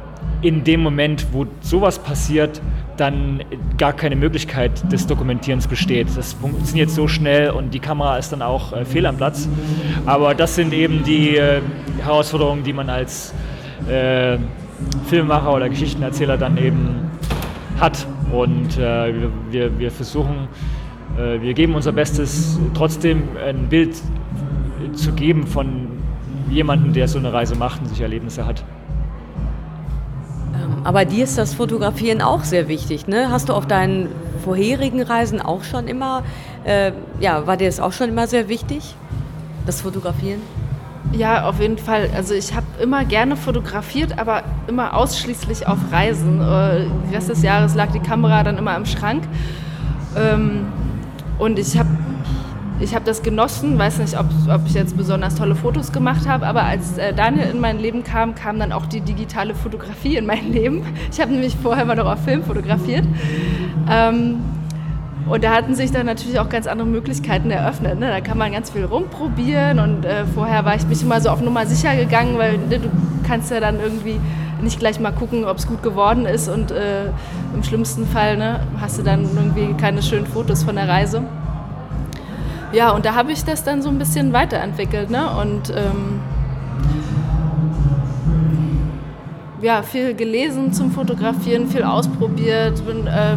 in 0.41 0.65
dem 0.65 0.83
Moment, 0.83 1.27
wo 1.33 1.47
sowas 1.61 1.99
passiert, 1.99 2.61
dann 2.97 3.43
gar 3.79 3.93
keine 3.93 4.17
Möglichkeit 4.17 4.91
des 4.93 5.07
Dokumentierens 5.07 5.67
besteht. 5.67 6.09
Das 6.17 6.35
funktioniert 6.35 6.91
so 6.91 7.09
schnell 7.09 7.51
und 7.51 7.73
die 7.75 7.81
Kamera 7.81 8.19
ist 8.19 8.33
dann 8.33 8.43
auch 8.43 8.73
äh, 8.73 8.85
fehl 8.85 9.07
am 9.07 9.17
Platz. 9.17 9.49
Aber 10.07 10.35
das 10.35 10.55
sind 10.55 10.73
eben 10.73 11.05
die 11.05 11.37
äh, 11.37 11.61
Herausforderungen, 12.03 12.65
die 12.65 12.73
man 12.73 12.89
als 12.91 13.35
äh, 13.89 14.39
Filmemacher 15.07 15.53
oder 15.53 15.69
Geschichtenerzähler 15.69 16.39
dann 16.39 16.57
eben 16.57 17.11
hat. 17.81 18.07
Und 18.31 18.79
äh, 18.79 19.13
wir, 19.51 19.79
wir 19.79 19.91
versuchen 19.91 20.49
äh, 20.49 20.82
wir 21.17 21.55
geben 21.55 21.75
unser 21.75 21.93
Bestes, 21.93 22.59
trotzdem 22.75 23.23
ein 23.45 23.69
Bild 23.69 23.97
zu 24.95 25.13
geben 25.13 25.47
von 25.47 25.89
jemandem, 26.51 26.93
der 26.93 27.09
so 27.09 27.19
eine 27.19 27.33
Reise 27.33 27.55
macht 27.55 27.81
und 27.81 27.89
sich 27.89 28.01
Erlebnisse 28.01 28.47
hat. 28.47 28.65
Ähm, 30.55 30.85
aber 30.85 31.05
dir 31.05 31.25
ist 31.25 31.39
das 31.39 31.55
Fotografieren 31.55 32.21
auch 32.21 32.45
sehr 32.45 32.69
wichtig. 32.69 33.07
Ne? 33.07 33.31
Hast 33.31 33.49
du 33.49 33.55
auf 33.55 33.67
deinen 33.67 34.09
vorherigen 34.45 35.03
Reisen 35.03 35.41
auch 35.41 35.65
schon 35.65 35.89
immer, 35.89 36.23
äh, 36.65 36.93
ja, 37.21 37.47
war 37.47 37.57
dir 37.57 37.67
das 37.67 37.81
auch 37.81 37.93
schon 37.93 38.09
immer 38.09 38.27
sehr 38.27 38.49
wichtig, 38.49 38.95
das 39.67 39.81
Fotografieren? 39.81 40.41
Ja, 41.13 41.49
auf 41.49 41.61
jeden 41.61 41.79
Fall. 41.79 42.09
Also 42.15 42.33
ich 42.33 42.55
habe 42.55 42.67
immer 42.81 43.05
gerne 43.05 43.37
fotografiert, 43.37 44.19
aber 44.19 44.45
immer 44.67 44.97
ausschließlich 44.97 45.67
auf 45.67 45.79
Reisen. 45.91 46.41
Äh, 46.41 46.85
den 46.85 47.11
Rest 47.13 47.29
des 47.29 47.43
Jahres 47.43 47.75
lag 47.75 47.93
die 47.93 48.01
Kamera 48.01 48.43
dann 48.43 48.57
immer 48.57 48.77
im 48.77 48.87
Schrank. 48.87 49.25
Ähm, 50.17 50.67
und 51.43 51.59
ich 51.59 51.77
habe 51.77 51.89
ich 52.79 52.95
hab 52.95 53.05
das 53.05 53.23
genossen, 53.23 53.79
weiß 53.79 53.99
nicht, 53.99 54.19
ob, 54.19 54.27
ob 54.49 54.61
ich 54.67 54.75
jetzt 54.75 54.97
besonders 54.97 55.35
tolle 55.35 55.55
Fotos 55.55 55.93
gemacht 55.93 56.29
habe, 56.29 56.47
aber 56.47 56.63
als 56.63 56.99
äh, 56.99 57.13
Daniel 57.13 57.51
in 57.51 57.61
mein 57.61 57.79
Leben 57.79 58.05
kam, 58.05 58.35
kam 58.35 58.59
dann 58.59 58.73
auch 58.73 58.87
die 58.87 59.01
digitale 59.01 59.55
Fotografie 59.55 60.17
in 60.17 60.27
mein 60.27 60.53
Leben. 60.53 60.83
Ich 61.11 61.21
habe 61.21 61.33
nämlich 61.33 61.57
vorher 61.57 61.85
mal 61.85 61.97
noch 61.97 62.07
auf 62.07 62.25
Film 62.25 62.45
fotografiert. 62.45 63.05
Ähm, 63.91 64.37
und 65.29 65.43
da 65.45 65.53
hatten 65.53 65.75
sich 65.75 65.91
dann 65.91 66.07
natürlich 66.07 66.39
auch 66.39 66.49
ganz 66.49 66.67
andere 66.67 66.87
Möglichkeiten 66.87 67.51
eröffnet. 67.51 67.99
Ne? 67.99 68.09
Da 68.09 68.21
kann 68.21 68.39
man 68.39 68.53
ganz 68.53 68.71
viel 68.71 68.85
rumprobieren 68.85 69.79
und 69.79 70.05
äh, 70.05 70.25
vorher 70.27 70.65
war 70.65 70.77
ich 70.77 70.87
mich 70.87 71.03
immer 71.03 71.21
so 71.21 71.31
auf 71.31 71.41
Nummer 71.41 71.67
sicher 71.67 71.97
gegangen, 71.97 72.39
weil 72.39 72.59
ne, 72.59 72.79
du 72.79 72.91
kannst 73.27 73.51
ja 73.51 73.61
dann 73.61 73.81
irgendwie 73.81 74.21
nicht 74.63 74.79
gleich 74.79 75.01
mal 75.01 75.13
gucken, 75.13 75.45
ob 75.45 75.59
es 75.59 75.67
gut 75.67 75.83
geworden 75.83 76.27
ist 76.27 76.49
und 76.49 76.71
äh, 76.71 77.07
im 77.55 77.63
schlimmsten 77.63 78.07
Fall 78.07 78.37
ne, 78.37 78.61
hast 78.81 78.99
du 78.99 79.03
dann 79.03 79.23
irgendwie 79.35 79.75
keine 79.75 80.03
schönen 80.03 80.27
Fotos 80.27 80.63
von 80.63 80.77
der 80.77 80.89
Reise. 80.89 81.23
Ja, 82.73 82.91
und 82.93 83.05
da 83.05 83.15
habe 83.15 83.33
ich 83.33 83.45
das 83.45 83.65
dann 83.65 83.83
so 83.83 83.91
ein 83.91 83.99
bisschen 83.99 84.33
weiterentwickelt 84.33 85.11
ne? 85.11 85.29
und 85.41 85.71
ähm, 85.71 86.21
ja, 89.61 89.83
viel 89.83 90.15
gelesen 90.15 90.73
zum 90.73 90.91
Fotografieren, 90.91 91.69
viel 91.69 91.85
ausprobiert, 91.85 92.85
bin 92.85 93.07
äh, 93.07 93.37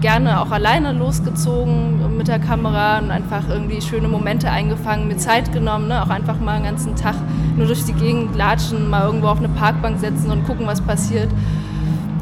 gerne 0.00 0.40
auch 0.40 0.50
alleine 0.50 0.92
losgezogen 0.92 2.16
mit 2.16 2.28
der 2.28 2.38
Kamera 2.38 2.98
und 2.98 3.10
einfach 3.10 3.48
irgendwie 3.48 3.82
schöne 3.82 4.08
Momente 4.08 4.50
eingefangen, 4.50 5.08
mir 5.08 5.18
Zeit 5.18 5.52
genommen, 5.52 5.88
ne? 5.88 6.02
auch 6.02 6.08
einfach 6.08 6.38
mal 6.38 6.54
einen 6.54 6.64
ganzen 6.64 6.96
Tag 6.96 7.16
nur 7.56 7.66
durch 7.66 7.84
die 7.84 7.92
Gegend 7.92 8.36
latschen, 8.36 8.88
mal 8.88 9.06
irgendwo 9.06 9.28
auf 9.28 9.38
eine 9.38 9.48
Parkbank 9.48 9.98
setzen 9.98 10.30
und 10.30 10.44
gucken, 10.46 10.66
was 10.66 10.80
passiert. 10.80 11.28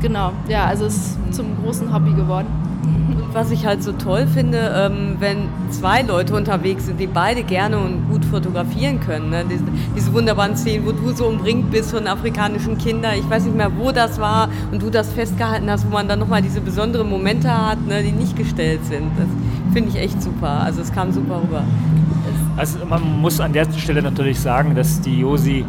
Genau, 0.01 0.33
ja, 0.49 0.67
also 0.67 0.85
es 0.85 0.97
ist 0.97 1.35
zum 1.35 1.47
großen 1.63 1.93
Hobby 1.93 2.13
geworden. 2.13 2.47
was 3.33 3.51
ich 3.51 3.67
halt 3.67 3.83
so 3.83 3.91
toll 3.93 4.29
finde, 4.29 4.73
ähm, 4.77 5.17
wenn 5.19 5.49
zwei 5.71 6.03
Leute 6.03 6.37
unterwegs 6.37 6.87
sind, 6.87 7.01
die 7.01 7.09
beide 7.09 7.43
gerne 7.43 7.79
und 7.79 8.09
gut 8.09 8.25
fotografieren 8.25 9.01
können. 9.01 9.31
Ne? 9.31 9.45
Diese, 9.97 10.13
wunderbaren 10.13 10.57
Szenen, 10.57 10.87
wo 10.87 10.93
du 10.93 11.13
so 11.13 11.27
umringt 11.27 11.73
bist 11.73 11.91
von 11.91 12.07
afrikanischen 12.07 12.79
Kindern. 12.79 13.15
Ich 13.19 13.29
weiß 13.29 13.45
nicht 13.47 13.57
mehr, 13.57 13.73
wo 13.77 13.91
das 13.91 14.21
war 14.21 14.49
und 14.71 14.81
du 14.81 14.91
das 14.91 15.13
festgehalten 15.13 15.69
hast, 15.69 15.87
wo 15.87 15.93
man 15.93 16.07
dann 16.07 16.21
nochmal 16.21 16.43
diese 16.43 16.61
besonderen 16.61 17.11
Momente 17.11 17.51
hat, 17.51 17.85
ne, 17.85 18.03
die 18.03 18.13
nicht 18.13 18.37
gestellt 18.37 18.85
sind. 18.85 19.11
Das 19.17 19.27
finde 19.73 19.89
ich 19.89 19.97
echt 19.97 20.23
super. 20.23 20.61
Also 20.63 20.83
es 20.83 20.93
kam 20.93 21.11
super 21.11 21.43
rüber. 21.43 21.65
Also 22.57 22.79
man 22.87 23.21
muss 23.21 23.41
an 23.41 23.53
der 23.53 23.67
Stelle 23.73 24.03
natürlich 24.03 24.39
sagen, 24.39 24.75
dass 24.75 25.01
die 25.01 25.21
Josi 25.21 25.65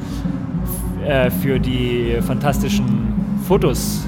äh, 1.05 1.29
für 1.29 1.59
die 1.59 2.17
fantastischen 2.21 3.13
Fotos 3.47 4.05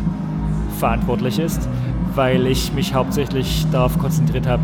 verantwortlich 0.79 1.39
ist, 1.39 1.67
weil 2.15 2.45
ich 2.47 2.71
mich 2.73 2.93
hauptsächlich 2.93 3.65
darauf 3.71 3.97
konzentriert 3.97 4.47
habe, 4.47 4.63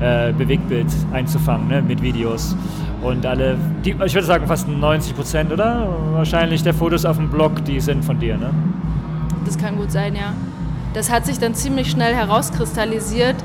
äh, 0.00 0.32
Bewegtbild 0.32 0.86
einzufangen 1.12 1.68
ne, 1.68 1.82
mit 1.82 2.02
Videos. 2.02 2.56
Und 3.02 3.26
alle, 3.26 3.56
die, 3.84 3.90
ich 3.90 4.14
würde 4.14 4.26
sagen 4.26 4.46
fast 4.46 4.68
90 4.68 5.16
Prozent, 5.16 5.52
oder? 5.52 5.88
Wahrscheinlich 6.12 6.62
der 6.62 6.74
Fotos 6.74 7.04
auf 7.04 7.16
dem 7.16 7.28
Blog, 7.28 7.64
die 7.64 7.80
sind 7.80 8.04
von 8.04 8.18
dir, 8.20 8.36
ne? 8.36 8.50
Das 9.44 9.58
kann 9.58 9.76
gut 9.76 9.90
sein, 9.90 10.14
ja. 10.14 10.32
Das 10.94 11.10
hat 11.10 11.26
sich 11.26 11.38
dann 11.38 11.54
ziemlich 11.54 11.90
schnell 11.90 12.14
herauskristallisiert, 12.14 13.36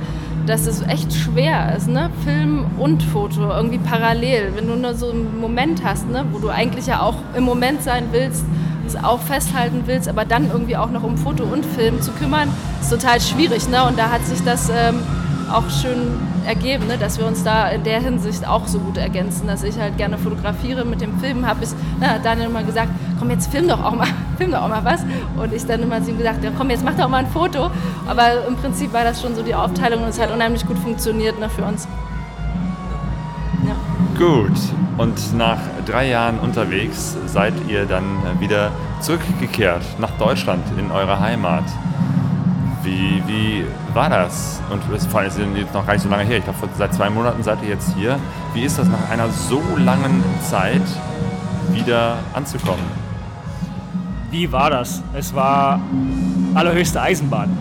dass 0.48 0.66
es 0.66 0.82
echt 0.82 1.14
schwer 1.14 1.76
ist, 1.76 1.88
ne? 1.88 2.10
Film 2.24 2.66
und 2.78 3.04
Foto 3.04 3.50
irgendwie 3.50 3.78
parallel. 3.78 4.54
Wenn 4.56 4.68
du 4.68 4.76
nur 4.76 4.96
so 4.96 5.12
einen 5.12 5.40
Moment 5.40 5.84
hast, 5.84 6.10
ne? 6.10 6.26
wo 6.32 6.40
du 6.40 6.50
eigentlich 6.50 6.88
ja 6.88 7.02
auch 7.02 7.16
im 7.36 7.44
Moment 7.44 7.84
sein 7.84 8.06
willst, 8.12 8.46
es 8.86 8.96
auch 8.96 9.20
festhalten 9.20 9.84
willst, 9.86 10.08
aber 10.08 10.24
dann 10.24 10.50
irgendwie 10.50 10.78
auch 10.78 10.90
noch 10.90 11.04
um 11.04 11.18
Foto 11.18 11.44
und 11.44 11.66
Film 11.66 12.02
zu 12.02 12.12
kümmern, 12.12 12.50
ist 12.82 12.90
total 12.90 13.20
schwierig. 13.20 13.68
Ne? 13.70 13.84
Und 13.84 14.00
da 14.00 14.10
hat 14.10 14.26
sich 14.26 14.42
das 14.44 14.70
ähm, 14.70 15.02
auch 15.52 15.70
schön 15.70 16.18
ergeben, 16.48 16.88
ne? 16.88 16.98
dass 16.98 17.20
wir 17.20 17.28
uns 17.28 17.44
da 17.44 17.68
in 17.70 17.84
der 17.84 18.00
Hinsicht 18.00 18.48
auch 18.48 18.68
so 18.68 18.80
gut 18.80 18.98
ergänzen, 18.98 19.48
dass 19.48 19.64
ich 19.64 19.78
halt 19.78 19.98
gerne 19.98 20.18
fotografiere. 20.18 20.86
Mit 20.86 21.02
dem 21.02 21.20
Filmen 21.20 21.46
habe 21.46 21.64
ich 21.64 21.70
na, 22.00 22.18
Daniel 22.18 22.48
immer 22.48 22.64
gesagt, 22.64 22.90
komm 23.20 23.30
jetzt 23.30 23.52
film 23.52 23.68
doch 23.68 23.84
auch 23.84 23.94
mal, 23.94 24.08
film 24.38 24.52
doch 24.52 24.64
auch 24.64 24.70
mal 24.70 24.84
was. 24.84 25.02
Und 25.38 25.54
ich 25.54 25.66
dann 25.66 25.84
immer 25.84 26.02
zu 26.02 26.12
ihm 26.12 26.18
gesagt, 26.18 26.44
ja, 26.44 26.52
komm 26.58 26.70
jetzt 26.70 26.84
mach 26.84 26.96
doch 26.96 27.10
mal 27.10 27.18
ein 27.18 27.28
Foto. 27.28 27.70
Aber 28.08 28.48
im 28.48 28.56
Prinzip 28.56 28.94
war 28.94 29.04
das 29.04 29.22
schon 29.22 29.36
so 29.36 29.44
die 29.44 29.54
Aufteilung 29.54 30.04
und 30.04 30.10
es 30.10 30.20
hat 30.20 30.32
unheimlich 30.32 30.66
gut 30.66 30.80
funktioniert 30.80 31.40
ne, 31.40 31.50
für 31.50 31.64
uns. 31.64 31.88
Ja. 33.66 33.76
Gut. 34.18 34.58
Und 34.98 35.38
nach 35.38 35.60
drei 35.86 36.10
Jahren 36.10 36.40
unterwegs 36.40 37.16
seid 37.28 37.54
ihr 37.68 37.86
dann 37.86 38.06
wieder 38.40 38.72
zurückgekehrt 39.00 39.84
nach 40.00 40.12
Deutschland 40.18 40.64
in 40.80 40.92
eure 40.92 41.20
Heimat. 41.20 41.66
Wie, 42.88 43.22
wie 43.28 43.66
war 43.94 44.10
das? 44.10 44.62
Und 44.70 44.82
vor 44.82 45.20
allem 45.20 45.28
ist 45.28 45.38
jetzt 45.38 45.74
noch 45.74 45.86
gar 45.86 45.94
nicht 45.94 46.04
so 46.04 46.10
lange 46.10 46.24
her. 46.24 46.38
Ich 46.38 46.46
glaube, 46.46 46.58
seit 46.78 46.94
zwei 46.94 47.10
Monaten 47.10 47.44
seid 47.44 47.62
ihr 47.62 47.68
jetzt 47.68 47.94
hier. 47.98 48.18
Wie 48.54 48.64
ist 48.64 48.80
das 48.80 48.88
nach 48.88 49.10
einer 49.10 49.28
so 49.30 49.62
langen 49.76 50.24
Zeit 50.42 50.82
wieder 51.74 52.16
anzukommen? 52.34 52.86
Wie 54.32 54.50
war 54.54 54.70
das? 54.70 55.04
Es 55.14 55.36
war 55.36 55.82
allerhöchste 56.54 57.02
Eisenbahn. 57.02 57.58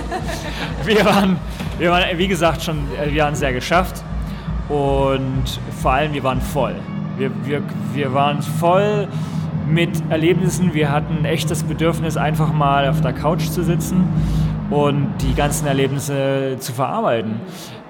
wir, 0.84 1.04
waren, 1.04 1.36
wir 1.78 1.90
waren, 1.90 2.04
wie 2.16 2.28
gesagt, 2.28 2.62
schon, 2.62 2.78
wir 3.06 3.26
haben 3.26 3.34
es 3.34 3.40
sehr 3.40 3.52
geschafft. 3.52 4.02
Und 4.70 5.60
vor 5.82 5.92
allem, 5.92 6.14
wir 6.14 6.22
waren 6.22 6.40
voll. 6.40 6.76
Wir, 7.18 7.30
wir, 7.44 7.62
wir 7.92 8.14
waren 8.14 8.40
voll 8.40 9.08
mit 9.68 9.90
Erlebnissen. 10.10 10.74
Wir 10.74 10.90
hatten 10.90 11.24
echt 11.24 11.50
das 11.50 11.62
Bedürfnis, 11.62 12.16
einfach 12.16 12.52
mal 12.52 12.88
auf 12.88 13.00
der 13.00 13.12
Couch 13.12 13.48
zu 13.48 13.62
sitzen 13.62 14.04
und 14.70 15.14
die 15.20 15.34
ganzen 15.34 15.66
Erlebnisse 15.66 16.56
zu 16.58 16.72
verarbeiten. 16.72 17.40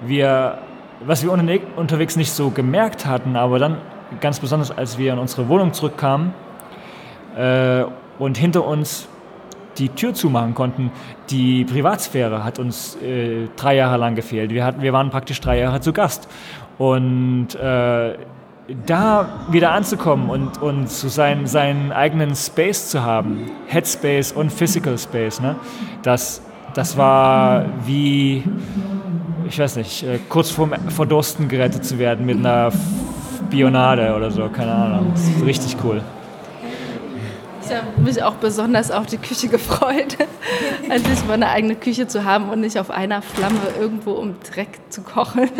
Wir, 0.05 0.59
was 1.05 1.23
wir 1.23 1.31
unterwegs 1.31 2.15
nicht 2.15 2.31
so 2.31 2.49
gemerkt 2.49 3.05
hatten, 3.05 3.35
aber 3.35 3.59
dann 3.59 3.77
ganz 4.19 4.39
besonders, 4.39 4.71
als 4.71 4.97
wir 4.97 5.13
in 5.13 5.19
unsere 5.19 5.47
Wohnung 5.49 5.73
zurückkamen 5.73 6.33
äh, 7.37 7.83
und 8.17 8.37
hinter 8.37 8.65
uns 8.65 9.07
die 9.77 9.89
Tür 9.89 10.13
zumachen 10.13 10.53
konnten, 10.55 10.91
die 11.29 11.63
Privatsphäre 11.63 12.43
hat 12.43 12.59
uns 12.59 12.97
äh, 13.01 13.47
drei 13.55 13.75
Jahre 13.75 13.97
lang 13.97 14.15
gefehlt. 14.15 14.51
Wir, 14.51 14.65
hatten, 14.65 14.81
wir 14.81 14.91
waren 14.91 15.09
praktisch 15.09 15.39
drei 15.39 15.59
Jahre 15.59 15.79
zu 15.79 15.93
Gast. 15.93 16.27
Und 16.77 17.55
äh, 17.55 18.15
da 18.85 19.27
wieder 19.49 19.71
anzukommen 19.71 20.29
und, 20.29 20.61
und 20.61 20.89
zu 20.89 21.09
sein, 21.09 21.47
seinen 21.47 21.91
eigenen 21.91 22.35
Space 22.35 22.89
zu 22.89 23.03
haben, 23.03 23.51
Headspace 23.67 24.31
und 24.31 24.51
Physical 24.51 24.97
Space, 24.97 25.39
ne? 25.39 25.55
das, 26.03 26.41
das 26.73 26.97
war 26.97 27.65
wie, 27.85 28.43
ich 29.47 29.59
weiß 29.59 29.77
nicht, 29.77 30.03
äh, 30.03 30.19
kurz 30.29 30.51
vor, 30.51 30.69
vor 30.89 31.05
Dursten 31.05 31.47
gerettet 31.47 31.83
zu 31.83 31.97
werden 31.97 32.25
mit 32.25 32.37
einer 32.37 32.71
Bionade 33.49 34.13
oder 34.15 34.29
so, 34.29 34.47
keine 34.49 34.71
Ahnung. 34.71 35.11
Das 35.13 35.23
ist 35.23 35.45
richtig 35.45 35.77
cool. 35.83 36.01
Ich 37.69 37.75
habe 37.75 38.01
mich 38.01 38.23
auch 38.23 38.35
besonders 38.35 38.89
auf 38.89 39.05
die 39.05 39.17
Küche 39.17 39.47
gefreut, 39.47 40.17
endlich 40.89 41.23
mal 41.25 41.33
eine 41.33 41.49
eigene 41.49 41.75
Küche 41.75 42.07
zu 42.07 42.25
haben 42.25 42.49
und 42.49 42.61
nicht 42.61 42.79
auf 42.79 42.89
einer 42.89 43.21
Flamme 43.21 43.59
irgendwo 43.79 44.13
um 44.13 44.35
Dreck 44.51 44.79
zu 44.89 45.01
kochen. 45.01 45.49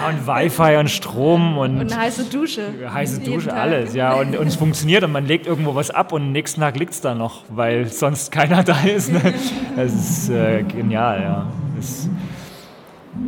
Ja, 0.00 0.08
und 0.08 0.26
Wi-Fi 0.26 0.78
und 0.78 0.90
Strom 0.90 1.56
und, 1.56 1.78
und 1.78 1.92
eine 1.92 2.00
heiße 2.00 2.24
Dusche. 2.24 2.72
Heiße 2.92 3.20
Dusche, 3.20 3.52
alles, 3.52 3.94
ja. 3.94 4.14
Und, 4.14 4.34
und 4.36 4.48
es 4.48 4.56
funktioniert 4.56 5.04
und 5.04 5.12
man 5.12 5.26
legt 5.26 5.46
irgendwo 5.46 5.76
was 5.76 5.90
ab 5.90 6.12
und 6.12 6.22
am 6.22 6.32
nächsten 6.32 6.60
Tag 6.60 6.76
liegt 6.76 6.92
es 6.92 7.02
da 7.02 7.14
noch, 7.14 7.44
weil 7.50 7.86
sonst 7.86 8.32
keiner 8.32 8.64
da 8.64 8.80
ist. 8.80 9.12
Ne? 9.12 9.20
Das 9.76 9.92
ist 9.92 10.30
äh, 10.30 10.64
genial, 10.64 11.22
ja. 11.22 11.46
Das 11.76 12.08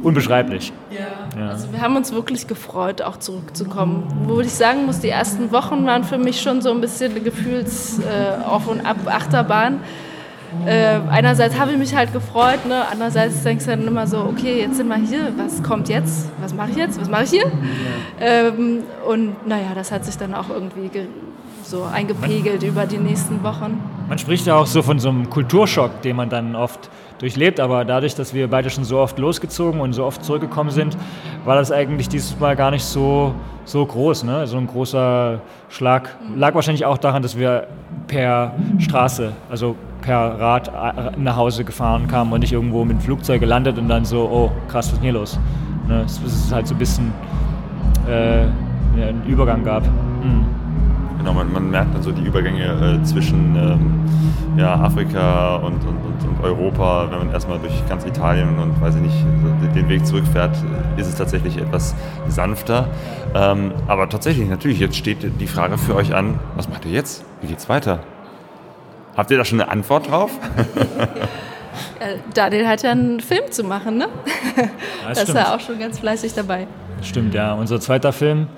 unbeschreiblich. 0.02 0.72
Ja. 0.90 1.21
Ja. 1.38 1.48
Also 1.48 1.72
wir 1.72 1.80
haben 1.80 1.96
uns 1.96 2.12
wirklich 2.12 2.46
gefreut, 2.46 3.02
auch 3.02 3.18
zurückzukommen. 3.18 4.04
Wo 4.26 4.40
ich 4.40 4.52
sagen 4.52 4.86
muss, 4.86 5.00
die 5.00 5.08
ersten 5.08 5.52
Wochen 5.52 5.86
waren 5.86 6.04
für 6.04 6.18
mich 6.18 6.40
schon 6.40 6.62
so 6.62 6.70
ein 6.70 6.80
bisschen 6.80 7.12
eine 7.12 7.20
Gefühls 7.20 7.98
äh, 8.00 8.44
Auf- 8.44 8.68
und 8.68 8.84
Ab 8.84 8.96
Achterbahn. 9.06 9.80
Äh, 10.66 11.00
einerseits 11.10 11.58
habe 11.58 11.72
ich 11.72 11.78
mich 11.78 11.94
halt 11.94 12.12
gefreut, 12.12 12.66
ne? 12.66 12.82
andererseits 12.90 13.42
denkst 13.42 13.64
du 13.64 13.70
dann 13.70 13.86
immer 13.86 14.06
so, 14.06 14.18
okay, 14.18 14.60
jetzt 14.60 14.76
sind 14.76 14.88
wir 14.88 14.96
hier, 14.96 15.32
was 15.38 15.62
kommt 15.62 15.88
jetzt? 15.88 16.28
Was 16.42 16.52
mache 16.52 16.70
ich 16.70 16.76
jetzt? 16.76 17.00
Was 17.00 17.08
mache 17.08 17.24
ich 17.24 17.30
hier? 17.30 17.46
Ja. 17.46 18.48
Ähm, 18.48 18.80
und 19.08 19.46
naja, 19.46 19.68
das 19.74 19.90
hat 19.90 20.04
sich 20.04 20.18
dann 20.18 20.34
auch 20.34 20.50
irgendwie 20.50 20.90
so 21.62 21.84
eingepegelt 21.84 22.60
man, 22.60 22.70
über 22.70 22.86
die 22.86 22.98
nächsten 22.98 23.42
Wochen. 23.42 23.80
Man 24.08 24.18
spricht 24.18 24.46
ja 24.46 24.56
auch 24.56 24.66
so 24.66 24.82
von 24.82 24.98
so 24.98 25.08
einem 25.08 25.30
Kulturschock, 25.30 26.02
den 26.02 26.16
man 26.16 26.28
dann 26.28 26.54
oft 26.54 26.90
durchlebt, 27.22 27.60
aber 27.60 27.84
dadurch, 27.84 28.16
dass 28.16 28.34
wir 28.34 28.48
beide 28.48 28.68
schon 28.68 28.82
so 28.82 28.98
oft 28.98 29.16
losgezogen 29.16 29.80
und 29.80 29.92
so 29.92 30.04
oft 30.04 30.24
zurückgekommen 30.24 30.70
sind, 30.70 30.96
war 31.44 31.54
das 31.54 31.70
eigentlich 31.70 32.08
dieses 32.08 32.38
Mal 32.38 32.56
gar 32.56 32.72
nicht 32.72 32.84
so, 32.84 33.32
so 33.64 33.86
groß. 33.86 34.24
Ne? 34.24 34.46
So 34.48 34.58
ein 34.58 34.66
großer 34.66 35.40
Schlag 35.68 36.16
lag 36.36 36.54
wahrscheinlich 36.54 36.84
auch 36.84 36.98
daran, 36.98 37.22
dass 37.22 37.38
wir 37.38 37.68
per 38.08 38.52
Straße, 38.78 39.32
also 39.48 39.76
per 40.00 40.18
Rad 40.18 40.68
äh, 40.68 41.16
nach 41.16 41.36
Hause 41.36 41.64
gefahren 41.64 42.08
kamen 42.08 42.32
und 42.32 42.40
nicht 42.40 42.52
irgendwo 42.52 42.84
mit 42.84 42.98
dem 42.98 43.00
Flugzeug 43.00 43.40
gelandet 43.40 43.78
und 43.78 43.88
dann 43.88 44.04
so, 44.04 44.28
oh 44.28 44.50
krass, 44.66 44.86
was 44.88 44.94
ist 44.94 44.96
denn 44.96 45.02
hier 45.02 45.12
los? 45.12 45.38
Ne? 45.86 46.02
Es 46.04 46.20
ist 46.20 46.52
halt 46.52 46.66
so 46.66 46.74
ein 46.74 46.78
bisschen 46.78 47.12
äh, 48.08 48.46
einen 49.00 49.22
Übergang 49.28 49.62
gab. 49.62 49.86
Mhm. 49.86 50.44
Genau, 51.22 51.34
man, 51.34 51.52
man, 51.52 51.70
merkt 51.70 51.94
dann 51.94 52.02
so 52.02 52.10
die 52.10 52.22
Übergänge 52.22 52.98
äh, 53.00 53.04
zwischen 53.04 53.54
ähm, 53.54 54.58
ja, 54.58 54.74
Afrika 54.74 55.54
und, 55.54 55.74
und, 55.84 55.98
und, 56.26 56.42
Europa. 56.42 57.06
Wenn 57.08 57.18
man 57.18 57.30
erstmal 57.30 57.60
durch 57.60 57.72
ganz 57.88 58.04
Italien 58.04 58.58
und 58.58 58.80
weiß 58.80 58.96
ich 58.96 59.02
nicht, 59.02 59.24
den 59.76 59.88
Weg 59.88 60.04
zurückfährt, 60.04 60.56
ist 60.96 61.06
es 61.06 61.14
tatsächlich 61.14 61.58
etwas 61.58 61.94
sanfter. 62.26 62.88
Ähm, 63.36 63.70
aber 63.86 64.08
tatsächlich, 64.08 64.48
natürlich, 64.48 64.80
jetzt 64.80 64.96
steht 64.96 65.18
die 65.40 65.46
Frage 65.46 65.78
für 65.78 65.94
euch 65.94 66.12
an, 66.12 66.40
was 66.56 66.68
macht 66.68 66.86
ihr 66.86 66.90
jetzt? 66.90 67.24
Wie 67.40 67.46
geht's 67.46 67.68
weiter? 67.68 68.00
Habt 69.16 69.30
ihr 69.30 69.38
da 69.38 69.44
schon 69.44 69.60
eine 69.60 69.70
Antwort 69.70 70.10
drauf? 70.10 70.32
Daniel 72.34 72.66
hat 72.66 72.82
ja 72.82 72.90
einen 72.90 73.20
Film 73.20 73.44
zu 73.52 73.62
machen, 73.62 73.98
ne? 73.98 74.08
Ja, 74.56 74.64
das 75.08 75.18
da 75.18 75.22
ist 75.22 75.34
er 75.36 75.54
auch 75.54 75.60
schon 75.60 75.78
ganz 75.78 76.00
fleißig 76.00 76.34
dabei. 76.34 76.66
Stimmt, 77.02 77.34
ja. 77.34 77.54
Unser 77.54 77.80
zweiter 77.80 78.12
Film 78.12 78.48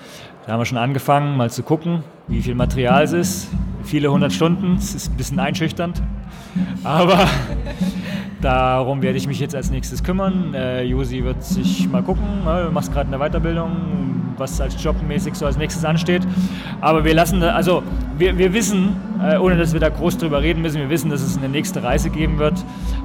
da 0.47 0.53
haben 0.53 0.61
wir 0.61 0.67
schon 0.67 0.79
angefangen, 0.79 1.37
mal 1.37 1.51
zu 1.51 1.63
gucken, 1.63 2.03
wie 2.29 2.43
viel 2.43 2.55
Material 2.55 3.03
es 3.03 3.13
ist. 3.13 3.49
Viele 3.83 4.11
hundert 4.11 4.33
Stunden, 4.33 4.77
es 4.77 4.95
ist 4.95 5.11
ein 5.11 5.17
bisschen 5.17 5.39
einschüchternd. 5.39 6.03
Aber 6.83 7.27
darum 8.43 9.01
werde 9.01 9.17
ich 9.17 9.27
mich 9.27 9.41
jetzt 9.41 9.55
als 9.55 9.71
nächstes 9.71 10.03
kümmern. 10.03 10.53
Äh, 10.53 10.83
Josi 10.83 11.25
wird 11.25 11.43
sich 11.43 11.89
mal 11.89 12.03
gucken, 12.03 12.45
ne, 12.45 12.65
du 12.67 12.73
machst 12.73 12.93
gerade 12.93 13.09
eine 13.09 13.19
Weiterbildung, 13.19 14.35
was 14.37 14.61
als 14.61 14.83
jobmäßig 14.83 15.35
so 15.35 15.47
als 15.47 15.57
nächstes 15.57 15.83
ansteht. 15.85 16.27
Aber 16.83 17.05
wir 17.05 17.15
lassen, 17.15 17.43
also 17.43 17.83
wir, 18.19 18.37
wir 18.37 18.53
wissen, 18.53 18.97
äh, 19.23 19.39
ohne 19.39 19.57
dass 19.57 19.73
wir 19.73 19.81
da 19.81 19.89
groß 19.89 20.19
drüber 20.19 20.43
reden 20.43 20.61
müssen, 20.61 20.79
wir 20.79 20.91
wissen, 20.91 21.11
dass 21.11 21.23
es 21.23 21.39
eine 21.39 21.49
nächste 21.49 21.83
Reise 21.83 22.11
geben 22.11 22.39
wird. 22.39 22.63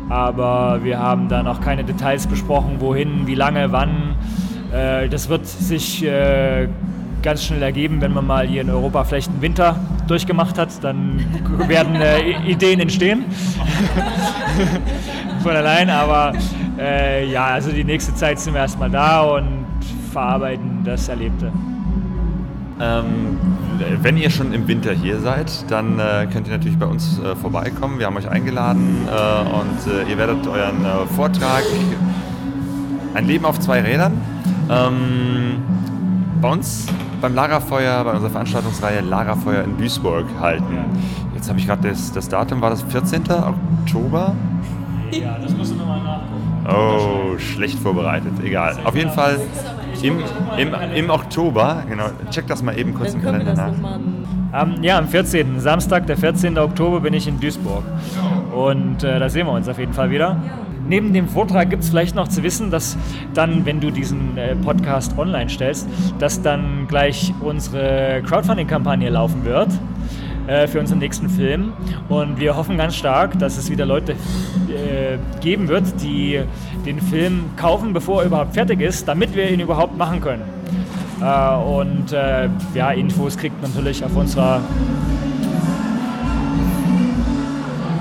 Aber 0.10 0.84
wir 0.84 1.00
haben 1.00 1.30
da 1.30 1.42
noch 1.42 1.62
keine 1.62 1.86
Details 1.86 2.28
besprochen, 2.28 2.78
wohin, 2.80 3.28
wie 3.28 3.36
lange, 3.36 3.72
wann. 3.72 4.16
Äh, 4.74 5.08
das 5.08 5.30
wird 5.30 5.48
sich 5.48 6.06
äh, 6.06 6.68
ganz 7.22 7.44
schnell 7.44 7.62
ergeben, 7.62 8.02
wenn 8.02 8.14
man 8.14 8.26
mal 8.26 8.48
hier 8.48 8.62
in 8.62 8.70
Europa 8.70 9.04
vielleicht 9.04 9.30
einen 9.30 9.42
Winter 9.42 9.76
durchgemacht 10.08 10.58
hat, 10.58 10.84
dann 10.84 11.24
werden 11.68 11.96
äh, 11.96 12.50
Ideen 12.50 12.80
entstehen. 12.80 13.26
von 15.44 15.56
allein, 15.56 15.90
aber 15.90 16.34
äh, 16.78 17.30
ja, 17.30 17.48
also 17.48 17.72
die 17.72 17.84
nächste 17.84 18.14
Zeit 18.16 18.40
sind 18.40 18.54
wir 18.54 18.62
erstmal 18.62 18.90
da 18.90 19.22
und 19.22 19.66
verarbeiten 20.12 20.82
das 20.84 21.08
Erlebte. 21.08 21.52
Ähm, 22.82 23.38
wenn 24.02 24.18
ihr 24.18 24.30
schon 24.30 24.54
im 24.54 24.68
Winter 24.68 24.94
hier 24.94 25.20
seid, 25.20 25.52
dann 25.70 26.00
äh, 26.00 26.28
könnt 26.32 26.48
ihr 26.48 26.54
natürlich 26.54 26.78
bei 26.78 26.86
uns 26.86 27.20
äh, 27.20 27.36
vorbeikommen. 27.36 28.00
Wir 28.00 28.06
haben 28.06 28.18
euch 28.18 28.30
eingeladen 28.30 29.08
äh, 29.08 29.12
und 29.12 29.94
äh, 29.94 30.10
ihr 30.10 30.18
werdet 30.18 30.48
euren 30.48 30.86
äh, 30.86 31.06
Vortrag 31.16 31.64
Ein 33.14 33.28
Leben 33.28 33.46
auf 33.46 33.60
zwei 33.60 33.82
Rädern 33.82 34.14
ähm, 34.70 35.62
bei 36.42 36.50
uns 36.50 36.88
beim 37.22 37.36
Lagerfeuer, 37.36 38.04
bei 38.04 38.12
unserer 38.12 38.30
Veranstaltungsreihe 38.30 39.02
Lagerfeuer 39.02 39.64
in 39.64 39.78
Duisburg 39.78 40.26
halten. 40.40 40.78
Jetzt 41.34 41.50
habe 41.50 41.60
ich 41.60 41.68
gerade 41.68 41.90
das, 41.90 42.12
das 42.12 42.30
Datum, 42.30 42.62
war 42.62 42.70
das 42.70 42.82
14. 42.84 43.24
Oktober? 43.32 44.36
Ja, 45.12 45.38
das 45.42 45.56
musst 45.56 45.72
du 45.72 45.76
nochmal 45.76 46.02
nachgucken. 46.04 46.40
Oh, 46.68 47.38
schlecht 47.38 47.80
vorbereitet. 47.80 48.34
Egal. 48.44 48.78
Auf 48.84 48.96
jeden 48.96 49.10
Fall 49.10 49.40
im, 50.04 50.20
im, 50.58 50.74
im 50.96 51.10
Oktober, 51.10 51.84
genau, 51.90 52.06
check 52.30 52.48
das 52.48 52.62
mal 52.62 52.78
eben 52.78 52.94
kurz 52.94 53.14
im 53.14 53.22
Kalender 53.22 53.54
nach. 53.54 53.74
Um, 54.52 54.82
ja, 54.82 54.98
am 54.98 55.08
14. 55.08 55.60
Samstag, 55.60 56.08
der 56.08 56.18
14. 56.18 56.58
Oktober, 56.58 57.02
bin 57.02 57.14
ich 57.14 57.28
in 57.28 57.40
Duisburg. 57.40 57.84
Und 58.54 59.04
äh, 59.04 59.20
da 59.20 59.30
sehen 59.30 59.46
wir 59.46 59.54
uns 59.54 59.68
auf 59.68 59.78
jeden 59.78 59.94
Fall 59.94 60.10
wieder. 60.10 60.38
Neben 60.90 61.14
dem 61.14 61.28
Vortrag 61.28 61.70
gibt 61.70 61.84
es 61.84 61.90
vielleicht 61.90 62.16
noch 62.16 62.28
zu 62.28 62.42
wissen, 62.42 62.72
dass 62.72 62.98
dann, 63.36 63.64
wenn 63.64 63.80
du 63.80 63.92
diesen 63.92 64.36
äh, 64.40 64.56
Podcast 64.56 65.16
online 65.20 65.48
stellst, 65.48 65.88
dass 66.18 66.42
dann 66.42 66.88
gleich 66.88 67.32
unsere 67.42 68.24
Crowdfunding-Kampagne 68.26 69.08
laufen 69.10 69.46
wird 69.46 69.70
äh, 70.48 70.66
für 70.66 70.80
unseren 70.80 70.98
nächsten 70.98 71.30
Film. 71.30 71.74
Und 72.10 72.40
wir 72.40 72.58
hoffen 72.58 72.76
ganz 72.76 72.96
stark, 72.96 73.38
dass 73.38 73.56
es 73.58 73.70
wieder 73.70 73.86
Leute 73.86 74.14
äh, 74.14 75.20
geben 75.42 75.68
wird, 75.68 76.02
die 76.02 76.42
den 76.88 77.00
Film 77.00 77.52
kaufen, 77.56 77.94
bevor 77.94 78.22
er 78.22 78.26
überhaupt 78.26 78.56
fertig 78.56 78.82
ist, 78.82 79.08
damit 79.08 79.36
wir 79.36 79.48
ihn 79.48 79.60
überhaupt 79.60 79.96
machen 79.96 80.20
können. 80.22 80.44
Und 81.20 82.12
ja, 82.74 82.92
Infos 82.92 83.36
kriegt 83.36 83.62
man 83.62 83.70
natürlich 83.72 84.06
auf 84.06 84.16
unserer 84.16 84.62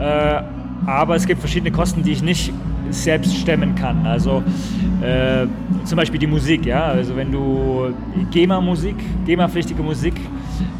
Äh, 0.00 0.42
aber 0.86 1.14
es 1.14 1.26
gibt 1.26 1.40
verschiedene 1.40 1.70
Kosten, 1.70 2.02
die 2.02 2.12
ich 2.12 2.22
nicht 2.22 2.52
selbst 2.90 3.36
stemmen 3.36 3.74
kann. 3.74 4.06
Also 4.06 4.42
äh, 5.00 5.46
zum 5.84 5.96
Beispiel 5.96 6.18
die 6.18 6.26
Musik, 6.26 6.66
ja. 6.66 6.84
Also 6.84 7.16
wenn 7.16 7.30
du 7.32 7.94
GEMA-Musik, 8.30 8.96
GEMA-pflichtige 9.26 9.82
Musik 9.82 10.14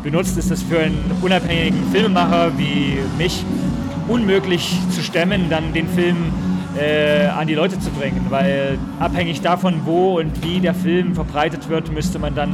benutzt, 0.02 0.36
ist 0.36 0.50
das 0.50 0.62
für 0.62 0.80
einen 0.80 0.98
unabhängigen 1.20 1.82
Filmemacher 1.92 2.50
wie 2.58 2.98
mich 3.18 3.44
unmöglich 4.08 4.78
zu 4.90 5.02
stemmen, 5.02 5.46
dann 5.48 5.72
den 5.72 5.86
Film 5.88 6.16
äh, 6.78 7.26
an 7.26 7.46
die 7.46 7.54
Leute 7.54 7.78
zu 7.78 7.90
bringen, 7.90 8.26
weil 8.30 8.78
abhängig 8.98 9.40
davon, 9.40 9.82
wo 9.84 10.18
und 10.18 10.42
wie 10.42 10.60
der 10.60 10.74
Film 10.74 11.14
verbreitet 11.14 11.68
wird, 11.68 11.92
müsste 11.92 12.18
man 12.18 12.34
dann 12.34 12.50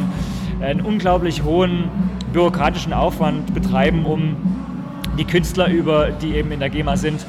einen 0.61 0.80
unglaublich 0.80 1.44
hohen 1.44 1.84
bürokratischen 2.33 2.93
Aufwand 2.93 3.55
betreiben, 3.55 4.05
um 4.05 4.37
die 5.18 5.24
Künstler, 5.24 5.68
über, 5.68 6.11
die 6.11 6.35
eben 6.35 6.53
in 6.53 6.61
der 6.61 6.70
GEMA 6.70 6.97
sind, 6.97 7.26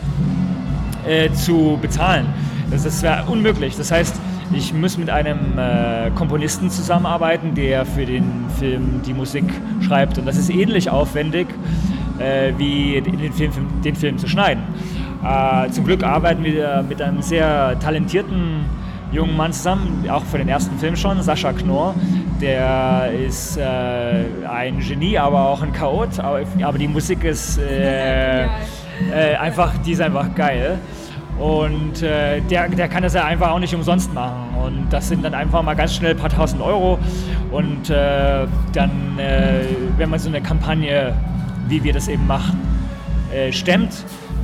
äh, 1.08 1.32
zu 1.32 1.78
bezahlen. 1.82 2.28
Das, 2.70 2.84
das 2.84 3.02
wäre 3.02 3.26
unmöglich. 3.26 3.76
Das 3.76 3.92
heißt, 3.92 4.20
ich 4.54 4.74
muss 4.74 4.98
mit 4.98 5.10
einem 5.10 5.58
äh, 5.58 6.10
Komponisten 6.16 6.70
zusammenarbeiten, 6.70 7.54
der 7.56 7.86
für 7.86 8.06
den 8.06 8.46
Film 8.58 9.02
die 9.06 9.14
Musik 9.14 9.46
schreibt. 9.82 10.18
Und 10.18 10.26
das 10.26 10.38
ist 10.38 10.50
ähnlich 10.50 10.90
aufwendig, 10.90 11.48
äh, 12.20 12.54
wie 12.58 13.02
den 13.02 13.34
Film, 13.34 13.52
den 13.84 13.96
Film 13.96 14.18
zu 14.18 14.28
schneiden. 14.28 14.64
Äh, 15.24 15.70
zum 15.70 15.86
Glück 15.86 16.04
arbeiten 16.04 16.44
wir 16.44 16.84
mit 16.88 17.02
einem 17.02 17.22
sehr 17.22 17.78
talentierten 17.80 18.66
jungen 19.12 19.36
Mann 19.36 19.54
zusammen, 19.54 20.06
auch 20.10 20.24
für 20.24 20.38
den 20.38 20.50
ersten 20.50 20.78
Film 20.78 20.96
schon, 20.96 21.22
Sascha 21.22 21.54
Knorr. 21.54 21.96
Der 22.42 23.12
ist 23.12 23.58
äh, 23.58 24.24
ein 24.48 24.80
Genie, 24.80 25.18
aber 25.18 25.50
auch 25.50 25.62
ein 25.62 25.74
Chaot. 25.74 26.20
Aber 26.20 26.78
die 26.78 26.88
Musik 26.88 27.26
ist 27.26 27.58
äh, 27.58 28.44
äh, 28.46 28.48
einfach, 29.40 29.74
die 29.80 29.92
ist 29.92 30.02
einfach 30.02 30.34
geil. 30.36 30.80
Und 31.38 32.02
äh, 32.02 32.42
der, 32.42 32.70
der 32.70 32.88
kann 32.88 33.04
das 33.04 33.14
ja 33.14 33.26
einfach 33.26 33.52
auch 33.52 33.60
nicht 33.60 33.74
umsonst 33.76 34.14
machen. 34.14 34.56
Und 34.64 34.88
das 34.90 35.10
sind 35.10 35.24
dann 35.24 35.34
einfach 35.34 35.62
mal 35.64 35.74
ganz 35.74 35.96
schnell 35.96 36.12
ein 36.12 36.18
paar 36.18 36.30
tausend 36.30 36.62
Euro. 36.62 36.98
Und 37.52 37.90
äh, 37.90 38.46
dann, 38.74 39.20
äh, 39.20 39.62
wenn 39.98 40.10
man 40.10 40.20
so 40.20 40.30
eine 40.30 40.42
Kampagne, 40.42 41.14
wie 41.68 41.84
wir 41.84 41.94
das 41.94 42.08
eben 42.08 42.26
machen, 42.26 42.60
stemmt, 43.52 43.94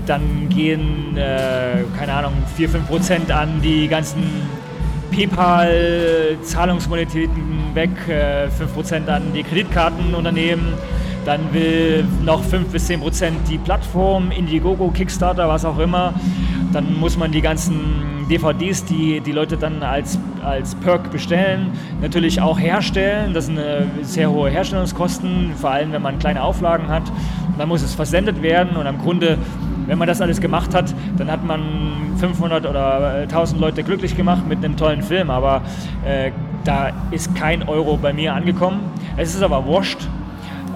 dann 0.05 0.47
gehen, 0.49 1.15
keine 1.15 2.13
Ahnung, 2.13 2.33
4, 2.55 2.69
5 2.69 2.87
Prozent 2.87 3.31
an 3.31 3.59
die 3.63 3.87
ganzen 3.87 4.21
PayPal-Zahlungsmodalitäten 5.15 7.73
weg, 7.73 7.89
äh, 8.07 8.49
5 8.49 8.73
Prozent 8.73 9.09
an 9.09 9.33
die 9.33 9.43
Kreditkartenunternehmen 9.43 10.73
dann 11.25 11.53
will 11.53 12.05
noch 12.23 12.43
5 12.43 12.71
bis 12.71 12.85
10 12.85 13.01
Prozent 13.01 13.37
die 13.49 13.57
Plattform, 13.57 14.29
Indiegogo, 14.29 14.91
Kickstarter, 14.91 15.49
was 15.49 15.65
auch 15.65 15.79
immer. 15.79 16.13
Dann 16.71 16.99
muss 16.99 17.17
man 17.17 17.31
die 17.31 17.41
ganzen 17.41 18.27
DVDs, 18.29 18.85
die 18.85 19.21
die 19.21 19.31
Leute 19.31 19.57
dann 19.57 19.81
als, 19.81 20.19
als 20.43 20.75
Perk 20.75 21.11
bestellen, 21.11 21.71
natürlich 21.99 22.41
auch 22.41 22.59
herstellen. 22.59 23.33
Das 23.33 23.47
sind 23.47 23.59
sehr 24.03 24.29
hohe 24.29 24.51
Herstellungskosten, 24.51 25.53
vor 25.59 25.71
allem 25.71 25.93
wenn 25.93 26.03
man 26.03 26.19
kleine 26.19 26.43
Auflagen 26.43 26.89
hat. 26.89 27.11
Dann 27.57 27.69
muss 27.69 27.81
es 27.81 27.95
versendet 27.95 28.43
werden 28.43 28.77
und 28.77 28.85
am 28.85 28.99
Grunde, 28.99 29.39
wenn 29.87 29.97
man 29.97 30.07
das 30.07 30.21
alles 30.21 30.41
gemacht 30.41 30.73
hat, 30.73 30.93
dann 31.17 31.31
hat 31.31 31.45
man 31.45 32.15
500 32.17 32.65
oder 32.65 33.21
1000 33.23 33.59
Leute 33.59 33.83
glücklich 33.83 34.15
gemacht 34.15 34.47
mit 34.47 34.63
einem 34.63 34.77
tollen 34.77 35.01
Film. 35.01 35.29
Aber 35.29 35.61
äh, 36.05 36.31
da 36.63 36.91
ist 37.11 37.35
kein 37.35 37.67
Euro 37.67 37.97
bei 37.97 38.13
mir 38.13 38.33
angekommen. 38.33 38.79
Es 39.17 39.35
ist 39.35 39.43
aber 39.43 39.65
wurscht, 39.65 39.99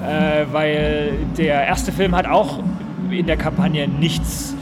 äh, 0.06 0.46
weil 0.52 1.14
der 1.38 1.66
erste 1.66 1.92
Film 1.92 2.16
hat 2.16 2.28
auch 2.28 2.60
in 3.10 3.26
der 3.26 3.38
Kampagne 3.38 3.88
nichts, 3.88 4.56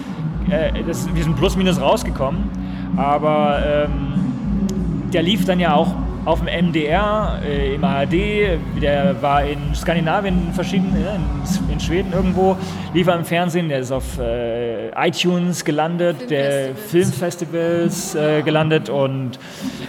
äh, 0.50 0.84
das, 0.86 1.14
wir 1.14 1.24
sind 1.24 1.36
plus 1.36 1.58
minus 1.58 1.80
rausgekommen, 1.82 2.50
aber 2.96 3.60
ähm, 3.66 5.12
der 5.14 5.22
lief 5.24 5.46
dann 5.46 5.60
ja 5.60 5.74
auch 5.74 5.94
auf 6.28 6.44
dem 6.44 6.68
MDR, 6.68 7.40
äh, 7.42 7.76
im 7.76 7.84
ARD, 7.86 8.60
der 8.82 9.22
war 9.22 9.46
in 9.46 9.74
Skandinavien 9.74 10.52
verschieden, 10.52 10.94
in, 10.94 11.72
in, 11.72 11.80
Schweden 11.80 12.12
irgendwo, 12.12 12.58
lief 12.94 13.08
er 13.08 13.16
im 13.16 13.24
Fernsehen, 13.24 13.70
der 13.70 13.80
ist 13.80 13.94
auf 13.94 14.20
äh, 14.20 14.90
iTunes 15.08 15.64
gelandet, 15.64 16.18
Filmfestivals. 16.18 16.28
der 16.28 16.76
Filmfestivals 16.76 18.16
äh, 18.16 18.42
gelandet 18.42 18.90
und 18.90 19.40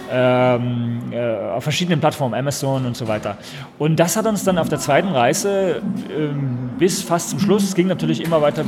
ähm, 0.09 1.11
äh, 1.11 1.35
auf 1.51 1.63
verschiedenen 1.63 1.99
Plattformen, 1.99 2.33
Amazon 2.33 2.85
und 2.85 2.95
so 2.95 3.09
weiter. 3.09 3.37
Und 3.77 3.97
das 3.97 4.15
hat 4.15 4.25
uns 4.25 4.45
dann 4.45 4.57
auf 4.59 4.69
der 4.69 4.79
zweiten 4.79 5.09
Reise 5.09 5.81
ähm, 6.09 6.69
bis 6.79 7.03
fast 7.03 7.31
zum 7.31 7.39
Schluss, 7.39 7.63
es 7.63 7.75
ging 7.75 7.87
natürlich 7.87 8.23
immer 8.23 8.41
weiter 8.41 8.63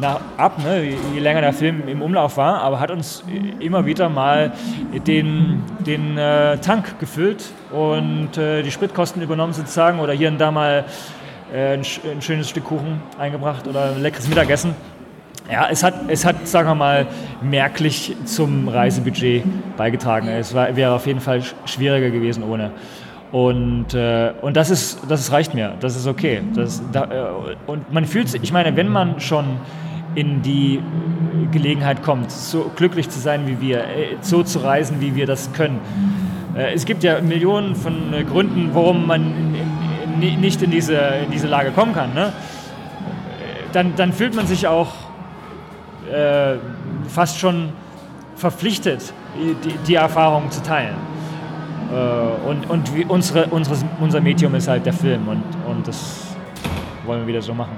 nach, 0.00 0.20
ab, 0.36 0.58
ne, 0.62 0.96
je 1.14 1.20
länger 1.20 1.40
der 1.40 1.52
Film 1.52 1.88
im 1.88 2.02
Umlauf 2.02 2.36
war, 2.36 2.62
aber 2.62 2.80
hat 2.80 2.90
uns 2.90 3.24
immer 3.60 3.86
wieder 3.86 4.08
mal 4.08 4.52
den, 5.06 5.62
den 5.80 6.16
äh, 6.16 6.58
Tank 6.58 6.98
gefüllt 6.98 7.44
und 7.72 8.36
äh, 8.38 8.62
die 8.62 8.70
Spritkosten 8.70 9.22
übernommen 9.22 9.52
sozusagen 9.52 10.00
oder 10.00 10.12
hier 10.12 10.28
und 10.28 10.38
da 10.38 10.50
mal 10.50 10.84
äh, 11.52 11.74
ein, 11.74 11.80
ein, 11.80 12.22
schönes 12.22 12.48
Stück 12.48 12.64
Kuchen 12.64 13.00
eingebracht 13.18 13.66
oder 13.66 13.92
ein 13.94 14.02
leckeres 14.02 14.28
Mittagessen. 14.28 14.74
Ja, 15.50 15.68
es 15.70 15.82
hat, 15.82 15.94
es 16.08 16.26
hat, 16.26 16.46
sagen 16.46 16.68
wir 16.68 16.74
mal, 16.74 17.06
merklich 17.40 18.14
zum 18.26 18.68
Reisebudget 18.68 19.44
beigetragen. 19.78 20.28
Es 20.28 20.54
war, 20.54 20.76
wäre 20.76 20.92
auf 20.92 21.06
jeden 21.06 21.20
Fall 21.20 21.42
schwieriger 21.64 22.10
gewesen 22.10 22.42
ohne. 22.42 22.70
Und, 23.32 23.94
äh, 23.94 24.32
und 24.40 24.56
das, 24.56 24.70
ist, 24.70 25.00
das 25.08 25.32
reicht 25.32 25.54
mir, 25.54 25.74
das 25.80 25.96
ist 25.96 26.06
okay. 26.06 26.42
Das, 26.54 26.82
da, 26.92 27.04
äh, 27.04 27.70
und 27.70 27.92
man 27.92 28.04
fühlt 28.04 28.28
sich, 28.28 28.42
ich 28.42 28.52
meine, 28.52 28.76
wenn 28.76 28.88
man 28.88 29.20
schon 29.20 29.58
in 30.14 30.42
die 30.42 30.82
Gelegenheit 31.52 32.02
kommt, 32.02 32.30
so 32.30 32.70
glücklich 32.74 33.08
zu 33.10 33.18
sein 33.18 33.46
wie 33.46 33.60
wir, 33.60 33.84
äh, 33.84 34.16
so 34.20 34.42
zu 34.42 34.60
reisen, 34.60 35.00
wie 35.00 35.14
wir 35.14 35.26
das 35.26 35.52
können. 35.52 35.80
Äh, 36.56 36.74
es 36.74 36.84
gibt 36.84 37.02
ja 37.02 37.20
Millionen 37.20 37.74
von 37.74 38.12
äh, 38.12 38.24
Gründen, 38.24 38.70
warum 38.72 39.06
man 39.06 39.54
nicht 40.18 40.62
in 40.62 40.70
diese, 40.70 40.96
in 40.96 41.30
diese 41.30 41.46
Lage 41.46 41.70
kommen 41.70 41.94
kann. 41.94 42.12
Ne? 42.12 42.32
Dann, 43.72 43.94
dann 43.96 44.12
fühlt 44.12 44.34
man 44.34 44.46
sich 44.46 44.66
auch 44.66 44.94
äh, 46.12 46.56
fast 47.08 47.38
schon 47.38 47.70
verpflichtet, 48.34 49.12
die, 49.36 49.72
die 49.86 49.94
Erfahrung 49.94 50.50
zu 50.50 50.62
teilen. 50.62 50.96
Äh, 51.92 52.48
und 52.48 52.68
und 52.68 52.90
unsere, 53.08 53.46
unsere, 53.46 53.76
unser 54.00 54.20
Medium 54.20 54.54
ist 54.54 54.68
halt 54.68 54.86
der 54.86 54.92
Film 54.92 55.28
und, 55.28 55.44
und 55.68 55.86
das 55.86 56.26
wollen 57.04 57.20
wir 57.20 57.28
wieder 57.28 57.42
so 57.42 57.54
machen. 57.54 57.76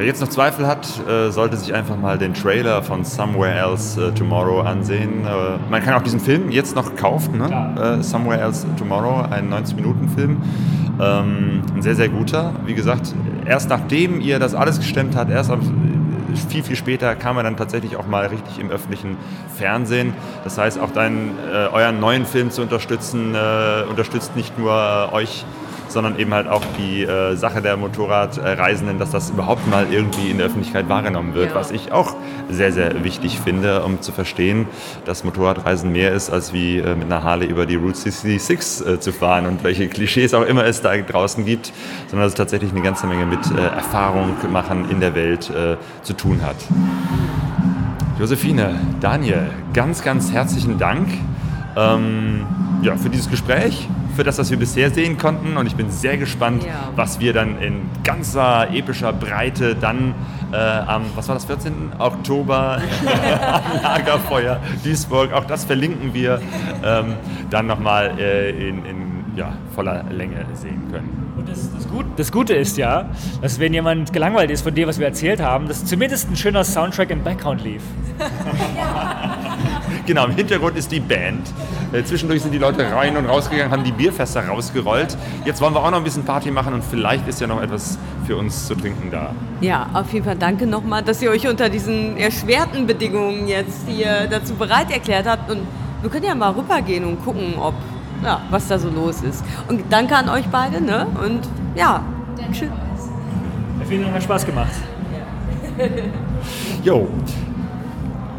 Wer 0.00 0.06
jetzt 0.06 0.22
noch 0.22 0.28
Zweifel 0.28 0.66
hat, 0.66 0.88
äh, 1.06 1.30
sollte 1.30 1.58
sich 1.58 1.74
einfach 1.74 1.94
mal 1.94 2.16
den 2.16 2.32
Trailer 2.32 2.82
von 2.82 3.04
Somewhere 3.04 3.52
Else 3.52 4.02
äh, 4.02 4.12
Tomorrow 4.12 4.62
ansehen. 4.62 5.26
Äh, 5.26 5.58
man 5.68 5.82
kann 5.82 5.92
auch 5.92 6.02
diesen 6.02 6.20
Film 6.20 6.50
jetzt 6.50 6.74
noch 6.74 6.96
kaufen, 6.96 7.36
ne? 7.36 7.98
Somewhere 8.00 8.40
Else 8.40 8.66
Tomorrow, 8.78 9.26
ein 9.30 9.52
90-Minuten-Film. 9.52 10.38
Ähm, 10.98 11.62
ein 11.74 11.82
sehr, 11.82 11.96
sehr 11.96 12.08
guter. 12.08 12.54
Wie 12.64 12.72
gesagt, 12.72 13.14
erst 13.44 13.68
nachdem 13.68 14.22
ihr 14.22 14.38
das 14.38 14.54
alles 14.54 14.78
gestemmt 14.78 15.16
habt, 15.16 15.30
erst 15.30 15.52
viel, 16.48 16.62
viel 16.62 16.76
später 16.76 17.14
kam 17.14 17.36
er 17.36 17.42
dann 17.42 17.58
tatsächlich 17.58 17.96
auch 17.96 18.06
mal 18.06 18.24
richtig 18.24 18.58
im 18.58 18.70
öffentlichen 18.70 19.18
Fernsehen. 19.58 20.14
Das 20.44 20.56
heißt, 20.56 20.80
auch 20.80 20.92
deinen, 20.92 21.32
euren 21.74 22.00
neuen 22.00 22.24
Film 22.24 22.50
zu 22.50 22.62
unterstützen, 22.62 23.34
unterstützt 23.90 24.34
nicht 24.34 24.58
nur 24.58 25.10
euch 25.12 25.44
sondern 25.90 26.18
eben 26.18 26.32
halt 26.32 26.48
auch 26.48 26.62
die 26.78 27.02
äh, 27.02 27.34
Sache 27.36 27.60
der 27.60 27.76
Motorradreisenden, 27.76 28.98
dass 28.98 29.10
das 29.10 29.30
überhaupt 29.30 29.66
mal 29.68 29.86
irgendwie 29.90 30.30
in 30.30 30.38
der 30.38 30.46
Öffentlichkeit 30.46 30.88
wahrgenommen 30.88 31.34
wird, 31.34 31.50
ja. 31.50 31.54
was 31.54 31.70
ich 31.70 31.92
auch 31.92 32.14
sehr, 32.48 32.72
sehr 32.72 33.04
wichtig 33.04 33.38
finde, 33.40 33.82
um 33.82 34.00
zu 34.00 34.12
verstehen, 34.12 34.66
dass 35.04 35.24
Motorradreisen 35.24 35.90
mehr 35.92 36.12
ist, 36.12 36.30
als 36.30 36.52
wie 36.52 36.78
äh, 36.78 36.94
mit 36.94 37.04
einer 37.04 37.24
Harley 37.24 37.46
über 37.46 37.66
die 37.66 37.76
Route 37.76 37.96
66 37.96 38.86
äh, 38.86 39.00
zu 39.00 39.12
fahren 39.12 39.46
und 39.46 39.64
welche 39.64 39.88
Klischees 39.88 40.34
auch 40.34 40.44
immer 40.44 40.64
es 40.64 40.80
da 40.80 40.96
draußen 40.96 41.44
gibt, 41.44 41.72
sondern 42.08 42.26
dass 42.26 42.32
es 42.32 42.38
tatsächlich 42.38 42.70
eine 42.70 42.82
ganze 42.82 43.06
Menge 43.06 43.26
mit 43.26 43.40
äh, 43.50 43.60
Erfahrung 43.60 44.36
machen 44.50 44.90
in 44.90 45.00
der 45.00 45.14
Welt 45.14 45.50
äh, 45.50 45.76
zu 46.02 46.12
tun 46.12 46.40
hat. 46.42 46.56
Josephine, 48.18 48.78
Daniel, 49.00 49.50
ganz, 49.72 50.02
ganz 50.02 50.30
herzlichen 50.30 50.78
Dank 50.78 51.08
ähm, 51.76 52.46
ja, 52.82 52.96
für 52.96 53.08
dieses 53.08 53.30
Gespräch 53.30 53.88
für 54.14 54.24
das, 54.24 54.38
was 54.38 54.50
wir 54.50 54.58
bisher 54.58 54.90
sehen 54.90 55.18
konnten. 55.18 55.56
Und 55.56 55.66
ich 55.66 55.76
bin 55.76 55.90
sehr 55.90 56.16
gespannt, 56.16 56.64
ja. 56.64 56.90
was 56.96 57.20
wir 57.20 57.32
dann 57.32 57.60
in 57.60 57.82
ganzer 58.04 58.70
epischer 58.72 59.12
Breite 59.12 59.74
dann 59.74 60.14
äh, 60.52 60.56
am, 60.56 61.02
was 61.14 61.28
war 61.28 61.34
das, 61.34 61.44
14. 61.44 61.92
Oktober 61.98 62.80
am 62.80 63.82
Lagerfeuer 63.82 64.60
Duisburg, 64.84 65.32
auch 65.32 65.44
das 65.44 65.64
verlinken 65.64 66.14
wir, 66.14 66.40
ähm, 66.84 67.14
dann 67.50 67.66
nochmal 67.66 68.18
äh, 68.18 68.50
in, 68.50 68.84
in 68.84 69.10
ja, 69.36 69.52
voller 69.74 70.04
Länge 70.10 70.44
sehen 70.54 70.82
können. 70.90 71.32
Und 71.36 71.48
das, 71.48 71.72
das, 71.72 71.88
Gut, 71.88 72.06
das, 72.16 72.32
Gute 72.32 72.54
ist 72.54 72.76
ja, 72.76 73.10
dass 73.40 73.58
wenn 73.58 73.72
jemand 73.72 74.12
gelangweilt 74.12 74.50
ist 74.50 74.62
von 74.62 74.74
dem, 74.74 74.88
was 74.88 74.98
wir 74.98 75.06
erzählt 75.06 75.40
haben, 75.40 75.68
dass 75.68 75.84
zumindest 75.84 76.30
ein 76.30 76.36
schöner 76.36 76.64
Soundtrack 76.64 77.10
im 77.10 77.22
Background 77.22 77.64
lief. 77.64 77.82
genau, 80.06 80.26
im 80.26 80.32
Hintergrund 80.32 80.76
ist 80.76 80.90
die 80.92 81.00
Band. 81.00 81.52
Äh, 81.92 82.04
zwischendurch 82.04 82.42
sind 82.42 82.52
die 82.52 82.58
Leute 82.58 82.90
rein 82.92 83.16
und 83.16 83.26
rausgegangen, 83.26 83.72
haben 83.72 83.84
die 83.84 83.92
Bierfässer 83.92 84.46
rausgerollt. 84.46 85.16
Jetzt 85.44 85.60
wollen 85.60 85.74
wir 85.74 85.82
auch 85.84 85.90
noch 85.90 85.98
ein 85.98 86.04
bisschen 86.04 86.24
Party 86.24 86.50
machen 86.50 86.74
und 86.74 86.84
vielleicht 86.84 87.26
ist 87.26 87.40
ja 87.40 87.46
noch 87.46 87.60
etwas 87.62 87.98
für 88.26 88.36
uns 88.36 88.66
zu 88.66 88.74
trinken 88.74 89.10
da. 89.10 89.34
Ja, 89.60 89.88
auf 89.92 90.12
jeden 90.12 90.24
Fall 90.24 90.36
danke 90.36 90.66
nochmal, 90.66 91.02
dass 91.02 91.20
ihr 91.22 91.30
euch 91.30 91.48
unter 91.48 91.68
diesen 91.68 92.16
erschwerten 92.16 92.86
Bedingungen 92.86 93.48
jetzt 93.48 93.88
hier 93.88 94.28
dazu 94.28 94.54
bereit 94.54 94.90
erklärt 94.90 95.26
habt. 95.26 95.50
Und 95.50 95.62
wir 96.02 96.10
können 96.10 96.26
ja 96.26 96.34
mal 96.34 96.52
rübergehen 96.52 97.04
und 97.04 97.24
gucken, 97.24 97.54
ob, 97.58 97.74
ja, 98.22 98.40
was 98.50 98.68
da 98.68 98.78
so 98.78 98.88
los 98.88 99.22
ist. 99.22 99.44
Und 99.68 99.82
danke 99.90 100.16
an 100.16 100.28
euch 100.28 100.46
beide. 100.46 100.80
Ne? 100.80 101.06
Und 101.24 101.48
ja, 101.74 102.04
schön. 102.52 102.70
Vielen 103.88 104.02
Dank, 104.02 104.14
hat 104.14 104.22
Spaß 104.22 104.46
gemacht. 104.46 104.72
Jo, 106.84 107.08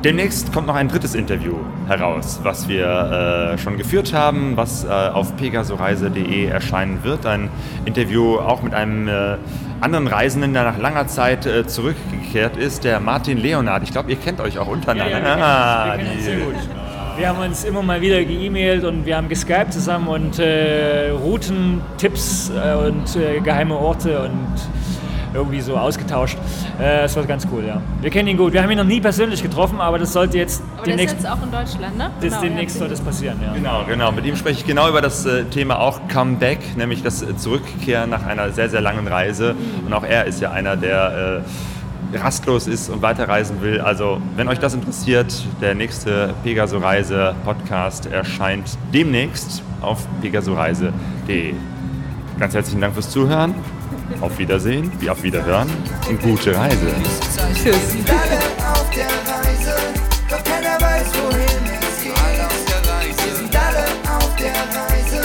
Demnächst 0.03 0.51
kommt 0.51 0.65
noch 0.65 0.75
ein 0.75 0.87
drittes 0.87 1.13
Interview 1.13 1.57
heraus, 1.87 2.39
was 2.41 2.67
wir 2.67 3.53
äh, 3.53 3.57
schon 3.59 3.77
geführt 3.77 4.13
haben, 4.13 4.57
was 4.57 4.83
äh, 4.83 4.87
auf 4.87 5.37
pegasoreise.de 5.37 6.45
erscheinen 6.45 7.03
wird. 7.03 7.27
Ein 7.27 7.49
Interview 7.85 8.37
auch 8.39 8.63
mit 8.63 8.73
einem 8.73 9.07
äh, 9.07 9.37
anderen 9.79 10.07
Reisenden, 10.07 10.53
der 10.53 10.63
nach 10.63 10.79
langer 10.79 11.05
Zeit 11.05 11.45
äh, 11.45 11.67
zurückgekehrt 11.67 12.57
ist, 12.57 12.83
der 12.83 12.99
Martin 12.99 13.37
Leonard. 13.37 13.83
Ich 13.83 13.91
glaube, 13.91 14.09
ihr 14.09 14.15
kennt 14.15 14.41
euch 14.41 14.57
auch 14.57 14.67
untereinander. 14.67 15.19
Ja, 15.19 15.19
ja, 15.19 15.37
wir, 15.37 15.45
ah, 15.45 15.97
wir 16.15 16.23
sehr 16.23 16.37
gut. 16.37 16.55
Wir 17.17 17.29
haben 17.29 17.39
uns 17.39 17.63
immer 17.63 17.83
mal 17.83 18.01
wieder 18.01 18.23
geemailt 18.23 18.83
und 18.83 19.05
wir 19.05 19.17
haben 19.17 19.29
geskypt 19.29 19.73
zusammen 19.73 20.07
und 20.07 20.39
äh, 20.39 21.11
Routen, 21.11 21.79
Tipps 21.99 22.49
äh, 22.49 22.73
und 22.73 23.43
geheime 23.43 23.75
Orte 23.75 24.23
und 24.23 24.80
irgendwie 25.33 25.61
so 25.61 25.77
ausgetauscht. 25.77 26.37
Äh, 26.79 27.03
das 27.03 27.15
war 27.15 27.23
ganz 27.23 27.47
cool, 27.51 27.63
ja. 27.65 27.81
Wir 28.01 28.09
kennen 28.09 28.27
ihn 28.27 28.37
gut. 28.37 28.53
Wir 28.53 28.63
haben 28.63 28.71
ihn 28.71 28.77
noch 28.77 28.83
nie 28.83 29.01
persönlich 29.01 29.41
getroffen, 29.41 29.79
aber 29.79 29.99
das 29.99 30.13
sollte 30.13 30.37
jetzt 30.37 30.61
aber 30.75 30.85
demnächst. 30.85 31.15
ist 31.15 31.23
jetzt 31.23 31.31
auch 31.31 31.43
in 31.43 31.51
Deutschland, 31.51 31.97
ne? 31.97 32.11
Das 32.19 32.29
genau, 32.29 32.41
demnächst 32.41 32.77
soll 32.77 32.89
das 32.89 33.01
passieren, 33.01 33.39
ja. 33.43 33.53
Genau, 33.53 33.83
genau. 33.87 34.11
Mit 34.11 34.25
ihm 34.25 34.35
spreche 34.35 34.59
ich 34.59 34.65
genau 34.65 34.89
über 34.89 35.01
das 35.01 35.25
äh, 35.25 35.45
Thema 35.45 35.79
auch 35.79 36.01
Comeback, 36.07 36.59
nämlich 36.77 37.03
das 37.03 37.21
äh, 37.21 37.35
Zurückkehren 37.35 38.09
nach 38.09 38.25
einer 38.25 38.51
sehr, 38.51 38.69
sehr 38.69 38.81
langen 38.81 39.07
Reise. 39.07 39.53
Mhm. 39.53 39.87
Und 39.87 39.93
auch 39.93 40.03
er 40.03 40.25
ist 40.25 40.41
ja 40.41 40.51
einer, 40.51 40.75
der 40.75 41.43
äh, 42.13 42.17
rastlos 42.17 42.67
ist 42.67 42.89
und 42.89 43.01
weiterreisen 43.01 43.61
will. 43.61 43.79
Also, 43.79 44.21
wenn 44.35 44.47
euch 44.47 44.59
das 44.59 44.73
interessiert, 44.73 45.45
der 45.61 45.75
nächste 45.75 46.33
Pegaso-Reise-Podcast 46.43 48.07
erscheint 48.07 48.77
demnächst 48.93 49.63
auf 49.81 50.05
pegasoreise.de. 50.21 51.53
Ganz 52.39 52.53
herzlichen 52.53 52.81
Dank 52.81 52.93
fürs 52.93 53.09
Zuhören. 53.09 53.55
Auf 54.19 54.37
Wiedersehen, 54.37 54.91
wie 54.99 55.09
auf 55.09 55.23
Wiederhören 55.23 55.69
und 56.09 56.21
gute 56.21 56.55
Reise. 56.55 56.93
Tschüss. 57.53 57.65
Wir 57.65 57.73
sind 57.73 58.09
alle 58.09 58.39
auf 58.73 58.89
der 58.91 59.05
Reise, 59.05 59.75
doch 60.29 60.43
keiner 60.43 60.79
weiß, 60.79 61.07
wohin 61.23 61.63
es 61.79 62.03
geht. 62.03 62.17
Alle 62.17 62.45
auf 62.45 62.65
der 62.65 62.81
Reise. 62.91 63.23
Wir 63.25 63.35
sind 63.35 63.55
alle 63.55 63.85
auf 64.17 64.35
der 64.35 64.53
Reise, 64.53 65.21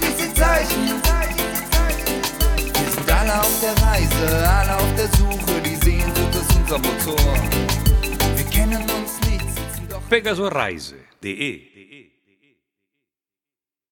lies 0.00 0.16
die 0.16 0.34
Zeichen. 0.34 0.82
Wir 2.84 2.90
sind 2.92 3.10
alle 3.10 3.40
auf 3.40 3.60
der 3.60 3.74
Reise, 3.86 4.48
alle 4.48 4.76
auf 4.76 4.94
der 4.96 5.08
Suche, 5.18 5.60
die 5.64 5.76
Sehnsucht 5.76 6.34
ist 6.34 6.56
unser 6.56 6.78
Motor. 6.78 7.34
Wir 8.36 8.44
kennen 8.46 8.82
uns 8.82 9.20
nicht, 9.28 9.46
sitzen 9.48 9.88
doch. 9.90 10.02
Pegasoreise.de 10.08 11.71